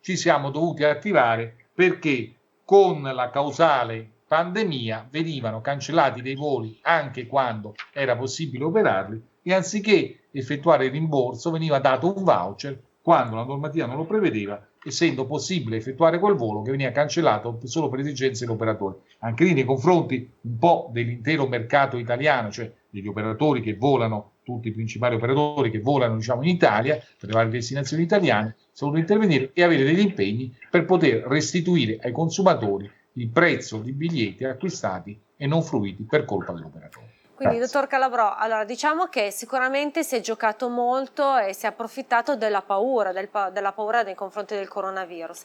ci 0.00 0.16
siamo 0.16 0.50
dovuti 0.50 0.84
attivare 0.84 1.56
perché 1.74 2.34
con 2.64 3.02
la 3.02 3.30
causale 3.30 4.10
pandemia 4.30 5.08
venivano 5.10 5.60
cancellati 5.60 6.22
dei 6.22 6.36
voli 6.36 6.78
anche 6.82 7.26
quando 7.26 7.74
era 7.92 8.16
possibile 8.16 8.62
operarli 8.62 9.20
e 9.42 9.52
anziché 9.52 10.20
effettuare 10.30 10.84
il 10.84 10.92
rimborso 10.92 11.50
veniva 11.50 11.80
dato 11.80 12.16
un 12.16 12.22
voucher 12.22 12.80
quando 13.02 13.34
la 13.34 13.42
normativa 13.42 13.86
non 13.86 13.96
lo 13.96 14.04
prevedeva, 14.04 14.64
essendo 14.84 15.26
possibile 15.26 15.78
effettuare 15.78 16.20
quel 16.20 16.36
volo 16.36 16.62
che 16.62 16.70
veniva 16.70 16.92
cancellato 16.92 17.58
solo 17.64 17.88
per 17.88 17.98
esigenze 17.98 18.44
dell'operatore. 18.44 18.98
Anche 19.18 19.42
lì 19.42 19.52
nei 19.52 19.64
confronti 19.64 20.30
un 20.42 20.58
po' 20.58 20.90
dell'intero 20.92 21.48
mercato 21.48 21.98
italiano, 21.98 22.52
cioè 22.52 22.70
degli 22.88 23.08
operatori 23.08 23.60
che 23.60 23.74
volano, 23.74 24.34
tutti 24.44 24.68
i 24.68 24.72
principali 24.72 25.16
operatori 25.16 25.72
che 25.72 25.80
volano 25.80 26.14
diciamo, 26.14 26.42
in 26.42 26.50
Italia, 26.50 26.94
per 27.18 27.30
le 27.30 27.34
varie 27.34 27.50
destinazioni 27.50 28.04
italiane, 28.04 28.54
sono 28.70 28.96
intervenire 28.96 29.50
e 29.54 29.64
avere 29.64 29.82
degli 29.82 29.98
impegni 29.98 30.54
per 30.70 30.84
poter 30.84 31.24
restituire 31.26 31.98
ai 32.00 32.12
consumatori 32.12 32.98
il 33.20 33.28
prezzo 33.28 33.78
di 33.78 33.92
biglietti 33.92 34.44
acquistati 34.44 35.18
e 35.36 35.46
non 35.46 35.62
fruiti 35.62 36.04
per 36.04 36.24
colpa 36.24 36.52
dell'operatore. 36.52 37.18
Quindi, 37.40 37.56
Grazie. 37.56 37.80
dottor 37.80 37.88
Calabrò, 37.88 38.34
allora 38.36 38.64
diciamo 38.64 39.06
che 39.06 39.30
sicuramente 39.30 40.04
si 40.04 40.14
è 40.14 40.20
giocato 40.20 40.68
molto 40.68 41.38
e 41.38 41.54
si 41.54 41.64
è 41.64 41.70
approfittato 41.70 42.36
della 42.36 42.60
paura, 42.60 43.12
del, 43.12 43.30
della 43.50 43.72
paura 43.72 44.02
nei 44.02 44.14
confronti 44.14 44.54
del 44.54 44.68
coronavirus. 44.68 45.44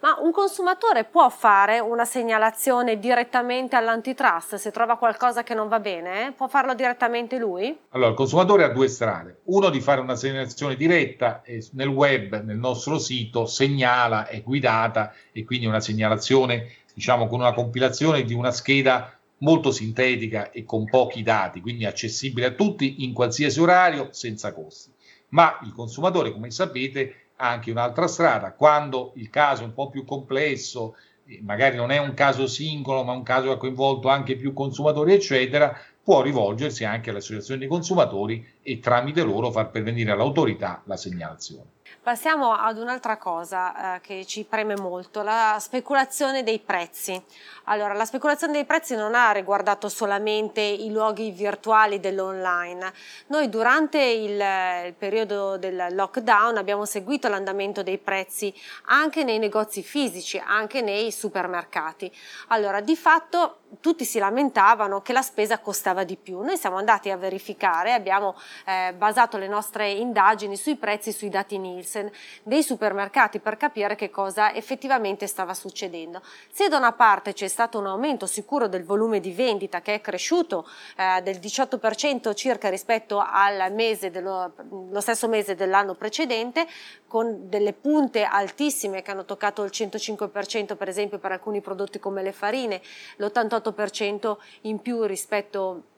Ma 0.00 0.16
un 0.18 0.32
consumatore 0.32 1.04
può 1.04 1.28
fare 1.28 1.78
una 1.78 2.04
segnalazione 2.04 2.98
direttamente 2.98 3.76
all'antitrust 3.76 4.56
se 4.56 4.72
trova 4.72 4.96
qualcosa 4.96 5.44
che 5.44 5.54
non 5.54 5.68
va 5.68 5.78
bene? 5.78 6.32
Può 6.36 6.48
farlo 6.48 6.74
direttamente 6.74 7.38
lui? 7.38 7.78
Allora, 7.90 8.10
il 8.10 8.16
consumatore 8.16 8.64
ha 8.64 8.68
due 8.70 8.88
strade. 8.88 9.42
Uno 9.44 9.70
di 9.70 9.80
fare 9.80 10.00
una 10.00 10.16
segnalazione 10.16 10.74
diretta 10.74 11.42
nel 11.74 11.88
web, 11.88 12.42
nel 12.42 12.58
nostro 12.58 12.98
sito, 12.98 13.46
segnala, 13.46 14.26
è 14.26 14.42
guidata 14.42 15.12
e 15.30 15.44
quindi 15.44 15.66
una 15.66 15.78
segnalazione, 15.78 16.66
diciamo, 16.96 17.26
con 17.26 17.40
una 17.40 17.52
compilazione 17.52 18.24
di 18.24 18.32
una 18.32 18.50
scheda 18.50 19.14
molto 19.40 19.70
sintetica 19.70 20.50
e 20.50 20.64
con 20.64 20.86
pochi 20.86 21.22
dati, 21.22 21.60
quindi 21.60 21.84
accessibile 21.84 22.46
a 22.46 22.52
tutti 22.52 23.04
in 23.04 23.12
qualsiasi 23.12 23.60
orario 23.60 24.08
senza 24.12 24.54
costi. 24.54 24.90
Ma 25.28 25.58
il 25.64 25.74
consumatore, 25.74 26.32
come 26.32 26.50
sapete, 26.50 27.32
ha 27.36 27.50
anche 27.50 27.70
un'altra 27.70 28.06
strada. 28.06 28.52
Quando 28.52 29.12
il 29.16 29.28
caso 29.28 29.60
è 29.60 29.66
un 29.66 29.74
po' 29.74 29.90
più 29.90 30.06
complesso, 30.06 30.96
magari 31.42 31.76
non 31.76 31.90
è 31.90 31.98
un 31.98 32.14
caso 32.14 32.46
singolo, 32.46 33.04
ma 33.04 33.12
un 33.12 33.22
caso 33.22 33.48
che 33.48 33.52
ha 33.52 33.58
coinvolto 33.58 34.08
anche 34.08 34.36
più 34.36 34.54
consumatori, 34.54 35.12
eccetera, 35.12 35.78
può 36.02 36.22
rivolgersi 36.22 36.86
anche 36.86 37.10
alle 37.10 37.18
associazioni 37.18 37.60
di 37.60 37.66
consumatori 37.66 38.42
e 38.62 38.78
tramite 38.78 39.22
loro 39.22 39.50
far 39.50 39.70
pervenire 39.70 40.12
all'autorità 40.12 40.80
la 40.86 40.96
segnalazione. 40.96 41.75
Passiamo 42.02 42.52
ad 42.52 42.78
un'altra 42.78 43.16
cosa 43.16 43.96
eh, 43.96 44.00
che 44.00 44.24
ci 44.26 44.44
preme 44.44 44.76
molto, 44.76 45.22
la 45.22 45.56
speculazione 45.58 46.42
dei 46.42 46.60
prezzi. 46.60 47.20
Allora, 47.64 47.94
la 47.94 48.04
speculazione 48.04 48.52
dei 48.52 48.64
prezzi 48.64 48.94
non 48.94 49.14
ha 49.14 49.32
riguardato 49.32 49.88
solamente 49.88 50.60
i 50.60 50.90
luoghi 50.90 51.30
virtuali 51.32 51.98
dell'online. 51.98 52.92
Noi 53.26 53.48
durante 53.48 54.00
il, 54.00 54.40
il 54.86 54.94
periodo 54.94 55.56
del 55.56 55.88
lockdown 55.90 56.56
abbiamo 56.58 56.84
seguito 56.84 57.28
l'andamento 57.28 57.82
dei 57.82 57.98
prezzi 57.98 58.54
anche 58.84 59.24
nei 59.24 59.38
negozi 59.38 59.82
fisici, 59.82 60.40
anche 60.44 60.82
nei 60.82 61.10
supermercati. 61.10 62.12
Allora, 62.48 62.80
di 62.80 62.94
fatto 62.94 63.58
tutti 63.80 64.04
si 64.04 64.18
lamentavano 64.18 65.02
che 65.02 65.12
la 65.12 65.22
spesa 65.22 65.58
costava 65.58 66.04
di 66.04 66.16
più. 66.16 66.40
Noi 66.40 66.56
siamo 66.56 66.76
andati 66.76 67.10
a 67.10 67.16
verificare, 67.16 67.92
abbiamo 67.92 68.36
eh, 68.64 68.94
basato 68.96 69.36
le 69.38 69.48
nostre 69.48 69.90
indagini 69.90 70.56
sui 70.56 70.76
prezzi, 70.76 71.12
sui 71.12 71.28
dati 71.28 71.58
Nielsen 71.76 72.10
dei 72.42 72.62
supermercati 72.62 73.38
per 73.38 73.56
capire 73.56 73.94
che 73.94 74.10
cosa 74.10 74.52
effettivamente 74.52 75.26
stava 75.26 75.54
succedendo. 75.54 76.22
Se 76.50 76.68
da 76.68 76.78
una 76.78 76.92
parte 76.92 77.32
c'è 77.32 77.48
stato 77.48 77.78
un 77.78 77.86
aumento 77.86 78.26
sicuro 78.26 78.66
del 78.66 78.84
volume 78.84 79.20
di 79.20 79.32
vendita 79.32 79.80
che 79.82 79.94
è 79.94 80.00
cresciuto 80.00 80.66
eh, 80.96 81.20
del 81.22 81.36
18% 81.36 82.34
circa 82.34 82.68
rispetto 82.68 83.22
al 83.24 83.72
mese 83.72 84.10
dello, 84.10 84.52
lo 84.90 85.00
stesso 85.00 85.28
mese 85.28 85.54
dell'anno 85.54 85.94
precedente, 85.94 86.66
con 87.06 87.48
delle 87.48 87.72
punte 87.72 88.24
altissime 88.24 89.02
che 89.02 89.10
hanno 89.10 89.24
toccato 89.24 89.62
il 89.62 89.70
105% 89.72 90.76
per 90.76 90.88
esempio 90.88 91.18
per 91.18 91.32
alcuni 91.32 91.60
prodotti 91.60 91.98
come 91.98 92.22
le 92.22 92.32
farine, 92.32 92.80
l'88% 93.16 94.36
in 94.62 94.80
più 94.80 95.04
rispetto 95.04 95.94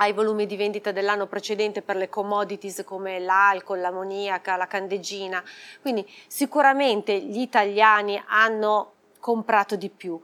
ai 0.00 0.12
volumi 0.12 0.46
di 0.46 0.56
vendita 0.56 0.92
dell'anno 0.92 1.26
precedente 1.26 1.82
per 1.82 1.96
le 1.96 2.08
commodities 2.08 2.82
come 2.84 3.18
l'alcol, 3.18 3.80
l'ammoniaca, 3.80 4.56
la 4.56 4.66
candeggina. 4.66 5.42
Quindi 5.80 6.06
sicuramente 6.26 7.18
gli 7.18 7.40
italiani 7.40 8.20
hanno 8.26 8.92
comprato 9.20 9.76
di 9.76 9.90
più. 9.90 10.18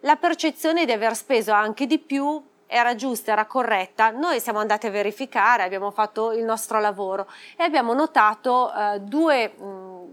La 0.00 0.14
percezione 0.14 0.84
di 0.84 0.92
aver 0.92 1.16
speso 1.16 1.50
anche 1.50 1.86
di 1.86 1.98
più 1.98 2.40
era 2.68 2.94
giusta, 2.94 3.32
era 3.32 3.46
corretta, 3.46 4.10
noi 4.10 4.38
siamo 4.40 4.60
andati 4.60 4.86
a 4.86 4.90
verificare, 4.90 5.62
abbiamo 5.62 5.90
fatto 5.90 6.32
il 6.32 6.44
nostro 6.44 6.78
lavoro 6.78 7.26
e 7.56 7.64
abbiamo 7.64 7.94
notato 7.94 8.72
eh, 8.72 9.00
due 9.00 9.48
mh, 9.48 9.62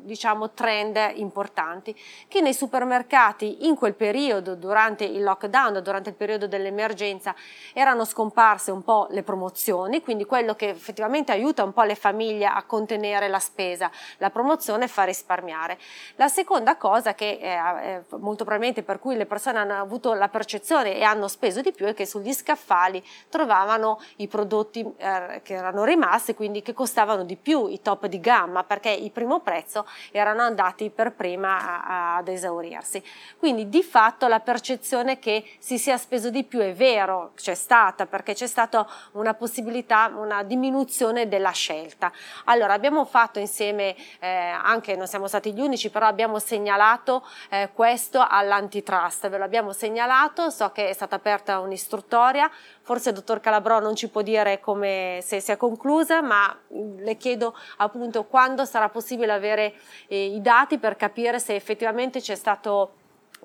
diciamo, 0.03 0.51
trend 0.51 0.97
importanti 1.15 1.95
che 2.27 2.41
nei 2.41 2.53
supermercati 2.53 3.67
in 3.67 3.75
quel 3.75 3.93
periodo, 3.93 4.55
durante 4.55 5.03
il 5.03 5.23
lockdown, 5.23 5.81
durante 5.81 6.09
il 6.09 6.15
periodo 6.15 6.47
dell'emergenza, 6.47 7.35
erano 7.73 8.05
scomparse 8.05 8.71
un 8.71 8.83
po' 8.83 9.07
le 9.11 9.23
promozioni, 9.23 10.01
quindi 10.01 10.25
quello 10.25 10.55
che 10.55 10.69
effettivamente 10.69 11.31
aiuta 11.31 11.63
un 11.63 11.73
po' 11.73 11.83
le 11.83 11.95
famiglie 11.95 12.45
a 12.45 12.63
contenere 12.63 13.27
la 13.27 13.39
spesa, 13.39 13.89
la 14.17 14.29
promozione 14.29 14.87
fa 14.87 15.03
risparmiare. 15.03 15.77
La 16.15 16.27
seconda 16.27 16.77
cosa 16.77 17.13
che 17.13 17.39
eh, 17.41 18.03
molto 18.17 18.43
probabilmente 18.43 18.83
per 18.83 18.99
cui 18.99 19.15
le 19.15 19.25
persone 19.25 19.59
hanno 19.59 19.79
avuto 19.79 20.13
la 20.13 20.29
percezione 20.29 20.95
e 20.95 21.03
hanno 21.03 21.27
speso 21.27 21.61
di 21.61 21.71
più 21.71 21.85
è 21.85 21.93
che 21.93 22.05
sugli 22.05 22.33
scaffali 22.33 23.03
trovavano 23.29 23.99
i 24.17 24.27
prodotti 24.27 24.85
eh, 24.97 25.41
che 25.43 25.53
erano 25.53 25.83
rimasti, 25.83 26.35
quindi 26.35 26.61
che 26.61 26.73
costavano 26.73 27.23
di 27.23 27.35
più, 27.35 27.67
i 27.67 27.81
top 27.81 28.07
di 28.07 28.19
gamma, 28.19 28.63
perché 28.63 28.89
il 28.89 29.11
primo 29.11 29.39
prezzo 29.39 29.84
erano 30.11 30.41
andati 30.41 30.89
per 30.89 31.13
prima 31.13 31.57
a, 31.57 31.83
a, 31.83 32.15
ad 32.17 32.27
esaurirsi. 32.27 33.03
Quindi 33.37 33.69
di 33.69 33.83
fatto 33.83 34.27
la 34.27 34.39
percezione 34.39 35.19
che 35.19 35.43
si 35.59 35.77
sia 35.77 35.97
speso 35.97 36.29
di 36.29 36.43
più 36.43 36.59
è 36.59 36.73
vero, 36.73 37.31
c'è 37.35 37.55
stata, 37.55 38.05
perché 38.05 38.33
c'è 38.33 38.47
stata 38.47 38.87
una 39.13 39.33
possibilità, 39.33 40.11
una 40.15 40.43
diminuzione 40.43 41.27
della 41.27 41.51
scelta. 41.51 42.11
Allora 42.45 42.73
abbiamo 42.73 43.05
fatto 43.05 43.39
insieme, 43.39 43.95
eh, 44.19 44.27
anche 44.27 44.95
non 44.95 45.07
siamo 45.07 45.27
stati 45.27 45.53
gli 45.53 45.61
unici, 45.61 45.89
però 45.89 46.05
abbiamo 46.07 46.39
segnalato 46.39 47.25
eh, 47.49 47.69
questo 47.73 48.25
all'antitrust, 48.27 49.29
ve 49.29 49.37
lo 49.37 49.43
abbiamo 49.43 49.71
segnalato, 49.73 50.49
so 50.49 50.71
che 50.71 50.89
è 50.89 50.93
stata 50.93 51.15
aperta 51.15 51.59
un'istruttoria. 51.59 52.49
Forse 52.85 53.09
il 53.09 53.15
dottor 53.15 53.39
Calabrò 53.39 53.79
non 53.79 53.95
ci 53.95 54.09
può 54.09 54.21
dire 54.21 54.59
come 54.59 55.17
se 55.23 55.39
sia 55.39 55.57
conclusa, 55.57 56.21
ma 56.21 56.55
le 56.69 57.17
chiedo 57.17 57.55
appunto 57.77 58.25
quando 58.25 58.63
sarà 58.63 58.89
possibile 58.89 59.31
avere 59.31 59.73
eh, 60.07 60.25
i 60.25 60.39
dati 60.39 60.77
per 60.77 60.95
capire 60.95 61.39
se 61.39 61.55
effettivamente 61.55 62.21
c'è 62.21 62.35
stato 62.35 62.91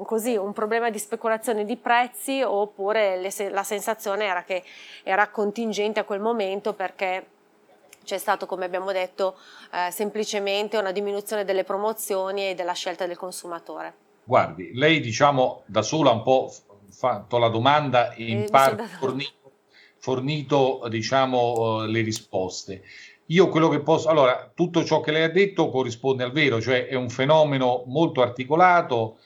così 0.02 0.36
un 0.36 0.52
problema 0.52 0.90
di 0.90 0.98
speculazione 0.98 1.64
di 1.64 1.78
prezzi 1.78 2.42
oppure 2.42 3.16
le, 3.16 3.32
la 3.48 3.62
sensazione 3.62 4.26
era 4.26 4.42
che 4.44 4.62
era 5.04 5.28
contingente 5.28 6.00
a 6.00 6.04
quel 6.04 6.20
momento 6.20 6.74
perché 6.74 7.26
c'è 8.04 8.18
stato, 8.18 8.44
come 8.44 8.66
abbiamo 8.66 8.92
detto, 8.92 9.38
eh, 9.72 9.90
semplicemente 9.90 10.76
una 10.76 10.92
diminuzione 10.92 11.46
delle 11.46 11.64
promozioni 11.64 12.50
e 12.50 12.54
della 12.54 12.74
scelta 12.74 13.06
del 13.06 13.16
consumatore. 13.16 13.94
Guardi, 14.22 14.74
lei 14.74 15.00
diciamo 15.00 15.62
da 15.64 15.80
sola 15.80 16.10
un 16.10 16.22
po' 16.22 16.52
fatto 16.90 17.38
la 17.38 17.48
domanda 17.48 18.12
e 18.12 18.24
in 18.24 18.40
eh, 18.40 18.48
parte 18.50 18.84
fornito, 18.84 19.52
fornito 19.98 20.82
diciamo, 20.88 21.84
le 21.84 22.02
risposte. 22.02 22.82
Io 23.26 23.48
quello 23.48 23.68
che 23.68 23.80
posso, 23.80 24.08
allora, 24.08 24.50
tutto 24.52 24.84
ciò 24.84 25.00
che 25.00 25.12
lei 25.12 25.22
ha 25.22 25.30
detto 25.30 25.70
corrisponde 25.70 26.24
al 26.24 26.32
vero, 26.32 26.60
cioè 26.60 26.86
è 26.86 26.94
un 26.94 27.08
fenomeno 27.08 27.84
molto 27.86 28.22
articolato, 28.22 29.18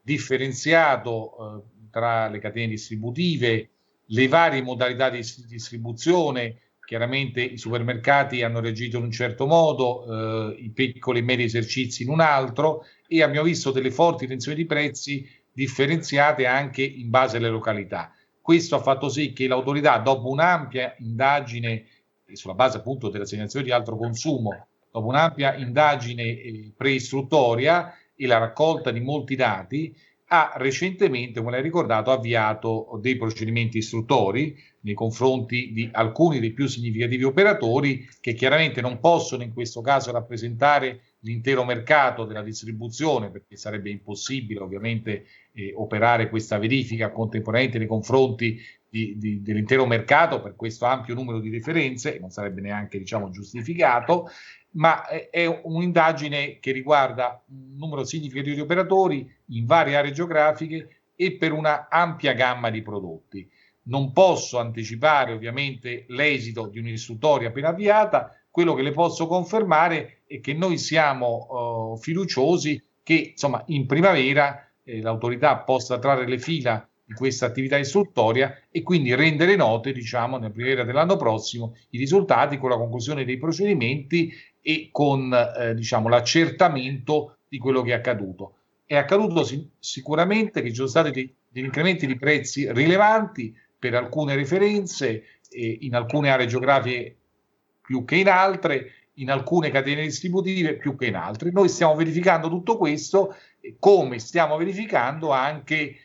differenziato 0.00 1.34
eh, 1.38 1.88
tra 1.90 2.28
le 2.28 2.38
catene 2.38 2.68
distributive, 2.68 3.70
le 4.06 4.28
varie 4.28 4.62
modalità 4.62 5.10
di 5.10 5.22
distribuzione, 5.48 6.60
chiaramente 6.88 7.42
i 7.42 7.58
supermercati 7.58 8.42
hanno 8.42 8.60
reagito 8.60 8.96
in 8.96 9.04
un 9.04 9.10
certo 9.10 9.46
modo, 9.46 10.54
eh, 10.54 10.62
i 10.62 10.70
piccoli 10.70 11.18
e 11.18 11.22
medi 11.22 11.42
esercizi 11.42 12.04
in 12.04 12.08
un 12.08 12.20
altro 12.20 12.86
e 13.06 13.22
abbiamo 13.22 13.46
visto 13.46 13.70
delle 13.72 13.90
forti 13.90 14.26
tensioni 14.26 14.56
di 14.56 14.64
prezzi 14.64 15.28
differenziate 15.58 16.46
anche 16.46 16.84
in 16.84 17.10
base 17.10 17.38
alle 17.38 17.48
località. 17.48 18.12
Questo 18.40 18.76
ha 18.76 18.80
fatto 18.80 19.08
sì 19.08 19.32
che 19.32 19.48
l'autorità, 19.48 19.98
dopo 19.98 20.28
un'ampia 20.28 20.94
indagine, 20.98 21.84
sulla 22.32 22.54
base 22.54 22.76
appunto 22.76 23.08
dell'assegnazione 23.08 23.64
di 23.64 23.72
altro 23.72 23.96
consumo, 23.96 24.68
dopo 24.88 25.08
un'ampia 25.08 25.56
indagine 25.56 26.22
eh, 26.22 26.72
preistruttoria 26.76 27.92
e 28.14 28.26
la 28.28 28.38
raccolta 28.38 28.92
di 28.92 29.00
molti 29.00 29.34
dati, 29.34 29.92
ha 30.28 30.52
recentemente, 30.56 31.42
come 31.42 31.56
ha 31.56 31.60
ricordato, 31.60 32.12
avviato 32.12 32.96
dei 33.00 33.16
procedimenti 33.16 33.78
istruttori 33.78 34.56
nei 34.82 34.94
confronti 34.94 35.72
di 35.72 35.88
alcuni 35.92 36.38
dei 36.38 36.52
più 36.52 36.68
significativi 36.68 37.24
operatori 37.24 38.08
che 38.20 38.34
chiaramente 38.34 38.80
non 38.80 39.00
possono 39.00 39.42
in 39.42 39.52
questo 39.52 39.80
caso 39.80 40.12
rappresentare 40.12 41.00
l'intero 41.20 41.64
mercato 41.64 42.24
della 42.24 42.42
distribuzione, 42.42 43.30
perché 43.30 43.56
sarebbe 43.56 43.90
impossibile 43.90 44.60
ovviamente 44.60 45.26
eh, 45.52 45.72
operare 45.74 46.28
questa 46.28 46.58
verifica 46.58 47.10
contemporaneamente 47.10 47.78
nei 47.78 47.88
confronti 47.88 48.60
di, 48.88 49.18
di, 49.18 49.42
dell'intero 49.42 49.86
mercato 49.86 50.40
per 50.40 50.54
questo 50.54 50.86
ampio 50.86 51.14
numero 51.14 51.40
di 51.40 51.50
referenze, 51.50 52.18
non 52.20 52.30
sarebbe 52.30 52.60
neanche 52.60 52.98
diciamo, 52.98 53.30
giustificato, 53.30 54.28
ma 54.72 55.06
è, 55.06 55.28
è 55.30 55.60
un'indagine 55.64 56.58
che 56.58 56.72
riguarda 56.72 57.42
un 57.48 57.76
numero 57.76 58.04
significativo 58.04 58.54
di 58.54 58.60
operatori 58.60 59.30
in 59.46 59.66
varie 59.66 59.96
aree 59.96 60.12
geografiche 60.12 61.00
e 61.16 61.32
per 61.32 61.52
una 61.52 61.88
ampia 61.88 62.32
gamma 62.32 62.70
di 62.70 62.82
prodotti. 62.82 63.50
Non 63.88 64.12
posso 64.12 64.58
anticipare 64.58 65.32
ovviamente 65.32 66.04
l'esito 66.08 66.66
di 66.66 66.78
un'istruttoria 66.78 67.48
appena 67.48 67.68
avviata, 67.68 68.34
quello 68.50 68.74
che 68.74 68.82
le 68.82 68.92
posso 68.92 69.26
confermare 69.26 70.17
è 70.28 70.40
che 70.40 70.52
noi 70.52 70.76
siamo 70.76 71.92
uh, 71.94 71.96
fiduciosi 71.96 72.80
che 73.02 73.30
insomma 73.32 73.62
in 73.68 73.86
primavera 73.86 74.70
eh, 74.84 75.00
l'autorità 75.00 75.56
possa 75.58 75.98
trarre 75.98 76.28
le 76.28 76.38
fila 76.38 76.86
di 77.02 77.14
questa 77.14 77.46
attività 77.46 77.78
istruttoria 77.78 78.64
e 78.70 78.82
quindi 78.82 79.14
rendere 79.14 79.56
note, 79.56 79.92
diciamo, 79.92 80.36
nella 80.36 80.52
primavera 80.52 80.84
dell'anno 80.84 81.16
prossimo 81.16 81.74
i 81.90 81.98
risultati 81.98 82.58
con 82.58 82.68
la 82.68 82.76
conclusione 82.76 83.24
dei 83.24 83.38
procedimenti 83.38 84.30
e 84.60 84.90
con, 84.92 85.32
eh, 85.32 85.74
diciamo, 85.74 86.10
l'accertamento 86.10 87.38
di 87.48 87.56
quello 87.56 87.80
che 87.80 87.92
è 87.92 87.94
accaduto. 87.94 88.56
È 88.84 88.94
accaduto 88.94 89.42
si- 89.42 89.66
sicuramente 89.78 90.60
che 90.60 90.68
ci 90.68 90.74
sono 90.74 90.88
stati 90.88 91.10
dei, 91.10 91.34
degli 91.48 91.64
incrementi 91.64 92.06
di 92.06 92.18
prezzi 92.18 92.70
rilevanti 92.70 93.56
per 93.78 93.94
alcune 93.94 94.34
referenze, 94.34 95.24
eh, 95.48 95.78
in 95.80 95.94
alcune 95.94 96.28
aree 96.28 96.46
geografiche 96.46 97.16
più 97.80 98.04
che 98.04 98.16
in 98.16 98.28
altre, 98.28 98.92
in 99.18 99.30
alcune 99.30 99.70
catene 99.70 100.02
distributive 100.02 100.76
più 100.76 100.96
che 100.96 101.06
in 101.06 101.16
altre. 101.16 101.50
Noi 101.50 101.68
stiamo 101.68 101.94
verificando 101.94 102.48
tutto 102.48 102.76
questo, 102.76 103.34
come 103.78 104.18
stiamo 104.18 104.56
verificando 104.56 105.30
anche 105.30 105.96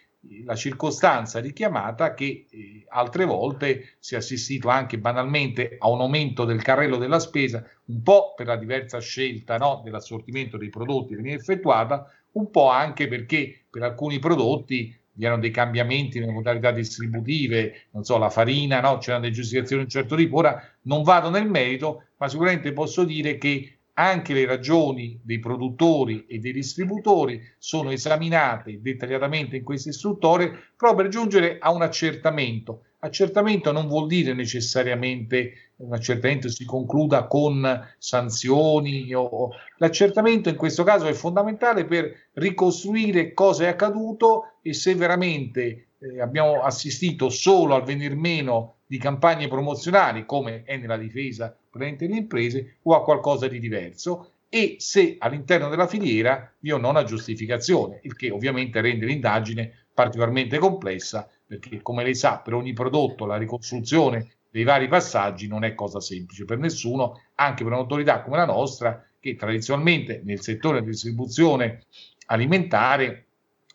la 0.46 0.56
circostanza 0.56 1.40
richiamata 1.40 2.14
che 2.14 2.46
eh, 2.50 2.86
altre 2.88 3.26
volte 3.26 3.96
si 4.00 4.14
è 4.14 4.18
assistito 4.18 4.70
anche 4.70 4.98
banalmente 4.98 5.76
a 5.78 5.90
un 5.90 6.00
aumento 6.00 6.46
del 6.46 6.62
carrello 6.62 6.98
della 6.98 7.20
spesa, 7.20 7.64
un 7.86 8.02
po' 8.02 8.34
per 8.34 8.48
la 8.48 8.56
diversa 8.56 9.00
scelta 9.00 9.58
no, 9.58 9.82
dell'assortimento 9.84 10.58
dei 10.58 10.70
prodotti 10.70 11.16
che 11.16 11.22
viene 11.22 11.38
effettuata, 11.38 12.10
un 12.34 12.50
po' 12.50 12.70
anche 12.70 13.08
perché 13.08 13.66
per 13.70 13.84
alcuni 13.84 14.20
prodotti 14.20 14.98
vi 15.14 15.26
erano 15.26 15.42
dei 15.42 15.52
cambiamenti 15.52 16.20
nelle 16.20 16.32
modalità 16.32 16.72
distributive, 16.72 17.88
non 17.92 18.04
so, 18.04 18.18
la 18.18 18.30
farina, 18.30 18.82
no? 18.82 18.98
c'erano 18.98 19.22
delle 19.24 19.34
giustificazioni 19.34 19.86
di 19.86 19.94
un 19.94 20.02
certo 20.02 20.16
tipo. 20.16 20.38
Ora 20.38 20.62
non 20.84 21.04
vado 21.04 21.30
nel 21.30 21.48
merito, 21.48 22.06
ma 22.18 22.28
sicuramente 22.28 22.74
posso 22.74 23.04
dire 23.04 23.38
che 23.38 23.78
anche 23.96 24.34
le 24.34 24.46
ragioni 24.46 25.20
dei 25.24 25.40
produttori 25.40 26.26
e 26.28 26.40
dei 26.40 26.52
distributori 26.52 27.42
sono 27.60 27.92
esaminate 27.92 28.82
dettagliatamente 28.82 29.58
in 29.58 29.64
questa 29.64 29.90
istruttoria 29.90 30.50
proprio 30.76 31.04
per 31.04 31.08
giungere 31.10 31.58
a 31.60 31.72
un 31.72 31.84
accertamento. 31.84 32.86
Accertamento 33.04 33.74
non 33.74 33.88
vuol 33.88 34.08
dire 34.08 34.34
necessariamente 34.34 35.72
un 35.76 35.94
accertamento 35.94 36.48
si 36.48 36.64
concluda 36.64 37.28
con 37.28 37.88
sanzioni. 37.98 39.14
O... 39.14 39.50
L'accertamento 39.78 40.48
in 40.48 40.56
questo 40.56 40.84
caso 40.84 41.08
è 41.08 41.14
fondamentale 41.14 41.84
per 41.84 42.30
ricostruire 42.34 43.34
cosa 43.34 43.66
è 43.66 43.68
accaduto 43.68 44.54
e 44.62 44.74
se 44.74 44.96
veramente 44.96 45.88
eh, 46.00 46.22
abbiamo 46.22 46.62
assistito 46.62 47.30
solo 47.30 47.76
al 47.76 47.84
venir 47.84 48.16
meno 48.16 48.76
di 48.86 48.98
campagne 48.98 49.50
promozionali, 49.50 50.26
come 50.26 50.64
è 50.64 50.78
nella 50.78 50.98
difesa 50.98 51.54
presente 51.70 52.08
delle 52.08 52.20
imprese, 52.20 52.78
o 52.84 52.96
a 52.96 53.04
qualcosa 53.04 53.50
di 53.50 53.60
diverso, 53.60 54.30
e 54.48 54.76
se 54.78 55.16
all'interno 55.20 55.68
della 55.68 55.88
filiera 55.88 56.50
vi 56.60 56.70
è 56.70 56.74
o 56.74 56.78
non 56.78 56.92
una 56.92 57.04
giustificazione, 57.04 58.00
il 58.04 58.16
che 58.16 58.30
ovviamente 58.30 58.80
rende 58.80 59.08
l'indagine 59.08 59.88
particolarmente 59.94 60.58
complessa, 60.58 61.28
perché 61.58 61.82
come 61.82 62.04
lei 62.04 62.16
sa, 62.16 62.40
per 62.40 62.54
ogni 62.54 62.74
prodotto 62.74 63.26
la 63.26 63.38
ricostruzione 63.38 64.30
dei 64.50 64.64
vari 64.64 64.88
passaggi 64.88 65.48
non 65.48 65.64
è 65.64 65.74
cosa 65.74 66.00
semplice 66.00 66.46
per 66.46 66.58
nessuno, 66.58 67.22
anche 67.36 67.64
per 67.64 67.74
un'autorità 67.74 68.22
come 68.22 68.38
la 68.38 68.46
nostra, 68.46 69.04
che 69.20 69.36
tradizionalmente 69.36 70.22
nel 70.24 70.42
settore 70.42 70.80
della 70.80 70.92
distribuzione 70.92 71.84
alimentare 72.28 73.26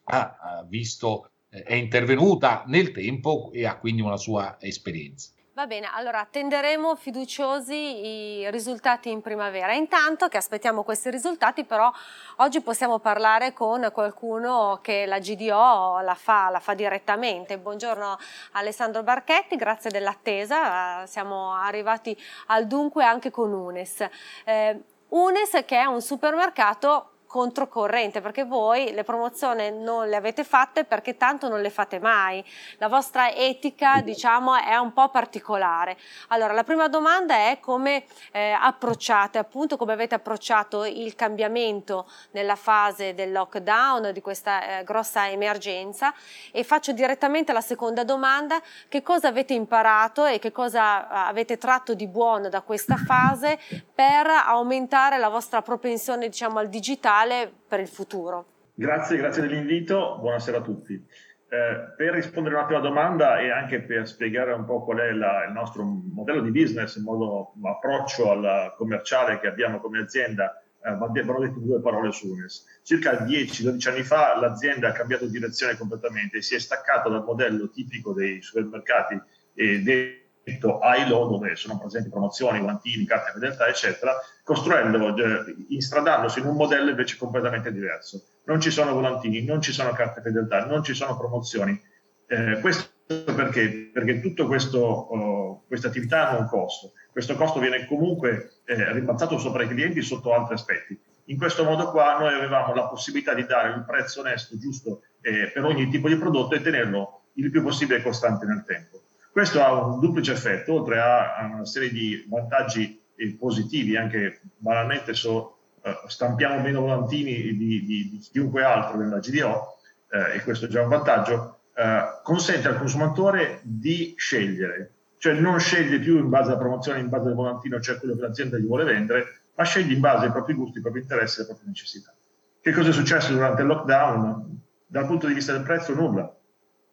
ha, 0.05 0.65
visto 0.69 1.31
è 1.49 1.75
intervenuta 1.75 2.65
nel 2.67 2.93
tempo 2.93 3.51
e 3.53 3.65
ha 3.65 3.79
quindi 3.79 4.03
una 4.03 4.17
sua 4.17 4.57
esperienza. 4.61 5.31
Va 5.59 5.67
bene, 5.67 5.91
allora 5.93 6.21
attenderemo 6.21 6.95
fiduciosi 6.95 8.07
i 8.07 8.51
risultati 8.53 9.11
in 9.11 9.21
primavera. 9.21 9.73
Intanto 9.73 10.29
che 10.29 10.37
aspettiamo 10.37 10.85
questi 10.85 11.11
risultati, 11.11 11.65
però 11.65 11.91
oggi 12.37 12.61
possiamo 12.61 13.01
parlare 13.01 13.53
con 13.53 13.91
qualcuno 13.93 14.79
che 14.81 15.05
la 15.05 15.19
GDO 15.19 15.99
la 15.99 16.15
fa, 16.15 16.49
la 16.49 16.61
fa 16.61 16.75
direttamente. 16.75 17.59
Buongiorno 17.59 18.19
Alessandro 18.53 19.03
Barchetti, 19.03 19.57
grazie 19.57 19.91
dell'attesa. 19.91 21.05
Siamo 21.07 21.53
arrivati 21.53 22.17
al 22.47 22.69
dunque 22.69 23.05
anche 23.05 23.33
con 23.33 23.53
Unes. 23.53 24.07
Eh, 24.45 24.81
Unes 25.09 25.65
che 25.67 25.77
è 25.77 25.87
un 25.87 26.01
supermercato 26.01 27.15
controcorrente 27.29 28.21
perché 28.23 28.45
voi 28.45 28.93
le 28.93 29.05
promozioni 29.05 29.71
non 29.71 30.09
le 30.09 30.17
avete 30.17 30.43
fatte 30.43 30.85
perché 30.85 31.17
tanto 31.17 31.49
non 31.49 31.61
le 31.61 31.71
fate 31.71 32.01
mai. 32.01 32.43
La 32.79 32.89
vostra 32.89 33.31
etica 33.31 34.01
diciamo 34.01 34.57
è 34.57 34.77
un 34.77 34.93
po' 34.93 35.11
particolare. 35.11 35.97
Allora 36.29 36.55
la 36.55 36.65
prima 36.65 36.89
domanda 36.89 37.35
è 37.51 37.59
come 37.61 38.05
eh, 38.33 38.51
approcciate 38.59 39.39
appunto 39.39 39.77
come 39.77 39.93
avete 39.93 40.15
approcciato 40.15 40.85
il 40.85 41.15
cambiamento 41.15 42.11
nella 42.33 42.57
fase 42.57 43.15
del 43.15 43.31
lockdown 43.31 44.11
di 44.13 44.23
questa 44.23 44.81
eh, 44.81 44.85
grossa 44.85 45.29
emergenza. 45.29 46.13
E 46.51 46.65
faccio 46.65 46.93
direttamente 46.93 47.53
la 47.53 47.61
seconda 47.61 48.05
domanda. 48.05 48.61
Che 48.89 49.03
cosa 49.03 49.29
avete 49.29 49.53
imparato 49.53 50.25
e 50.25 50.39
che 50.39 50.51
cosa 50.51 51.03
eh, 51.03 51.29
avete 51.29 51.59
tratto 51.59 51.93
di 51.93 52.09
buono 52.09 52.49
da 52.49 52.63
questa 52.63 52.97
fase 52.97 53.59
per 53.95 54.27
aumentare 54.29 55.19
la 55.19 55.29
vostra 55.29 55.61
propensione 55.61 56.29
diciamo 56.29 56.59
al 56.59 56.71
digitale 56.71 57.17
fondamentale 57.19 57.53
per 57.67 57.81
il 57.81 57.89
futuro. 57.89 58.47
Grazie, 58.75 59.17
grazie 59.17 59.43
dell'invito, 59.43 60.19
buonasera 60.21 60.59
a 60.59 60.63
tutti. 60.63 60.95
Eh, 60.95 61.95
per 61.97 62.13
rispondere 62.13 62.55
a 62.55 62.59
una 62.59 62.67
prima 62.67 62.81
domanda 62.81 63.41
e 63.41 63.51
anche 63.51 63.81
per 63.81 64.07
spiegare 64.07 64.53
un 64.53 64.65
po' 64.65 64.85
qual 64.85 64.99
è 64.99 65.13
la, 65.13 65.45
il 65.47 65.53
nostro 65.53 65.83
modello 65.83 66.43
di 66.43 66.51
business, 66.51 66.97
il 66.97 67.03
modo 67.03 67.55
approccio 67.63 68.31
al 68.31 68.75
commerciale 68.77 69.41
che 69.41 69.49
abbiamo 69.49 69.81
come 69.81 70.01
azienda, 70.01 70.63
eh, 70.85 70.91
abbiamo 70.91 71.41
detto 71.41 71.59
due 71.59 71.81
parole 71.81 72.13
su 72.13 72.29
UNES. 72.29 72.81
Circa 72.85 73.25
10-12 73.25 73.89
anni 73.89 74.03
fa 74.03 74.39
l'azienda 74.39 74.89
ha 74.89 74.93
cambiato 74.93 75.27
direzione 75.27 75.77
completamente, 75.77 76.43
si 76.43 76.55
è 76.55 76.59
staccata 76.59 77.09
dal 77.09 77.25
modello 77.25 77.71
tipico 77.71 78.13
dei 78.13 78.43
supermercati 78.43 79.21
e 79.55 79.81
dei 79.81 80.28
detto 80.49 80.81
ILO, 80.83 81.27
dove 81.27 81.57
sono 81.57 81.79
presenti 81.79 82.09
promozioni, 82.09 82.61
guantini, 82.61 83.05
carte 83.05 83.33
fedeltà, 83.33 83.67
eccetera, 83.67 84.15
costruendo, 84.43 85.15
eh, 85.17 85.55
instradandosi 85.69 86.41
in 86.41 86.47
un 86.47 86.57
modello 86.57 86.91
invece 86.91 87.17
completamente 87.17 87.71
diverso. 87.71 88.23
Non 88.45 88.61
ci 88.61 88.71
sono 88.71 88.95
volantini, 88.95 89.45
non 89.45 89.61
ci 89.61 89.73
sono 89.73 89.93
carte 89.93 90.21
fedeltà, 90.23 90.65
non 90.65 90.83
ci 90.83 90.95
sono 90.95 91.17
promozioni. 91.17 91.81
Eh, 92.27 92.59
questo 92.61 92.97
perché? 93.09 93.91
Perché 93.93 94.21
tutta 94.21 94.43
uh, 94.43 95.63
questa 95.67 95.89
attività 95.89 96.31
ha 96.31 96.39
un 96.39 96.47
costo. 96.47 96.93
Questo 97.11 97.35
costo 97.37 97.59
viene 97.59 97.87
comunque 97.87 98.61
eh, 98.65 98.93
ribaltato 98.93 99.39
sopra 99.39 99.63
i 99.63 99.69
clienti 99.69 100.03
sotto 100.03 100.35
altri 100.35 100.55
aspetti. 100.55 101.01
In 101.25 101.39
questo 101.39 101.65
modo 101.65 101.91
qua 101.91 102.19
noi 102.19 102.35
avevamo 102.35 102.75
la 102.75 102.87
possibilità 102.87 103.35
di 103.35 103.45
dare 103.45 103.71
un 103.71 103.85
prezzo 103.87 104.21
onesto, 104.21 104.59
giusto 104.59 105.03
eh, 105.23 105.51
per 105.53 105.65
ogni 105.65 105.89
tipo 105.89 106.09
di 106.09 106.17
prodotto 106.17 106.55
e 106.55 106.63
tenerlo 106.63 107.23
il 107.35 107.51
più 107.51 107.63
possibile 107.63 108.03
costante 108.03 108.45
nel 108.47 108.65
tempo. 108.67 109.01
Questo 109.39 109.63
ha 109.63 109.73
un 109.73 110.01
duplice 110.01 110.33
effetto, 110.33 110.75
oltre 110.75 110.99
a, 110.99 111.49
una 111.55 111.65
serie 111.65 111.93
di 111.93 112.27
vantaggi 112.29 113.01
eh, 113.15 113.37
positivi, 113.39 113.97
anche 113.97 114.41
banalmente 114.57 115.15
so, 115.15 115.59
uh, 115.81 116.09
stampiamo 116.09 116.61
meno 116.61 116.81
volantini 116.81 117.33
di, 117.57 117.57
di, 117.57 117.85
di, 117.87 118.19
chiunque 118.33 118.65
altro 118.65 118.99
nella 118.99 119.21
GDO, 119.21 119.79
eh, 120.11 120.35
e 120.35 120.43
questo 120.43 120.65
è 120.65 120.69
già 120.69 120.83
un 120.83 120.89
vantaggio, 120.89 121.61
uh, 121.73 122.21
consente 122.25 122.67
al 122.67 122.79
consumatore 122.79 123.61
di 123.63 124.15
scegliere, 124.17 124.91
cioè 125.19 125.35
non 125.35 125.61
sceglie 125.61 126.01
più 126.01 126.19
in 126.19 126.31
base 126.31 126.51
alla 126.51 126.59
promozione, 126.59 126.99
in 126.99 127.09
base 127.09 127.29
al 127.29 127.35
volantino, 127.35 127.81
cioè 127.81 127.97
quello 127.99 128.17
che 128.17 128.23
l'azienda 128.23 128.59
gli 128.59 128.67
vuole 128.67 128.83
vendere, 128.83 129.43
ma 129.55 129.63
sceglie 129.63 129.95
in 129.95 130.01
base 130.01 130.25
ai 130.25 130.33
propri 130.33 130.55
gusti, 130.55 130.79
ai 130.79 130.83
propri 130.83 131.03
interessi, 131.03 131.39
alle 131.39 131.47
proprie 131.47 131.69
necessità. 131.69 132.13
Che 132.61 132.73
cosa 132.73 132.89
è 132.89 132.93
successo 132.93 133.33
durante 133.33 133.63
il 133.63 133.69
lockdown? 133.69 134.63
Dal 134.85 135.07
punto 135.07 135.29
di 135.29 135.35
vista 135.35 135.53
del 135.53 135.63
prezzo, 135.63 135.95
nulla. 135.95 136.29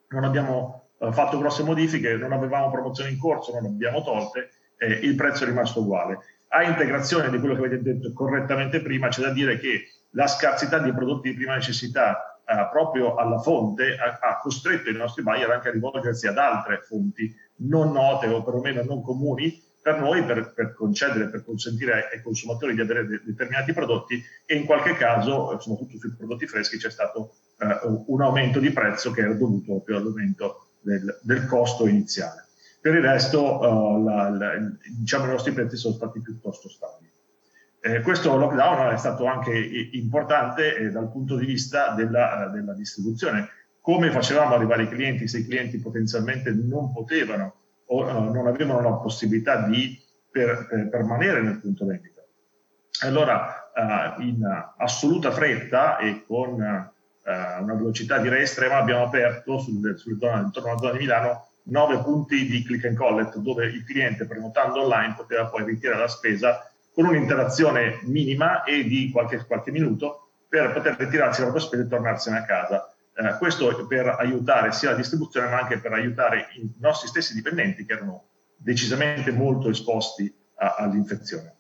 Non 0.09 0.23
abbiamo 0.23 0.84
fatto 1.11 1.37
grosse 1.37 1.63
modifiche, 1.63 2.15
non 2.15 2.31
avevamo 2.31 2.71
promozioni 2.71 3.11
in 3.11 3.19
corso, 3.19 3.53
non 3.53 3.65
abbiamo 3.65 4.03
tolte, 4.03 4.49
eh, 4.77 4.87
il 4.87 5.15
prezzo 5.15 5.43
è 5.43 5.47
rimasto 5.47 5.81
uguale. 5.81 6.19
A 6.49 6.63
integrazione 6.63 7.29
di 7.29 7.39
quello 7.39 7.55
che 7.55 7.65
avete 7.65 7.81
detto 7.81 8.13
correttamente 8.13 8.81
prima, 8.81 9.09
c'è 9.09 9.21
da 9.21 9.31
dire 9.31 9.57
che 9.57 9.87
la 10.11 10.27
scarsità 10.27 10.79
di 10.79 10.93
prodotti 10.93 11.29
di 11.29 11.35
prima 11.35 11.55
necessità 11.55 12.39
eh, 12.45 12.69
proprio 12.71 13.15
alla 13.15 13.39
fonte 13.39 13.97
ha, 13.97 14.19
ha, 14.21 14.39
costretto 14.39 14.89
i 14.89 14.93
nostri 14.93 15.23
buyer 15.23 15.49
anche 15.49 15.69
a 15.69 15.71
rivolgersi 15.71 16.27
ad 16.27 16.37
altre 16.37 16.81
fonti 16.87 17.33
non 17.57 17.91
note 17.91 18.27
o 18.27 18.43
perlomeno 18.43 18.83
non 18.83 19.01
comuni 19.01 19.61
per 19.81 19.99
noi 19.99 20.23
per, 20.23 20.53
per 20.53 20.73
concedere, 20.73 21.29
per 21.29 21.43
consentire 21.43 22.09
ai 22.11 22.21
consumatori 22.21 22.73
di 22.73 22.81
avere 22.81 23.05
de- 23.05 23.21
determinati 23.23 23.71
prodotti 23.71 24.23
e 24.45 24.55
in 24.55 24.65
qualche 24.65 24.95
caso, 24.95 25.59
soprattutto 25.59 25.99
sui 25.99 26.15
prodotti 26.15 26.47
freschi, 26.47 26.77
c'è 26.77 26.89
stato 26.89 27.33
eh, 27.59 27.79
un 28.07 28.21
aumento 28.21 28.59
di 28.59 28.71
prezzo 28.71 29.11
che 29.11 29.21
era 29.21 29.33
dovuto 29.33 29.73
proprio 29.73 29.97
all'aumento 29.97 30.65
del, 30.85 31.19
del 31.21 31.45
costo 31.47 31.87
iniziale. 31.87 32.45
Per 32.79 32.93
il 32.93 33.01
resto, 33.01 33.59
uh, 33.59 34.03
la, 34.03 34.29
la, 34.29 34.51
diciamo, 34.99 35.25
i 35.25 35.29
nostri 35.29 35.51
prezzi 35.51 35.75
sono 35.75 35.95
stati 35.95 36.21
piuttosto 36.21 36.69
stabili. 36.69 37.11
Eh, 37.81 38.01
questo 38.01 38.35
lockdown 38.35 38.93
è 38.93 38.97
stato 38.97 39.25
anche 39.25 39.55
importante 39.93 40.75
eh, 40.77 40.89
dal 40.91 41.11
punto 41.11 41.35
di 41.35 41.45
vista 41.45 41.93
della, 41.93 42.49
della, 42.53 42.73
distribuzione. 42.73 43.49
Come 43.81 44.11
facevamo 44.11 44.55
arrivare 44.55 44.83
i 44.83 44.89
clienti 44.89 45.27
se 45.27 45.39
i 45.39 45.45
clienti 45.45 45.79
potenzialmente 45.79 46.51
non 46.51 46.91
potevano 46.91 47.55
o 47.87 48.03
uh, 48.03 48.31
non 48.31 48.47
avevano 48.47 48.81
la 48.81 48.95
possibilità 48.95 49.67
di 49.67 49.99
per, 50.31 50.67
per 50.69 50.89
permanere 50.89 51.41
nel 51.41 51.59
punto 51.59 51.85
vendita. 51.85 52.23
Allora, 53.01 53.71
uh, 53.73 54.21
in 54.21 54.43
assoluta 54.77 55.31
fretta 55.31 55.97
e 55.97 56.23
con 56.25 56.93
eh, 57.25 57.61
una 57.61 57.73
velocità 57.73 58.19
direi 58.19 58.43
estrema, 58.43 58.77
abbiamo 58.77 59.03
aperto 59.03 59.57
sul, 59.57 59.97
sul 59.97 60.11
intorno 60.13 60.69
alla 60.69 60.77
zona 60.77 60.91
di 60.91 60.99
Milano 60.99 61.47
nove 61.63 61.97
punti 62.03 62.45
di 62.45 62.63
click 62.63 62.85
and 62.85 62.95
collect 62.95 63.37
dove 63.37 63.65
il 63.65 63.83
cliente 63.83 64.27
prenotando 64.27 64.83
online 64.83 65.15
poteva 65.17 65.47
poi 65.47 65.63
ritirare 65.63 66.01
la 66.01 66.07
spesa 66.07 66.69
con 66.93 67.05
un'interazione 67.05 68.01
minima 68.03 68.63
e 68.63 68.83
di 68.83 69.09
qualche, 69.11 69.43
qualche 69.45 69.71
minuto 69.71 70.29
per 70.47 70.71
poter 70.71 70.95
ritirarsi 70.97 71.39
la 71.39 71.47
propria 71.47 71.65
spesa 71.65 71.83
e 71.83 71.87
tornarsene 71.87 72.37
a 72.37 72.45
casa. 72.45 72.93
Eh, 73.15 73.37
questo 73.39 73.87
per 73.87 74.07
aiutare 74.07 74.71
sia 74.71 74.91
la 74.91 74.95
distribuzione 74.95 75.49
ma 75.49 75.59
anche 75.59 75.79
per 75.79 75.93
aiutare 75.93 76.47
i 76.57 76.71
nostri 76.79 77.07
stessi 77.07 77.33
dipendenti 77.33 77.85
che 77.85 77.93
erano 77.93 78.27
decisamente 78.55 79.31
molto 79.31 79.69
esposti 79.69 80.31
a, 80.57 80.75
all'infezione. 80.77 81.55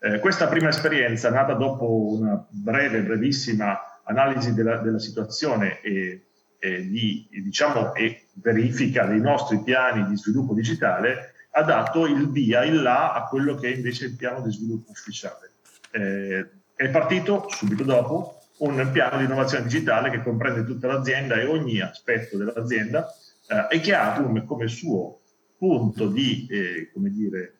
Eh, 0.00 0.18
questa 0.18 0.48
prima 0.48 0.70
esperienza, 0.70 1.28
nata 1.30 1.52
dopo 1.52 2.14
una 2.14 2.42
breve, 2.48 3.02
brevissima 3.02 3.89
analisi 4.10 4.52
della, 4.54 4.78
della 4.78 4.98
situazione 4.98 5.80
e, 5.80 6.26
e, 6.58 6.88
di, 6.88 7.28
diciamo, 7.30 7.94
e 7.94 8.26
verifica 8.34 9.04
dei 9.06 9.20
nostri 9.20 9.62
piani 9.62 10.06
di 10.06 10.16
sviluppo 10.16 10.54
digitale 10.54 11.34
ha 11.52 11.62
dato 11.62 12.06
il 12.06 12.30
via, 12.30 12.64
il 12.64 12.82
là 12.82 13.12
a 13.12 13.24
quello 13.24 13.54
che 13.56 13.72
è 13.72 13.74
invece 13.74 14.06
il 14.06 14.16
piano 14.16 14.40
di 14.40 14.52
sviluppo 14.52 14.90
ufficiale. 14.90 15.52
Eh, 15.90 16.48
è 16.76 16.88
partito 16.90 17.46
subito 17.48 17.82
dopo 17.82 18.38
un 18.58 18.88
piano 18.92 19.18
di 19.18 19.24
innovazione 19.24 19.64
digitale 19.64 20.10
che 20.10 20.22
comprende 20.22 20.64
tutta 20.64 20.86
l'azienda 20.86 21.36
e 21.36 21.46
ogni 21.46 21.80
aspetto 21.80 22.36
dell'azienda 22.36 23.08
eh, 23.48 23.76
e 23.76 23.80
che 23.80 23.94
ha 23.94 24.12
come, 24.12 24.44
come 24.44 24.68
suo 24.68 25.20
punto 25.58 26.08
di, 26.08 26.46
eh, 26.50 26.90
come 26.92 27.10
dire, 27.10 27.54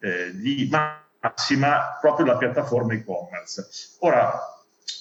eh, 0.00 0.32
di 0.34 0.68
massima 0.70 1.98
proprio 2.00 2.26
la 2.26 2.36
piattaforma 2.36 2.94
e-commerce. 2.94 3.66
Ora, 4.00 4.32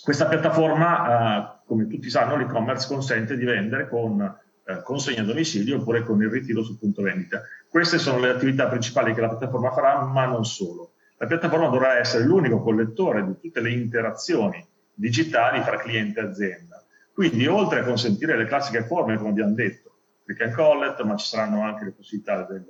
questa 0.03 0.27
piattaforma, 0.27 1.57
eh, 1.57 1.63
come 1.65 1.87
tutti 1.87 2.09
sanno, 2.09 2.37
l'e-commerce 2.37 2.87
consente 2.87 3.37
di 3.37 3.45
vendere 3.45 3.87
con 3.87 4.21
eh, 4.67 4.81
consegna 4.81 5.21
a 5.21 5.25
domicilio 5.25 5.77
oppure 5.77 6.03
con 6.03 6.21
il 6.21 6.29
ritiro 6.29 6.63
sul 6.63 6.77
punto 6.77 7.01
vendita. 7.03 7.41
Queste 7.69 7.97
sono 7.99 8.19
le 8.19 8.29
attività 8.29 8.67
principali 8.67 9.13
che 9.13 9.21
la 9.21 9.29
piattaforma 9.29 9.71
farà, 9.71 10.01
ma 10.01 10.25
non 10.25 10.45
solo. 10.45 10.93
La 11.17 11.27
piattaforma 11.27 11.69
dovrà 11.69 11.97
essere 11.97 12.23
l'unico 12.23 12.61
collettore 12.61 13.25
di 13.25 13.39
tutte 13.39 13.61
le 13.61 13.71
interazioni 13.71 14.65
digitali 14.93 15.61
fra 15.61 15.77
cliente 15.77 16.19
e 16.19 16.23
azienda. 16.23 16.83
Quindi, 17.13 17.47
oltre 17.47 17.79
a 17.79 17.83
consentire 17.83 18.35
le 18.37 18.45
classiche 18.45 18.83
forme, 18.83 19.17
come 19.17 19.29
abbiamo 19.29 19.53
detto, 19.53 19.91
click 20.25 20.41
and 20.41 20.53
collect, 20.53 21.01
ma 21.03 21.15
ci 21.15 21.27
saranno 21.27 21.61
anche 21.61 21.85
le 21.85 21.91
possibilità 21.91 22.43
del, 22.43 22.65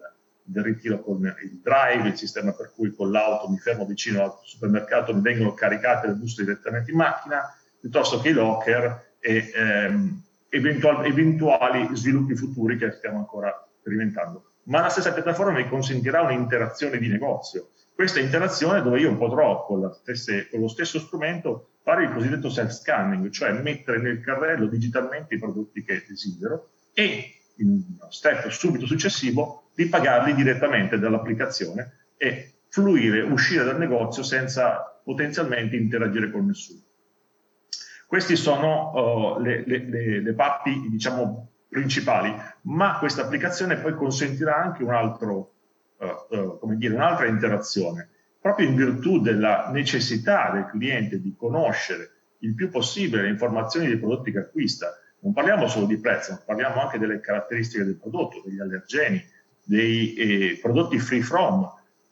del 0.45 0.63
ritiro 0.63 1.01
con 1.01 1.17
il 1.25 1.59
drive, 1.61 2.07
il 2.07 2.17
sistema 2.17 2.53
per 2.53 2.71
cui 2.75 2.93
con 2.93 3.11
l'auto 3.11 3.49
mi 3.49 3.57
fermo 3.57 3.85
vicino 3.85 4.23
al 4.23 4.39
supermercato, 4.43 5.13
mi 5.13 5.21
vengono 5.21 5.53
caricate 5.53 6.07
le 6.07 6.13
buste 6.13 6.43
direttamente 6.43 6.91
in 6.91 6.97
macchina, 6.97 7.41
piuttosto 7.79 8.19
che 8.21 8.29
i 8.29 8.33
locker 8.33 9.13
e 9.19 9.51
ehm, 9.53 10.23
eventuali, 10.49 11.09
eventuali 11.09 11.95
sviluppi 11.95 12.35
futuri 12.35 12.77
che 12.77 12.91
stiamo 12.91 13.17
ancora 13.17 13.67
sperimentando. 13.79 14.51
Ma 14.65 14.81
la 14.81 14.89
stessa 14.89 15.13
piattaforma 15.13 15.51
mi 15.51 15.67
consentirà 15.67 16.21
un'interazione 16.21 16.97
di 16.97 17.07
negozio. 17.07 17.71
Questa 17.93 18.19
interazione 18.19 18.81
dove 18.81 18.99
io 18.99 19.15
potrò 19.17 19.65
con, 19.65 19.91
stesse, 19.93 20.49
con 20.49 20.59
lo 20.59 20.67
stesso 20.67 20.99
strumento 20.99 21.69
fare 21.81 22.03
il 22.03 22.11
cosiddetto 22.11 22.49
self-scanning, 22.49 23.29
cioè 23.29 23.51
mettere 23.53 23.99
nel 23.99 24.21
carrello 24.21 24.67
digitalmente 24.67 25.35
i 25.35 25.39
prodotti 25.39 25.83
che 25.83 26.03
desidero 26.07 26.69
e 26.93 27.35
in 27.57 27.69
uno 27.69 28.11
step 28.11 28.47
subito 28.49 28.85
successivo 28.85 29.69
di 29.73 29.87
pagarli 29.87 30.33
direttamente 30.33 30.97
dall'applicazione 30.99 32.07
e 32.17 32.53
fluire, 32.69 33.21
uscire 33.21 33.63
dal 33.63 33.77
negozio 33.77 34.23
senza 34.23 34.99
potenzialmente 35.03 35.75
interagire 35.75 36.31
con 36.31 36.45
nessuno. 36.45 36.81
Queste 38.07 38.35
sono 38.35 39.35
uh, 39.35 39.41
le, 39.41 39.63
le, 39.65 40.21
le, 40.21 40.33
parti, 40.33 40.89
diciamo, 40.89 41.49
principali, 41.67 42.33
ma 42.63 42.97
questa 42.97 43.23
applicazione 43.23 43.77
poi 43.77 43.95
consentirà 43.95 44.55
anche 44.57 44.83
un 44.83 44.93
altro, 44.93 45.53
uh, 45.97 46.35
uh, 46.35 46.59
come 46.59 46.77
dire, 46.77 46.93
un'altra 46.93 47.25
interazione, 47.25 48.09
proprio 48.39 48.67
in 48.67 48.75
virtù 48.75 49.21
della 49.21 49.69
necessità 49.71 50.51
del 50.51 50.67
cliente 50.67 51.19
di 51.19 51.35
conoscere 51.35 52.11
il 52.39 52.53
più 52.53 52.69
possibile 52.69 53.23
le 53.23 53.29
informazioni 53.29 53.87
dei 53.87 53.97
prodotti 53.97 54.31
che 54.31 54.39
acquista. 54.39 54.99
Non 55.25 55.33
parliamo 55.33 55.67
solo 55.67 55.87
di 55.87 55.97
prezzo, 55.97 56.33
ma 56.33 56.41
parliamo 56.45 56.81
anche 56.81 56.99
delle 56.99 57.19
caratteristiche 57.19 57.83
del 57.83 57.95
prodotto, 57.95 58.43
degli 58.45 58.59
allergeni, 58.59 59.25
dei 59.63 60.13
eh, 60.13 60.59
prodotti 60.61 60.99
free 60.99 61.23
from, 61.23 61.67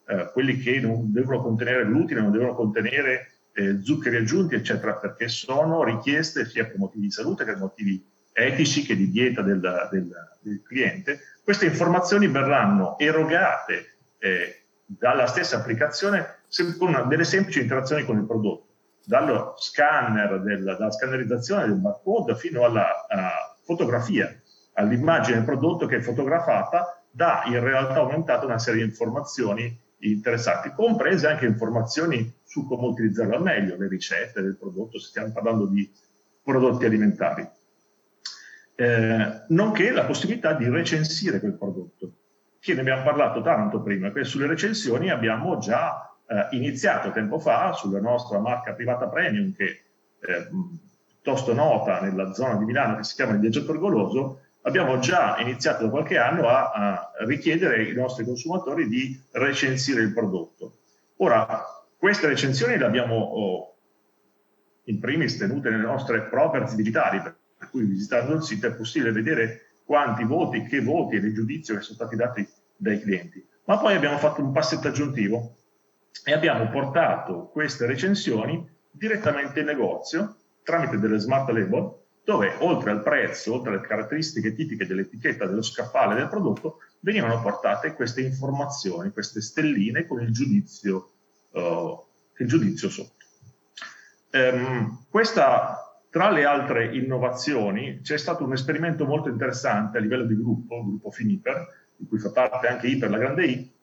eh, 0.07 0.31
quelli 0.33 0.57
che 0.57 0.79
non 0.79 1.11
devono 1.13 1.39
contenere 1.43 1.85
glutine, 1.85 2.21
non 2.21 2.31
devono 2.31 2.55
contenere 2.55 3.33
eh, 3.53 3.79
zuccheri 3.83 4.15
aggiunti, 4.15 4.55
eccetera, 4.55 4.95
perché 4.95 5.27
sono 5.27 5.83
richieste 5.83 6.45
sia 6.45 6.65
per 6.65 6.79
motivi 6.79 7.05
di 7.05 7.11
salute 7.11 7.45
che 7.45 7.51
per 7.51 7.59
motivi 7.59 8.03
etici 8.33 8.81
che 8.81 8.95
di 8.95 9.11
dieta 9.11 9.43
del, 9.43 9.59
del, 9.91 10.11
del 10.41 10.63
cliente. 10.63 11.19
Queste 11.43 11.67
informazioni 11.67 12.27
verranno 12.27 12.97
erogate 12.97 13.97
eh, 14.17 14.63
dalla 14.85 15.27
stessa 15.27 15.57
applicazione 15.57 16.37
con 16.79 17.05
delle 17.07 17.25
semplici 17.25 17.61
interazioni 17.61 18.05
con 18.05 18.17
il 18.17 18.25
prodotto, 18.25 18.72
dallo 19.05 19.55
scanner, 19.57 20.41
del, 20.41 20.63
dalla 20.63 20.91
scannerizzazione 20.91 21.65
del 21.65 21.75
barcode 21.75 22.35
fino 22.35 22.63
alla 22.63 22.87
fotografia, 23.63 24.33
all'immagine 24.73 25.37
del 25.37 25.45
prodotto 25.45 25.85
che 25.85 25.97
è 25.97 26.01
fotografata, 26.01 27.03
dà 27.09 27.43
in 27.45 27.59
realtà 27.59 27.99
aumentata 27.99 28.45
una 28.45 28.59
serie 28.59 28.83
di 28.83 28.89
informazioni 28.89 29.79
interessanti, 29.99 30.73
comprese 30.73 31.27
anche 31.27 31.45
informazioni 31.45 32.33
su 32.43 32.67
come 32.67 32.87
utilizzarlo 32.87 33.35
al 33.35 33.41
meglio, 33.41 33.77
le 33.77 33.87
ricette 33.87 34.41
del 34.41 34.57
prodotto, 34.57 34.99
se 34.99 35.07
stiamo 35.07 35.31
parlando 35.31 35.65
di 35.65 35.89
prodotti 36.41 36.85
alimentari. 36.85 37.47
Eh, 38.75 39.41
nonché 39.49 39.91
la 39.91 40.05
possibilità 40.05 40.53
di 40.53 40.67
recensire 40.67 41.39
quel 41.39 41.53
prodotto, 41.53 42.13
che 42.59 42.73
ne 42.73 42.81
abbiamo 42.81 43.03
parlato 43.03 43.41
tanto 43.41 43.81
prima, 43.81 44.11
che 44.11 44.23
sulle 44.23 44.47
recensioni 44.47 45.09
abbiamo 45.09 45.57
già 45.57 46.12
eh, 46.33 46.47
iniziato 46.55 47.11
tempo 47.11 47.37
fa 47.37 47.73
sulla 47.73 47.99
nostra 47.99 48.39
marca 48.39 48.73
privata 48.73 49.07
premium, 49.07 49.53
che 49.53 49.83
è 50.19 50.31
eh, 50.31 50.47
piuttosto 51.05 51.53
nota 51.53 52.01
nella 52.01 52.33
zona 52.33 52.55
di 52.55 52.65
Milano, 52.65 52.97
che 52.97 53.03
si 53.03 53.15
chiama 53.15 53.33
il 53.33 53.39
Viaggiatore 53.39 53.77
Goloso, 53.77 54.41
abbiamo 54.61 54.97
già 54.99 55.37
iniziato 55.39 55.83
da 55.83 55.89
qualche 55.89 56.17
anno 56.17 56.47
a, 56.47 56.71
a 56.71 57.11
richiedere 57.25 57.75
ai 57.75 57.93
nostri 57.93 58.25
consumatori 58.25 58.87
di 58.87 59.21
recensire 59.31 60.01
il 60.01 60.13
prodotto. 60.13 60.79
Ora, 61.17 61.63
queste 61.97 62.27
recensioni 62.27 62.77
le 62.77 62.85
abbiamo 62.85 63.15
oh, 63.15 63.75
in 64.85 64.99
primis 64.99 65.37
tenute 65.37 65.69
nelle 65.69 65.83
nostre 65.83 66.23
property 66.23 66.75
digitali, 66.75 67.21
per 67.21 67.69
cui 67.69 67.85
visitando 67.85 68.33
il 68.33 68.43
sito 68.43 68.67
è 68.67 68.73
possibile 68.73 69.11
vedere 69.11 69.75
quanti 69.85 70.23
voti, 70.23 70.63
che 70.63 70.81
voti 70.81 71.15
e 71.15 71.19
il 71.19 71.33
giudizio 71.33 71.75
che 71.75 71.81
sono 71.81 71.95
stati 71.95 72.15
dati 72.15 72.47
dai 72.75 72.99
clienti. 72.99 73.45
Ma 73.65 73.77
poi 73.77 73.95
abbiamo 73.95 74.17
fatto 74.17 74.41
un 74.41 74.51
passetto 74.51 74.87
aggiuntivo 74.87 75.55
e 76.23 76.33
abbiamo 76.33 76.69
portato 76.69 77.49
queste 77.51 77.85
recensioni 77.85 78.69
direttamente 78.91 79.61
in 79.61 79.65
negozio 79.65 80.37
tramite 80.63 80.99
delle 80.99 81.17
smart 81.17 81.49
label 81.49 82.01
dove 82.23 82.55
oltre 82.59 82.91
al 82.91 83.03
prezzo, 83.03 83.53
oltre 83.53 83.71
alle 83.71 83.81
caratteristiche 83.81 84.55
tipiche 84.55 84.87
dell'etichetta 84.87 85.45
dello 85.45 85.61
scaffale 85.61 86.15
del 86.15 86.29
prodotto, 86.29 86.77
venivano 87.01 87.41
portate 87.41 87.93
queste 87.93 88.21
informazioni, 88.21 89.11
queste 89.11 89.41
stelline 89.41 90.07
con 90.07 90.21
il 90.21 90.31
giudizio, 90.31 91.11
uh, 91.51 92.01
il 92.37 92.47
giudizio 92.47 92.89
sotto. 92.89 93.25
Um, 94.31 95.05
questa, 95.09 96.01
tra 96.09 96.31
le 96.31 96.45
altre 96.45 96.95
innovazioni, 96.95 97.99
c'è 98.01 98.17
stato 98.17 98.45
un 98.45 98.53
esperimento 98.53 99.05
molto 99.05 99.27
interessante 99.27 99.97
a 99.97 100.01
livello 100.01 100.23
di 100.23 100.37
gruppo, 100.37 100.77
il 100.77 100.83
gruppo 100.85 101.11
Finiper, 101.11 101.67
di 101.97 102.07
cui 102.07 102.19
fa 102.19 102.31
parte 102.31 102.67
anche 102.67 102.87
Iper, 102.87 103.09
la 103.09 103.17
grande 103.17 103.45
I, 103.45 103.73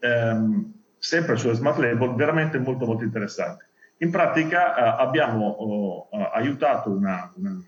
um, 0.00 0.75
sempre 1.06 1.36
sulle 1.36 1.54
smart 1.54 1.78
label, 1.78 2.16
veramente 2.16 2.58
molto 2.58 2.84
molto 2.84 3.04
interessante. 3.04 3.68
In 3.98 4.10
pratica 4.10 4.74
uh, 4.74 5.00
abbiamo 5.00 6.08
uh, 6.10 6.16
aiutato 6.32 6.90
una, 6.90 7.32
una 7.36 7.64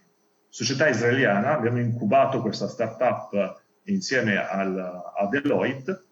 società 0.49 0.89
israeliana, 0.89 1.53
abbiamo 1.53 1.78
incubato 1.78 2.41
questa 2.41 2.66
startup 2.66 3.62
insieme 3.84 4.45
al, 4.45 4.76
a 4.76 5.26
Deloitte 5.28 6.05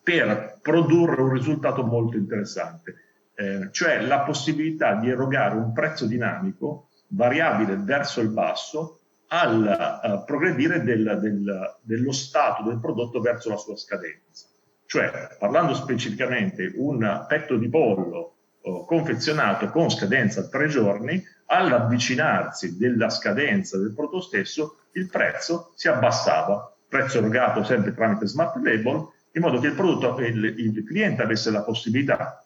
per 0.00 0.60
produrre 0.62 1.20
un 1.22 1.32
risultato 1.32 1.84
molto 1.84 2.16
interessante, 2.16 2.94
eh, 3.34 3.68
cioè 3.72 4.00
la 4.02 4.20
possibilità 4.20 4.94
di 4.94 5.10
erogare 5.10 5.56
un 5.56 5.72
prezzo 5.72 6.06
dinamico 6.06 6.90
variabile 7.08 7.76
verso 7.78 8.20
il 8.20 8.28
basso 8.28 9.00
al 9.28 10.20
uh, 10.20 10.24
progredire 10.24 10.82
del, 10.84 11.18
del, 11.20 11.78
dello 11.82 12.12
stato 12.12 12.62
del 12.62 12.78
prodotto 12.78 13.20
verso 13.20 13.48
la 13.48 13.56
sua 13.56 13.76
scadenza. 13.76 14.46
Cioè, 14.94 15.38
parlando 15.40 15.74
specificamente, 15.74 16.72
un 16.76 17.24
petto 17.26 17.56
di 17.56 17.68
pollo 17.68 18.34
uh, 18.60 18.84
confezionato 18.84 19.66
con 19.70 19.90
scadenza 19.90 20.46
tre 20.46 20.68
giorni 20.68 21.20
all'avvicinarsi 21.46 22.78
della 22.78 23.10
scadenza 23.10 23.76
del 23.76 23.92
prodotto 23.92 24.20
stesso, 24.20 24.82
il 24.92 25.10
prezzo 25.10 25.72
si 25.74 25.88
abbassava, 25.88 26.72
prezzo 26.88 27.18
erogato 27.18 27.64
sempre 27.64 27.92
tramite 27.92 28.28
smart 28.28 28.54
label, 28.62 29.08
in 29.32 29.42
modo 29.42 29.58
che 29.58 29.66
il, 29.66 29.74
prodotto, 29.74 30.20
il, 30.20 30.44
il 30.44 30.84
cliente 30.84 31.22
avesse 31.22 31.50
la 31.50 31.64
possibilità 31.64 32.44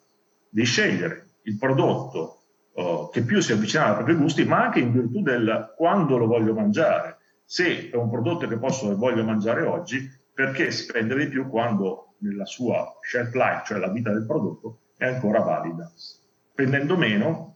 di 0.49 0.63
scegliere 0.63 1.27
il 1.43 1.55
prodotto 1.55 2.39
uh, 2.73 3.11
che 3.11 3.21
più 3.21 3.41
si 3.41 3.51
avvicinava 3.51 3.89
ai 3.89 3.95
propri 3.97 4.15
gusti, 4.15 4.43
ma 4.43 4.63
anche 4.63 4.79
in 4.79 4.91
virtù 4.91 5.21
del 5.21 5.75
quando 5.77 6.17
lo 6.17 6.25
voglio 6.25 6.55
mangiare. 6.55 7.17
Se 7.45 7.91
è 7.91 7.95
un 7.95 8.09
prodotto 8.09 8.47
che 8.47 8.57
posso 8.57 8.89
e 8.89 8.95
voglio 8.95 9.23
mangiare 9.23 9.61
oggi, 9.61 10.11
perché 10.33 10.71
spendere 10.71 11.25
di 11.25 11.29
più 11.29 11.47
quando 11.47 12.05
nella 12.19 12.45
sua 12.45 12.97
shelf 13.01 13.33
life, 13.33 13.63
cioè 13.65 13.79
la 13.79 13.89
vita 13.89 14.11
del 14.11 14.25
prodotto, 14.25 14.79
è 14.97 15.05
ancora 15.05 15.39
valida. 15.39 15.91
Spendendo 15.95 16.97
meno, 16.97 17.55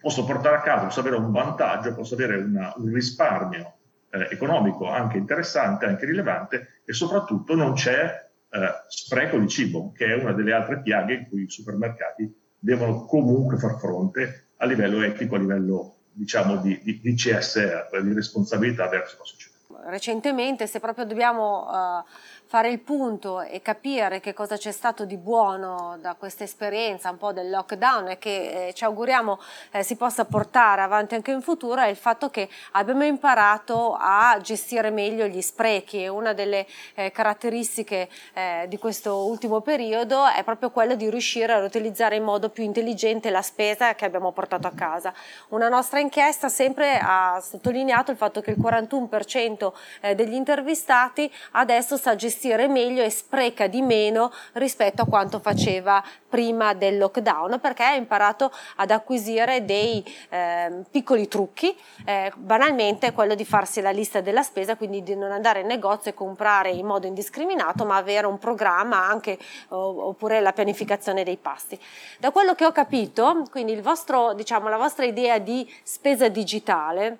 posso 0.00 0.24
portare 0.24 0.56
a 0.56 0.60
casa, 0.62 0.84
posso 0.84 1.00
avere 1.00 1.16
un 1.16 1.30
vantaggio, 1.30 1.94
posso 1.94 2.14
avere 2.14 2.36
una, 2.36 2.72
un 2.76 2.92
risparmio 2.92 3.74
eh, 4.10 4.28
economico 4.30 4.88
anche 4.88 5.18
interessante, 5.18 5.86
anche 5.86 6.06
rilevante 6.06 6.80
e 6.84 6.92
soprattutto 6.92 7.54
non 7.54 7.74
c'è 7.74 8.28
eh, 8.50 8.84
spreco 8.88 9.38
di 9.38 9.48
cibo, 9.48 9.92
che 9.92 10.06
è 10.06 10.14
una 10.14 10.32
delle 10.32 10.52
altre 10.52 10.80
piaghe 10.80 11.14
in 11.14 11.28
cui 11.28 11.42
i 11.42 11.50
supermercati 11.50 12.34
devono 12.58 13.04
comunque 13.04 13.58
far 13.58 13.78
fronte 13.78 14.48
a 14.56 14.66
livello 14.66 15.02
etico, 15.02 15.36
a 15.36 15.38
livello 15.38 15.96
diciamo 16.12 16.56
di, 16.56 16.80
di, 16.82 17.00
di 17.00 17.14
CSR, 17.14 18.02
di 18.02 18.12
responsabilità 18.12 18.88
verso 18.88 19.16
la 19.18 19.24
società 19.24 19.58
recentemente, 19.84 20.66
se 20.66 20.80
proprio 20.80 21.04
dobbiamo 21.04 21.66
uh, 21.68 22.04
fare 22.50 22.68
il 22.68 22.80
punto 22.80 23.42
e 23.42 23.62
capire 23.62 24.18
che 24.18 24.34
cosa 24.34 24.56
c'è 24.56 24.72
stato 24.72 25.04
di 25.04 25.16
buono 25.16 25.96
da 26.00 26.16
questa 26.18 26.42
esperienza 26.42 27.08
un 27.08 27.16
po' 27.16 27.32
del 27.32 27.48
lockdown 27.48 28.08
e 28.08 28.18
che 28.18 28.66
eh, 28.66 28.74
ci 28.74 28.82
auguriamo 28.82 29.38
eh, 29.70 29.84
si 29.84 29.94
possa 29.94 30.24
portare 30.24 30.82
avanti 30.82 31.14
anche 31.14 31.30
in 31.30 31.42
futuro 31.42 31.80
è 31.80 31.86
il 31.86 31.94
fatto 31.94 32.28
che 32.28 32.48
abbiamo 32.72 33.04
imparato 33.04 33.96
a 33.96 34.36
gestire 34.42 34.90
meglio 34.90 35.28
gli 35.28 35.40
sprechi 35.40 36.02
e 36.02 36.08
una 36.08 36.32
delle 36.32 36.66
eh, 36.94 37.12
caratteristiche 37.12 38.08
eh, 38.34 38.64
di 38.66 38.78
questo 38.78 39.26
ultimo 39.26 39.60
periodo 39.60 40.26
è 40.26 40.42
proprio 40.42 40.72
quella 40.72 40.96
di 40.96 41.08
riuscire 41.08 41.52
a 41.52 41.62
utilizzare 41.62 42.16
in 42.16 42.24
modo 42.24 42.48
più 42.48 42.64
intelligente 42.64 43.30
la 43.30 43.42
spesa 43.42 43.94
che 43.94 44.04
abbiamo 44.04 44.32
portato 44.32 44.66
a 44.66 44.72
casa. 44.74 45.14
Una 45.50 45.68
nostra 45.68 46.00
inchiesta 46.00 46.48
sempre 46.48 46.98
ha 47.00 47.40
sottolineato 47.40 48.10
il 48.10 48.16
fatto 48.16 48.40
che 48.40 48.50
il 48.50 48.58
41% 48.58 49.72
eh, 50.00 50.16
degli 50.16 50.34
intervistati 50.34 51.32
adesso 51.52 51.96
sa 51.96 52.16
gestire 52.40 52.68
meglio 52.68 53.02
e 53.02 53.10
spreca 53.10 53.66
di 53.66 53.82
meno 53.82 54.32
rispetto 54.54 55.02
a 55.02 55.04
quanto 55.04 55.40
faceva 55.40 56.02
prima 56.26 56.72
del 56.72 56.96
lockdown 56.96 57.58
perché 57.60 57.82
ha 57.82 57.94
imparato 57.94 58.50
ad 58.76 58.90
acquisire 58.90 59.66
dei 59.66 60.02
eh, 60.30 60.82
piccoli 60.90 61.28
trucchi, 61.28 61.76
eh, 62.06 62.32
banalmente 62.34 63.12
quello 63.12 63.34
di 63.34 63.44
farsi 63.44 63.82
la 63.82 63.90
lista 63.90 64.22
della 64.22 64.42
spesa, 64.42 64.76
quindi 64.76 65.02
di 65.02 65.14
non 65.14 65.32
andare 65.32 65.60
in 65.60 65.66
negozio 65.66 66.12
e 66.12 66.14
comprare 66.14 66.70
in 66.70 66.86
modo 66.86 67.06
indiscriminato, 67.06 67.84
ma 67.84 67.96
avere 67.96 68.26
un 68.26 68.38
programma 68.38 69.04
anche 69.04 69.38
oppure 69.68 70.40
la 70.40 70.52
pianificazione 70.52 71.24
dei 71.24 71.36
pasti. 71.36 71.78
Da 72.18 72.30
quello 72.30 72.54
che 72.54 72.64
ho 72.64 72.72
capito, 72.72 73.44
quindi 73.50 73.78
vostro, 73.80 74.32
diciamo, 74.32 74.68
la 74.68 74.78
vostra 74.78 75.04
idea 75.04 75.38
di 75.38 75.70
spesa 75.82 76.28
digitale 76.28 77.18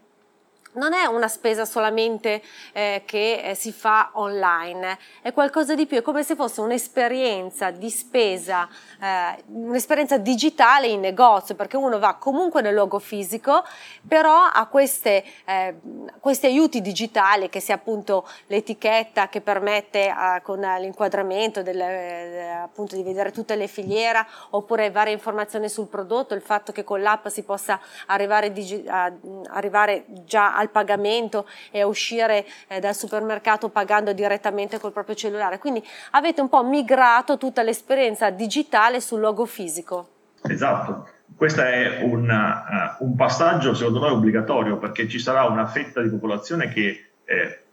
non 0.72 0.92
è 0.92 1.04
una 1.06 1.28
spesa 1.28 1.64
solamente 1.64 2.42
eh, 2.72 3.02
che 3.04 3.40
eh, 3.42 3.54
si 3.54 3.72
fa 3.72 4.10
online, 4.14 4.98
è 5.22 5.32
qualcosa 5.32 5.74
di 5.74 5.86
più, 5.86 5.98
è 5.98 6.02
come 6.02 6.22
se 6.22 6.36
fosse 6.36 6.60
un'esperienza 6.60 7.70
di 7.70 7.90
spesa, 7.90 8.68
eh, 9.00 9.42
un'esperienza 9.48 10.18
digitale 10.18 10.86
in 10.86 11.00
negozio, 11.00 11.54
perché 11.54 11.76
uno 11.76 11.98
va 11.98 12.14
comunque 12.14 12.62
nel 12.62 12.74
luogo 12.74 12.98
fisico, 12.98 13.64
però 14.06 14.44
ha 14.44 14.66
queste, 14.66 15.24
eh, 15.44 15.74
questi 16.20 16.46
aiuti 16.46 16.80
digitali, 16.80 17.48
che 17.48 17.60
sia 17.60 17.74
appunto 17.74 18.28
l'etichetta 18.46 19.28
che 19.28 19.40
permette 19.40 20.06
eh, 20.06 20.40
con 20.42 20.60
l'inquadramento 20.60 21.62
del, 21.62 21.80
eh, 21.80 22.48
appunto 22.62 22.94
di 22.94 23.02
vedere 23.02 23.32
tutte 23.32 23.56
le 23.56 23.66
filiere, 23.66 24.24
oppure 24.50 24.90
varie 24.90 25.12
informazioni 25.12 25.68
sul 25.68 25.88
prodotto, 25.88 26.34
il 26.34 26.42
fatto 26.42 26.70
che 26.70 26.84
con 26.84 27.00
l'app 27.00 27.26
si 27.26 27.42
possa 27.42 27.80
arrivare, 28.06 28.52
digi- 28.52 28.84
a, 28.86 29.12
arrivare 29.48 30.04
già 30.24 30.58
al 30.61 30.70
pagamento 30.70 31.46
e 31.70 31.80
a 31.80 31.86
uscire 31.86 32.46
eh, 32.68 32.80
dal 32.80 32.94
supermercato 32.94 33.68
pagando 33.68 34.12
direttamente 34.12 34.78
col 34.78 34.92
proprio 34.92 35.14
cellulare. 35.14 35.58
Quindi 35.58 35.82
avete 36.12 36.40
un 36.40 36.48
po' 36.48 36.64
migrato 36.64 37.36
tutta 37.36 37.62
l'esperienza 37.62 38.30
digitale 38.30 39.00
sul 39.00 39.20
luogo 39.20 39.46
fisico. 39.46 40.08
Esatto. 40.42 41.08
Questo 41.34 41.62
è 41.62 42.02
un, 42.02 42.28
uh, 42.28 43.04
un, 43.04 43.14
passaggio 43.16 43.74
secondo 43.74 44.00
noi 44.00 44.11
obbligatorio 44.11 44.78
perché 44.78 45.08
ci 45.08 45.18
sarà 45.18 45.44
una 45.44 45.66
fetta 45.66 46.02
di 46.02 46.08
popolazione 46.08 46.68
che 46.68 47.11
eh, 47.24 47.64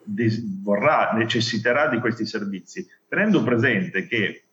vorrà, 0.61 1.11
necessiterà 1.13 1.87
di 1.87 1.99
questi 1.99 2.25
servizi, 2.25 2.87
tenendo 3.07 3.43
presente 3.43 4.07
che 4.07 4.43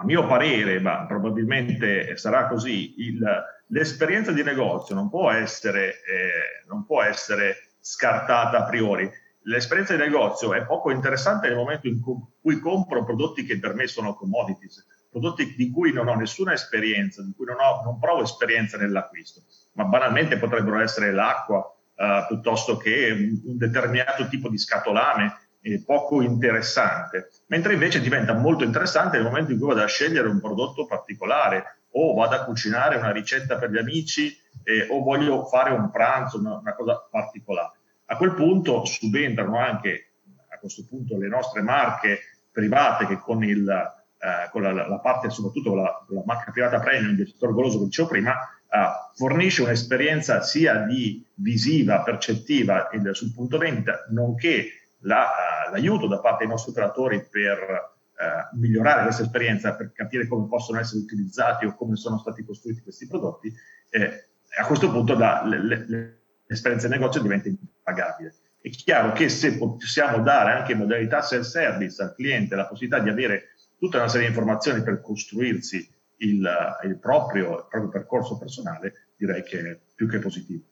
a 0.00 0.04
mio 0.04 0.26
parere, 0.26 0.80
ma 0.80 1.04
probabilmente 1.06 2.16
sarà 2.16 2.46
così, 2.46 2.94
il, 2.98 3.22
l'esperienza 3.66 4.32
di 4.32 4.42
negozio 4.42 4.94
non 4.94 5.10
può 5.10 5.30
essere, 5.30 5.88
eh, 5.88 6.66
non 6.68 6.86
può 6.86 7.02
essere 7.02 7.72
scartata 7.80 8.58
a 8.58 8.64
priori. 8.64 9.10
L'esperienza 9.42 9.94
di 9.94 10.02
negozio 10.02 10.54
è 10.54 10.64
poco 10.64 10.90
interessante 10.90 11.48
nel 11.48 11.56
momento 11.56 11.86
in 11.86 12.00
cui 12.00 12.58
compro 12.60 13.04
prodotti 13.04 13.44
che 13.44 13.58
per 13.58 13.74
me 13.74 13.86
sono 13.86 14.14
commodities, 14.14 14.86
prodotti 15.10 15.54
di 15.54 15.70
cui 15.70 15.92
non 15.92 16.08
ho 16.08 16.14
nessuna 16.14 16.54
esperienza, 16.54 17.22
di 17.22 17.34
cui 17.36 17.44
non, 17.44 17.56
ho, 17.60 17.82
non 17.84 17.98
provo 17.98 18.22
esperienza 18.22 18.78
nell'acquisto, 18.78 19.42
ma 19.72 19.84
banalmente 19.84 20.38
potrebbero 20.38 20.80
essere 20.80 21.12
l'acqua 21.12 21.62
eh, 21.94 22.24
piuttosto 22.26 22.78
che 22.78 23.10
un, 23.44 23.58
determinato 23.58 24.26
tipo 24.28 24.48
di 24.48 24.56
scatolame 24.56 25.36
eh, 25.62 25.82
poco 25.84 26.22
interessante, 26.22 27.30
mentre 27.46 27.74
invece 27.74 28.00
diventa 28.00 28.34
molto 28.34 28.64
interessante 28.64 29.16
nel 29.16 29.26
momento 29.26 29.52
in 29.52 29.58
cui 29.58 29.68
vado 29.68 29.82
a 29.82 29.86
scegliere 29.86 30.28
un 30.28 30.40
prodotto 30.40 30.86
particolare 30.86 31.80
o 31.92 32.14
vado 32.14 32.36
a 32.36 32.44
cucinare 32.44 32.96
una 32.96 33.10
ricetta 33.10 33.56
per 33.56 33.70
gli 33.70 33.78
amici 33.78 34.36
eh, 34.62 34.86
o 34.90 35.02
voglio 35.02 35.44
fare 35.46 35.72
un 35.72 35.90
pranzo, 35.90 36.38
una, 36.38 36.58
una, 36.58 36.74
cosa 36.74 37.06
particolare. 37.10 37.78
A 38.06 38.16
quel 38.16 38.34
punto 38.34 38.84
subentrano 38.84 39.58
anche, 39.58 40.12
a 40.48 40.58
questo 40.58 40.84
punto, 40.88 41.18
le 41.18 41.28
nostre 41.28 41.62
marche 41.62 42.20
private 42.50 43.06
che 43.06 43.18
con, 43.18 43.42
il, 43.44 43.68
eh, 43.68 44.48
con 44.50 44.62
la, 44.62 44.72
la, 44.72 44.98
parte, 44.98 45.30
soprattutto 45.30 45.70
con 45.70 45.82
la, 45.82 46.04
la, 46.08 46.22
marca 46.24 46.50
privata 46.50 46.80
premium 46.80 47.16
del 47.16 47.28
settore 47.28 47.52
goloso 47.52 47.78
che 47.78 47.84
dicevo 47.84 48.08
prima, 48.08 48.32
eh, 48.32 48.88
fornisce 49.14 49.62
un'esperienza 49.62 50.42
sia 50.42 50.76
di 50.82 51.24
visiva, 51.34 52.02
percettiva 52.02 52.88
sul 53.12 53.32
punto 53.32 53.58
vendita, 53.58 54.06
nonché 54.10 54.79
la, 55.00 55.28
uh, 55.68 55.72
l'aiuto 55.72 56.06
da 56.06 56.20
parte 56.20 56.44
dei 56.44 56.48
nostri 56.48 56.72
operatori 56.72 57.26
per 57.28 57.58
uh, 57.58 58.56
migliorare 58.58 59.02
questa 59.04 59.22
esperienza, 59.22 59.74
per 59.74 59.92
capire 59.92 60.26
come 60.26 60.46
possono 60.46 60.78
essere 60.78 61.00
utilizzati 61.00 61.66
o 61.66 61.74
come 61.74 61.96
sono 61.96 62.18
stati 62.18 62.44
costruiti 62.44 62.82
questi 62.82 63.06
prodotti, 63.06 63.52
eh, 63.90 64.28
a 64.58 64.66
questo 64.66 64.90
punto 64.90 65.14
da, 65.14 65.44
le, 65.44 65.86
le, 65.86 66.20
l'esperienza 66.46 66.88
di 66.88 66.94
negozio 66.94 67.22
diventa 67.22 67.48
impagabile. 67.48 68.34
È 68.60 68.68
chiaro 68.70 69.12
che 69.12 69.28
se 69.28 69.56
possiamo 69.56 70.22
dare 70.22 70.52
anche 70.52 70.74
modalità 70.74 71.22
self-service 71.22 72.02
al 72.02 72.14
cliente 72.14 72.56
la 72.56 72.66
possibilità 72.66 73.02
di 73.02 73.08
avere 73.08 73.54
tutta 73.78 73.98
una 73.98 74.08
serie 74.08 74.26
di 74.26 74.32
informazioni 74.34 74.82
per 74.82 75.00
costruirsi 75.00 75.88
il, 76.18 76.76
il, 76.82 76.98
proprio, 76.98 77.58
il 77.58 77.66
proprio 77.68 77.88
percorso 77.88 78.36
personale, 78.36 79.12
direi 79.16 79.42
che 79.42 79.60
è 79.60 79.78
più 79.94 80.08
che 80.08 80.18
positivo. 80.18 80.64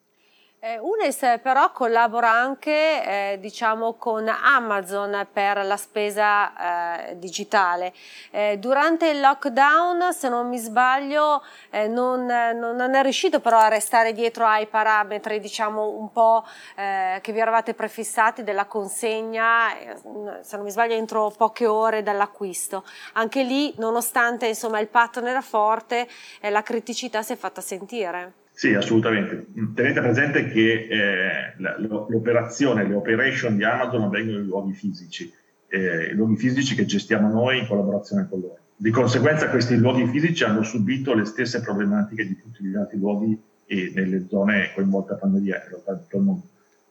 Eh, 0.61 0.77
Unes 0.81 1.19
però 1.41 1.71
collabora 1.71 2.33
anche 2.33 2.73
eh, 2.73 3.39
diciamo 3.39 3.95
con 3.95 4.27
Amazon 4.27 5.29
per 5.33 5.65
la 5.65 5.77
spesa 5.77 7.07
eh, 7.11 7.17
digitale. 7.17 7.95
Eh, 8.33 8.57
durante 8.59 9.09
il 9.09 9.21
lockdown, 9.21 10.13
se 10.13 10.29
non 10.29 10.49
mi 10.49 10.59
sbaglio, 10.59 11.45
eh, 11.71 11.87
non, 11.87 12.25
non, 12.25 12.95
è 12.97 13.03
riuscito 13.03 13.39
però 13.39 13.59
a 13.59 13.69
restare 13.69 14.13
dietro 14.13 14.47
ai 14.47 14.67
parametri 14.67 15.39
diciamo 15.39 15.91
un 15.91 16.11
po' 16.11 16.45
eh, 16.75 17.21
che 17.23 17.31
vi 17.33 17.39
eravate 17.39 17.75
prefissati 17.75 18.43
della 18.43 18.65
consegna, 18.65 19.73
se 20.41 20.57
non 20.57 20.65
mi 20.65 20.73
sbaglio 20.73 20.95
entro 20.95 21.33
poche 21.37 21.67
ore 21.67 22.03
dall'acquisto. 22.03 22.83
Anche 23.13 23.45
lì, 23.45 23.73
nonostante 23.77 24.49
insomma, 24.49 24.81
il 24.81 24.89
pattern 24.89 25.29
era 25.29 25.41
forte, 25.41 26.09
la 26.41 26.65
criticità 26.65 27.23
si 27.23 27.35
è 27.35 27.37
fatta 27.37 27.61
sentire. 27.61 28.47
Sì, 28.59 28.75
assolutamente. 28.75 29.47
Tenete 29.73 30.01
presente 30.01 30.49
che 30.49 30.89
eh, 30.91 31.55
l'operazione, 32.09 32.89
le 32.89 32.95
operation 32.95 33.57
di 33.57 33.63
Amazon 33.63 34.03
avvengono 34.03 34.39
in 34.39 34.47
luoghi 34.47 34.73
fisici, 34.73 35.33
eh, 35.69 36.13
luoghi 36.13 36.35
fisici 36.35 36.75
che 36.75 36.85
gestiamo 36.85 37.29
noi 37.29 37.61
in 37.61 37.69
collaborazione 37.69 38.27
con 38.29 38.41
loro. 38.41 38.59
Di 38.75 38.91
conseguenza 38.91 39.49
questi 39.49 39.77
luoghi 39.77 40.09
fisici 40.09 40.43
hanno 40.43 40.65
subito 40.65 41.15
le 41.15 41.25
stesse 41.25 41.61
problematiche 41.61 42.27
di 42.27 42.37
tutti 42.37 42.65
gli 42.65 42.75
altri 42.75 42.99
luoghi 42.99 43.41
e 43.65 43.93
nelle 43.95 44.27
zone 44.29 44.73
coinvolte 44.75 45.13
a 45.13 45.17
pandemia 45.19 45.55
in 45.55 45.97
tutto 46.01 46.17
il 46.17 46.23
mondo. 46.25 46.47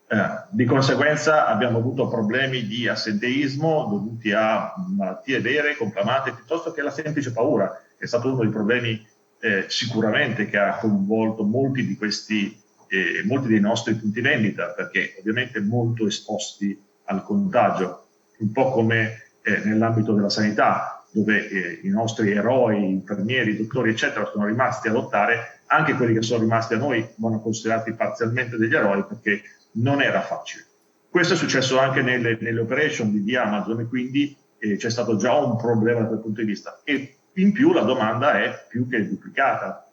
Eh, 0.08 0.16
di 0.48 0.64
conseguenza 0.64 1.48
abbiamo 1.48 1.76
avuto 1.76 2.08
problemi 2.08 2.66
di 2.66 2.88
assenteismo 2.88 3.88
dovuti 3.90 4.32
a 4.32 4.72
malattie 4.96 5.38
vere, 5.42 5.76
conclamate, 5.76 6.32
piuttosto 6.32 6.72
che 6.72 6.80
alla 6.80 6.90
semplice 6.90 7.30
paura, 7.30 7.78
che 7.98 8.04
è 8.04 8.06
stato 8.06 8.28
uno 8.28 8.40
dei 8.40 8.48
problemi 8.48 9.06
eh, 9.40 9.64
sicuramente 9.68 10.46
che 10.46 10.58
ha 10.58 10.78
coinvolto 10.78 11.44
molti 11.44 11.86
di 11.86 11.96
questi, 11.96 12.60
eh, 12.88 13.22
molti 13.24 13.48
dei 13.48 13.60
nostri 13.60 13.94
punti 13.94 14.20
vendita, 14.20 14.68
perché 14.68 15.14
ovviamente 15.18 15.60
molto 15.60 16.06
esposti 16.06 16.78
al 17.04 17.22
contagio, 17.24 18.06
un 18.38 18.52
po' 18.52 18.70
come 18.70 19.22
eh, 19.42 19.60
nell'ambito 19.64 20.12
della 20.12 20.30
sanità, 20.30 21.04
dove 21.10 21.48
eh, 21.48 21.80
i 21.82 21.88
nostri 21.88 22.32
eroi, 22.32 22.84
infermieri, 22.84 23.56
dottori, 23.56 23.90
eccetera, 23.90 24.26
sono 24.26 24.46
rimasti 24.46 24.88
a 24.88 24.92
lottare, 24.92 25.60
anche 25.66 25.94
quelli 25.94 26.14
che 26.14 26.22
sono 26.22 26.40
rimasti 26.40 26.74
a 26.74 26.78
noi 26.78 27.06
vanno 27.16 27.40
considerati 27.40 27.92
parzialmente 27.94 28.56
degli 28.56 28.74
eroi 28.74 29.04
perché 29.04 29.42
non 29.72 30.02
era 30.02 30.20
facile. 30.20 30.64
Questo 31.10 31.34
è 31.34 31.36
successo 31.36 31.78
anche 31.78 32.02
nelle, 32.02 32.38
nelle 32.40 32.60
operation 32.60 33.24
di, 33.24 33.36
Amazon 33.36 33.80
e 33.80 33.86
quindi 33.86 34.36
eh, 34.58 34.76
c'è 34.76 34.90
stato 34.90 35.16
già 35.16 35.34
un 35.34 35.56
problema 35.56 36.00
da 36.00 36.06
quel 36.06 36.20
punto 36.20 36.40
di 36.40 36.46
vista. 36.46 36.80
E 36.84 37.17
in 37.34 37.52
più 37.52 37.72
la 37.72 37.82
domanda 37.82 38.40
è 38.42 38.66
più 38.68 38.88
che 38.88 39.06
duplicata. 39.06 39.88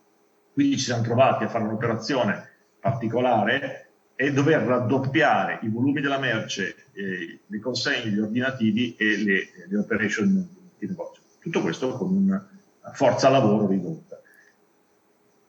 Quindi 0.54 0.78
ci 0.78 0.86
siamo 0.86 1.04
trovati 1.04 1.44
a 1.44 1.50
fare 1.50 1.66
un'operazione 1.66 2.50
particolare 2.80 3.90
e 4.16 4.32
dover 4.32 4.62
raddoppiare 4.62 5.60
i 5.64 5.70
volumi 5.70 6.00
della 6.00 6.18
merce, 6.18 6.88
eh, 6.94 7.40
le 7.46 7.60
consegne, 7.60 8.10
gli 8.10 8.20
ordinativi 8.20 8.96
e 8.96 9.18
le, 9.18 9.48
le 9.68 9.78
operation 9.78 10.48
di 10.78 10.88
negozio. 10.88 11.22
Tutto 11.40 11.62
questo 11.62 11.98
con 11.98 12.16
una 12.16 12.48
forza 12.94 13.30
lavoro 13.30 13.68
ridotta, 13.68 14.20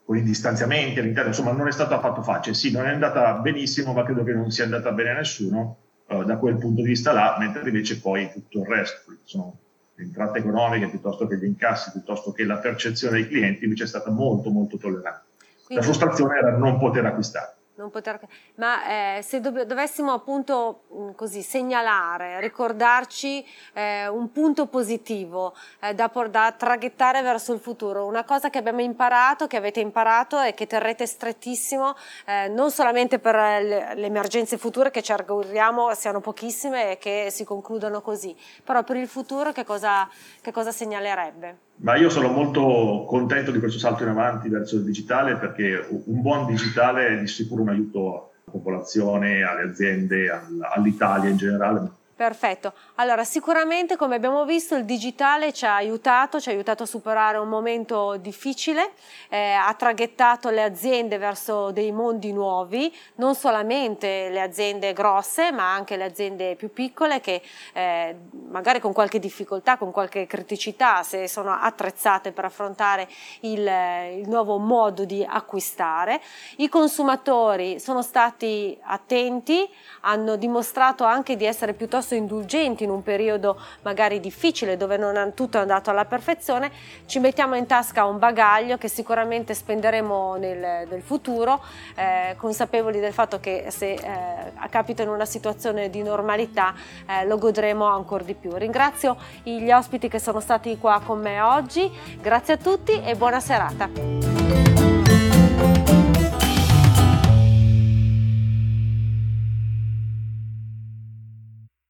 con 0.05 0.17
i 0.17 0.23
distanziamenti 0.23 0.99
all'interno, 0.99 1.29
insomma 1.29 1.53
non 1.53 1.69
è 1.69 1.73
stato 1.73 1.95
affatto 1.95 2.23
facile. 2.23 2.55
Sì, 2.55 2.73
non 2.73 2.87
è 2.87 2.93
andata 2.93 3.35
benissimo, 3.35 3.93
ma 3.93 4.03
credo 4.03 4.25
che 4.25 4.33
non 4.33 4.51
sia 4.51 4.65
andata 4.65 4.91
bene 4.93 5.11
a 5.11 5.17
nessuno 5.19 5.79
uh, 6.09 6.25
da 6.25 6.37
quel 6.37 6.57
punto 6.59 6.83
di 6.83 6.89
vista 6.89 7.13
là, 7.13 7.37
mentre 7.39 7.63
invece 7.63 8.01
poi 8.01 8.31
tutto 8.33 8.61
il 8.61 8.67
resto, 8.67 9.13
sono 9.23 9.59
entrate 9.97 10.39
economiche 10.39 10.89
piuttosto 10.89 11.27
che 11.27 11.37
gli 11.37 11.45
incassi, 11.45 11.91
piuttosto 11.93 12.33
che 12.33 12.45
la 12.45 12.59
percezione 12.59 13.19
dei 13.19 13.29
clienti, 13.29 13.65
invece 13.65 13.85
è 13.85 13.89
stata 13.89 14.11
molto 14.11 14.51
molto 14.51 14.77
tollerante. 14.77 15.25
Quindi, 15.65 15.75
la 15.75 15.83
frustrazione 15.83 16.39
era 16.39 16.57
non 16.57 16.79
poter 16.79 17.05
acquistare 17.07 17.56
poter... 17.91 18.19
Ma 18.57 19.17
eh, 19.19 19.23
se 19.23 19.41
dov- 19.41 19.63
dovessimo 19.63 20.13
appunto 20.13 20.83
mh, 20.89 21.11
così 21.13 21.43
segnalare, 21.43 22.41
ricordarci 22.41 23.45
eh, 23.75 24.09
un 24.09 24.33
punto 24.33 24.67
positivo 24.67 25.55
eh, 25.81 25.95
da, 25.95 26.09
por- 26.09 26.31
da, 26.31 26.53
traghettare 26.57 27.23
verso 27.23 27.53
il 27.53 27.61
futuro, 27.61 28.07
una 28.07 28.25
cosa 28.25 28.51
che 28.51 28.59
abbiamo 28.59 28.81
imparato, 28.81 29.47
che 29.47 29.57
avete 29.57 29.81
imparato 29.81 30.41
e 30.41 30.55
che 30.55 30.67
terrete 30.67 31.07
strettissimo, 31.07 31.95
eh, 32.27 32.49
non 32.49 32.71
solamente 32.71 33.19
per 33.19 33.35
le, 33.35 33.95
le, 33.95 34.07
emergenze 34.07 34.59
future 34.59 34.91
che 34.91 35.03
ci 35.03 35.13
auguriamo 35.13 35.93
siano 35.95 36.21
pochissime 36.21 36.93
e 36.93 36.99
che 36.99 37.29
si 37.31 37.45
concludano 37.45 38.01
così, 38.01 38.37
però 38.65 38.83
per 38.83 38.97
il 38.97 39.09
futuro 39.09 39.53
che 39.53 39.65
cosa, 39.65 40.09
che 40.41 40.53
cosa 40.53 40.73
segnalerebbe? 40.73 41.66
Ma 41.79 41.97
io 41.97 42.09
sono 42.09 42.29
molto 42.29 43.05
contento 43.07 43.51
di 43.51 43.59
questo 43.59 43.79
salto 43.79 44.03
in 44.03 44.09
avanti 44.09 44.49
verso 44.49 44.77
il 44.77 44.85
digitale 44.85 45.37
perché 45.37 45.87
un 45.89 46.23
buon 46.23 46.47
digitale 46.47 47.09
è 47.09 47.19
di 47.19 47.27
sicuro 47.27 47.63
un 47.63 47.69
aiuto 47.69 48.09
alla 48.09 48.51
popolazione, 48.51 49.43
alle 49.43 49.71
aziende, 49.71 50.31
all'Italia 50.75 51.29
in 51.29 51.37
generale, 51.37 51.91
Perfetto, 52.17 52.73
allora 52.95 53.25
sicuramente 53.25 53.97
come 53.97 54.15
abbiamo 54.15 54.47
visto 54.47 54.75
il 54.75 54.87
digitale 54.87 55.53
ci 55.53 55.67
ha 55.67 55.75
aiutato, 55.75 56.41
ci 56.41 56.49
ha 56.49 56.53
aiutato 56.53 56.85
a 56.85 56.87
superare 56.87 57.37
un 57.37 57.51
momento 57.51 58.17
difficile, 58.17 58.93
eh, 59.29 59.53
ha 59.53 59.75
traghettato 59.75 60.49
le 60.49 60.63
aziende 60.63 61.19
verso 61.19 61.73
dei 61.73 61.93
mondi 61.93 62.33
nuovi, 62.33 62.91
non 63.17 63.35
solamente 63.35 64.31
le 64.31 64.41
aziende 64.41 64.95
grosse 64.95 65.53
ma 65.53 65.75
anche 65.75 65.99
le 65.99 66.05
aziende 66.05 66.57
più 66.57 66.73
piccole 66.73 67.21
che 67.21 67.43
eh, 67.75 68.17
magari 68.49 68.81
con 68.81 68.95
qualche 68.95 69.19
difficoltà, 69.19 69.77
con 69.77 69.91
qualche 69.91 70.27
criticità 70.27 71.03
se 71.03 71.29
sono 71.29 71.53
attrezzate 71.53 72.33
per 72.33 72.47
affrontare 72.47 73.09
il, 73.41 73.61
il 73.61 74.27
nuovo 74.27 74.57
modo 74.57 75.05
di 75.05 75.23
acquistare. 75.23 76.23
I 76.57 76.71
consumatori 76.71 77.79
sono 77.79 78.01
stati 78.01 78.75
attenti, 78.85 79.69
hanno 80.01 80.37
dimostrato 80.37 81.05
anche 81.05 81.37
di 81.37 81.45
essere 81.45 81.75
piuttosto 81.75 82.05
piuttosto 82.07 82.15
indulgenti 82.15 82.85
in 82.85 82.91
un 82.91 83.03
periodo 83.03 83.59
magari 83.83 84.21
difficile 84.21 84.77
dove 84.77 84.97
non 84.97 85.17
è 85.17 85.35
tutto 85.35 85.59
andato 85.59 85.91
alla 85.91 86.05
perfezione, 86.05 86.71
ci 87.07 87.19
mettiamo 87.19 87.57
in 87.57 87.67
tasca 87.67 88.05
un 88.05 88.19
bagaglio 88.19 88.79
che 88.79 88.89
sicuramente 88.89 89.55
spenderemo 89.55 90.37
nel, 90.37 90.87
nel 90.89 91.03
futuro, 91.03 91.63
eh, 91.97 92.37
consapevoli 92.37 93.01
del 93.01 93.13
fatto 93.13 93.41
che 93.41 93.67
se 93.69 93.95
eh, 93.95 94.69
capita 94.71 95.03
in 95.03 95.09
una 95.09 95.25
situazione 95.25 95.91
di 95.91 96.03
normalità 96.03 96.75
eh, 97.07 97.27
lo 97.27 97.39
godremo 97.39 97.85
ancora 97.85 98.23
di 98.23 98.35
più. 98.35 98.55
Ringrazio 98.55 99.17
gli 99.43 99.71
ospiti 99.71 100.09
che 100.09 100.21
sono 100.21 100.41
stati 100.41 100.79
qua 100.79 101.01
con 101.05 101.21
me 101.21 101.41
oggi, 101.41 101.91
grazie 102.21 102.55
a 102.55 102.57
tutti 102.59 103.03
e 103.03 103.17
buona 103.17 103.41
serata. 103.41 104.66